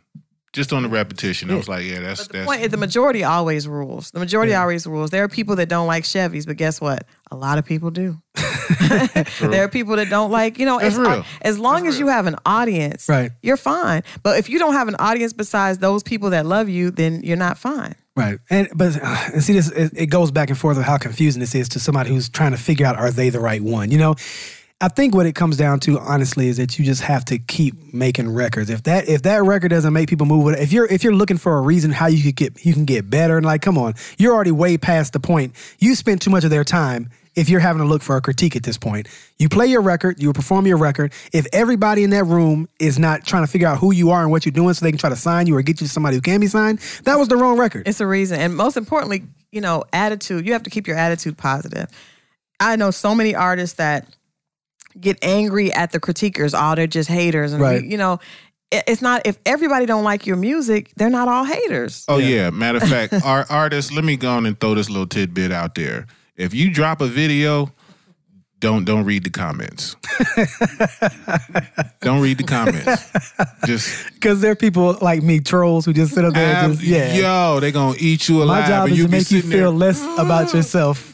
just 0.53 0.73
on 0.73 0.83
the 0.83 0.89
repetition. 0.89 1.51
I 1.51 1.57
was 1.57 1.69
like, 1.69 1.85
yeah, 1.85 2.01
that's 2.01 2.27
The 2.27 2.33
that's 2.35 2.47
point 2.47 2.61
is 2.63 2.69
the 2.71 2.77
majority 2.77 3.25
always 3.25 3.67
rules. 3.67 4.11
The 4.11 4.19
majority 4.21 4.55
always 4.55 4.87
rules. 4.87 5.11
There 5.11 5.25
are 5.25 5.29
people 5.29 5.57
that 5.57 5.69
don't 5.69 5.87
like 5.87 6.05
Chevys, 6.05 6.47
but 6.47 6.57
guess 6.57 6.81
what? 6.81 7.07
A 7.31 7.37
lot 7.37 7.59
of 7.59 7.65
people 7.65 7.91
do. 7.91 8.17
there 9.41 9.65
are 9.65 9.69
people 9.69 9.97
that 9.97 10.09
don't 10.11 10.31
like, 10.31 10.59
you 10.59 10.67
know, 10.67 10.79
That's 10.79 10.95
as, 10.97 11.01
real. 11.01 11.25
as 11.43 11.59
long 11.59 11.87
as 11.87 11.99
you 11.99 12.09
have 12.09 12.27
an 12.27 12.37
audience, 12.45 13.09
Right. 13.09 13.31
you're 13.43 13.57
fine. 13.57 14.03
But 14.23 14.39
if 14.39 14.49
you 14.49 14.59
don't 14.59 14.75
have 14.75 14.89
an 14.89 14.97
audience 14.99 15.33
besides 15.33 15.79
those 15.79 16.03
people 16.03 16.31
that 16.31 16.47
love 16.47 16.69
you, 16.69 16.91
then 16.91 17.23
you're 17.23 17.37
not 17.37 17.59
fine. 17.59 17.95
Right, 18.17 18.41
and 18.51 18.69
but 18.75 18.99
uh, 19.01 19.29
and 19.33 19.45
see 19.45 19.53
this, 19.53 19.71
it, 19.71 19.93
it 19.95 20.07
goes 20.07 20.33
back 20.33 20.49
and 20.51 20.59
forth 20.59 20.77
of 20.77 20.83
how 20.83 20.99
confusing 20.99 21.39
this 21.39 21.55
is 21.55 21.69
to 21.69 21.79
somebody 21.79 22.11
who's 22.11 22.29
trying 22.29 22.51
to 22.51 22.59
figure 22.59 22.85
out 22.85 22.97
are 22.97 23.13
they 23.13 23.31
the 23.31 23.39
right 23.39 23.63
one. 23.63 23.93
You 23.93 23.99
know, 23.99 24.17
I 24.81 24.87
think 24.87 25.13
what 25.13 25.27
it 25.27 25.35
comes 25.35 25.57
down 25.57 25.81
to 25.81 25.99
honestly 25.99 26.47
is 26.47 26.59
that 26.59 26.79
you 26.79 26.85
just 26.85 27.03
have 27.03 27.25
to 27.27 27.39
keep 27.39 27.93
making 27.93 28.33
records. 28.33 28.71
If 28.71 28.85
that 28.85 29.09
if 29.09 29.23
that 29.23 29.43
record 29.43 29.71
doesn't 29.71 29.93
make 29.93 30.09
people 30.09 30.25
move, 30.25 30.55
if 30.55 30.73
you're 30.73 30.87
if 30.87 31.03
you're 31.03 31.15
looking 31.15 31.37
for 31.37 31.59
a 31.59 31.61
reason 31.61 31.91
how 31.91 32.07
you 32.07 32.23
could 32.23 32.37
get 32.37 32.65
you 32.65 32.75
can 32.75 32.85
get 32.85 33.11
better, 33.11 33.37
and 33.37 33.45
like, 33.45 33.61
come 33.61 33.77
on, 33.77 33.95
you're 34.19 34.33
already 34.33 34.53
way 34.53 34.79
past 34.79 35.13
the 35.13 35.21
point. 35.21 35.53
You 35.81 35.97
spent 35.97 36.23
too 36.23 36.31
much 36.31 36.45
of 36.45 36.51
their 36.51 36.63
time. 36.63 37.11
If 37.35 37.49
you're 37.49 37.61
having 37.61 37.83
to 37.83 37.89
look 37.89 38.03
for 38.03 38.17
a 38.17 38.21
critique 38.21 38.57
at 38.57 38.63
this 38.63 38.79
point, 38.79 39.09
you 39.39 39.49
play 39.49 39.67
your 39.67 39.81
record, 39.81 40.21
you 40.21 40.33
perform 40.33 40.67
your 40.67 40.77
record. 40.77 41.13
If 41.33 41.47
everybody 41.53 42.03
in 42.03 42.11
that 42.11 42.25
room 42.25 42.69
is 42.81 42.99
not 42.99 43.25
trying 43.25 43.45
to 43.45 43.47
figure 43.51 43.69
out 43.69 43.79
who 43.79 43.93
you 43.93 44.11
are 44.11 44.23
and 44.23 44.31
what 44.31 44.45
you're 44.45 44.53
doing 44.53 44.75
so 44.75 44.85
they 44.85 44.91
can 44.91 44.99
try 44.99 45.11
to 45.11 45.17
sign 45.17 45.47
you 45.47 45.57
or 45.57 45.63
get 45.63 45.81
you 45.81 45.87
to 45.87 45.93
somebody 45.93 46.17
who 46.17 46.21
can 46.21 46.41
be 46.41 46.49
signed, 46.49 46.81
that 47.05 47.17
was 47.17 47.29
the 47.29 47.37
wrong 47.37 47.57
record. 47.57 47.87
It's 47.87 48.01
a 48.01 48.07
reason. 48.07 48.41
And 48.41 48.57
most 48.57 48.77
importantly, 48.77 49.25
you 49.53 49.61
know, 49.61 49.85
attitude. 49.93 50.47
You 50.47 50.53
have 50.53 50.65
to 50.65 50.71
keep 50.71 50.87
your 50.87 50.97
attitude 50.97 51.37
positive. 51.37 51.89
I 52.59 52.75
know 52.77 52.91
so 52.91 53.15
many 53.15 53.37
artists 53.37 53.77
that 53.77 54.09
get 55.01 55.19
angry 55.23 55.73
at 55.73 55.93
the 55.93 56.01
critiquers. 56.01 56.55
Oh, 56.57 56.75
they're 56.75 56.87
just 56.87 57.09
haters. 57.09 57.53
And, 57.53 57.63
Right. 57.63 57.85
you 57.85 57.97
know, 57.99 58.19
it's 58.71 59.01
not, 59.01 59.23
if 59.25 59.39
everybody 59.47 59.87
don't 59.87 60.05
like 60.05 60.27
your 60.27 60.37
music, 60.37 60.91
they're 60.97 61.09
not 61.11 61.27
all 61.29 61.45
haters. 61.45 62.05
Oh 62.09 62.19
yeah. 62.19 62.51
Matter 62.51 62.79
of 62.79 62.89
fact, 62.89 63.15
our 63.25 63.47
artists. 63.49 63.93
Let 63.93 64.05
me 64.05 64.17
go 64.17 64.31
on 64.31 64.45
and 64.47 64.59
throw 64.61 64.75
this 64.75 64.91
little 64.91 65.07
tidbit 65.07 65.53
out 65.53 65.75
there. 65.75 66.07
If 66.37 66.53
you 66.55 66.71
drop 66.73 67.01
a 67.01 67.07
video, 67.07 67.73
don't 68.61 68.85
don't 68.85 69.05
read 69.05 69.23
the 69.25 69.31
comments. 69.31 69.95
don't 72.01 72.21
read 72.21 72.39
the 72.39 72.45
comments. 72.45 73.11
Just 73.67 74.07
Because 74.15 74.41
there 74.41 74.51
are 74.51 74.57
people 74.57 74.99
like 75.01 75.23
me, 75.23 75.39
trolls, 75.41 75.85
who 75.87 75.93
just 75.93 76.13
sit 76.13 76.25
up 76.25 76.35
there 76.35 76.47
and 76.57 76.73
ab- 76.73 76.79
just, 76.79 76.83
yeah. 76.83 77.15
yo, 77.15 77.61
they're 77.61 77.71
gonna 77.71 77.97
eat 78.01 78.29
you 78.29 78.43
alive. 78.43 78.63
My 78.65 78.69
job 78.69 78.83
and 78.85 78.93
is 78.93 78.99
you 78.99 79.05
to 79.05 79.11
make 79.11 79.31
you 79.31 79.43
feel 79.43 79.71
there. 79.71 79.71
less 79.71 80.03
about 80.19 80.53
yourself. 80.53 81.13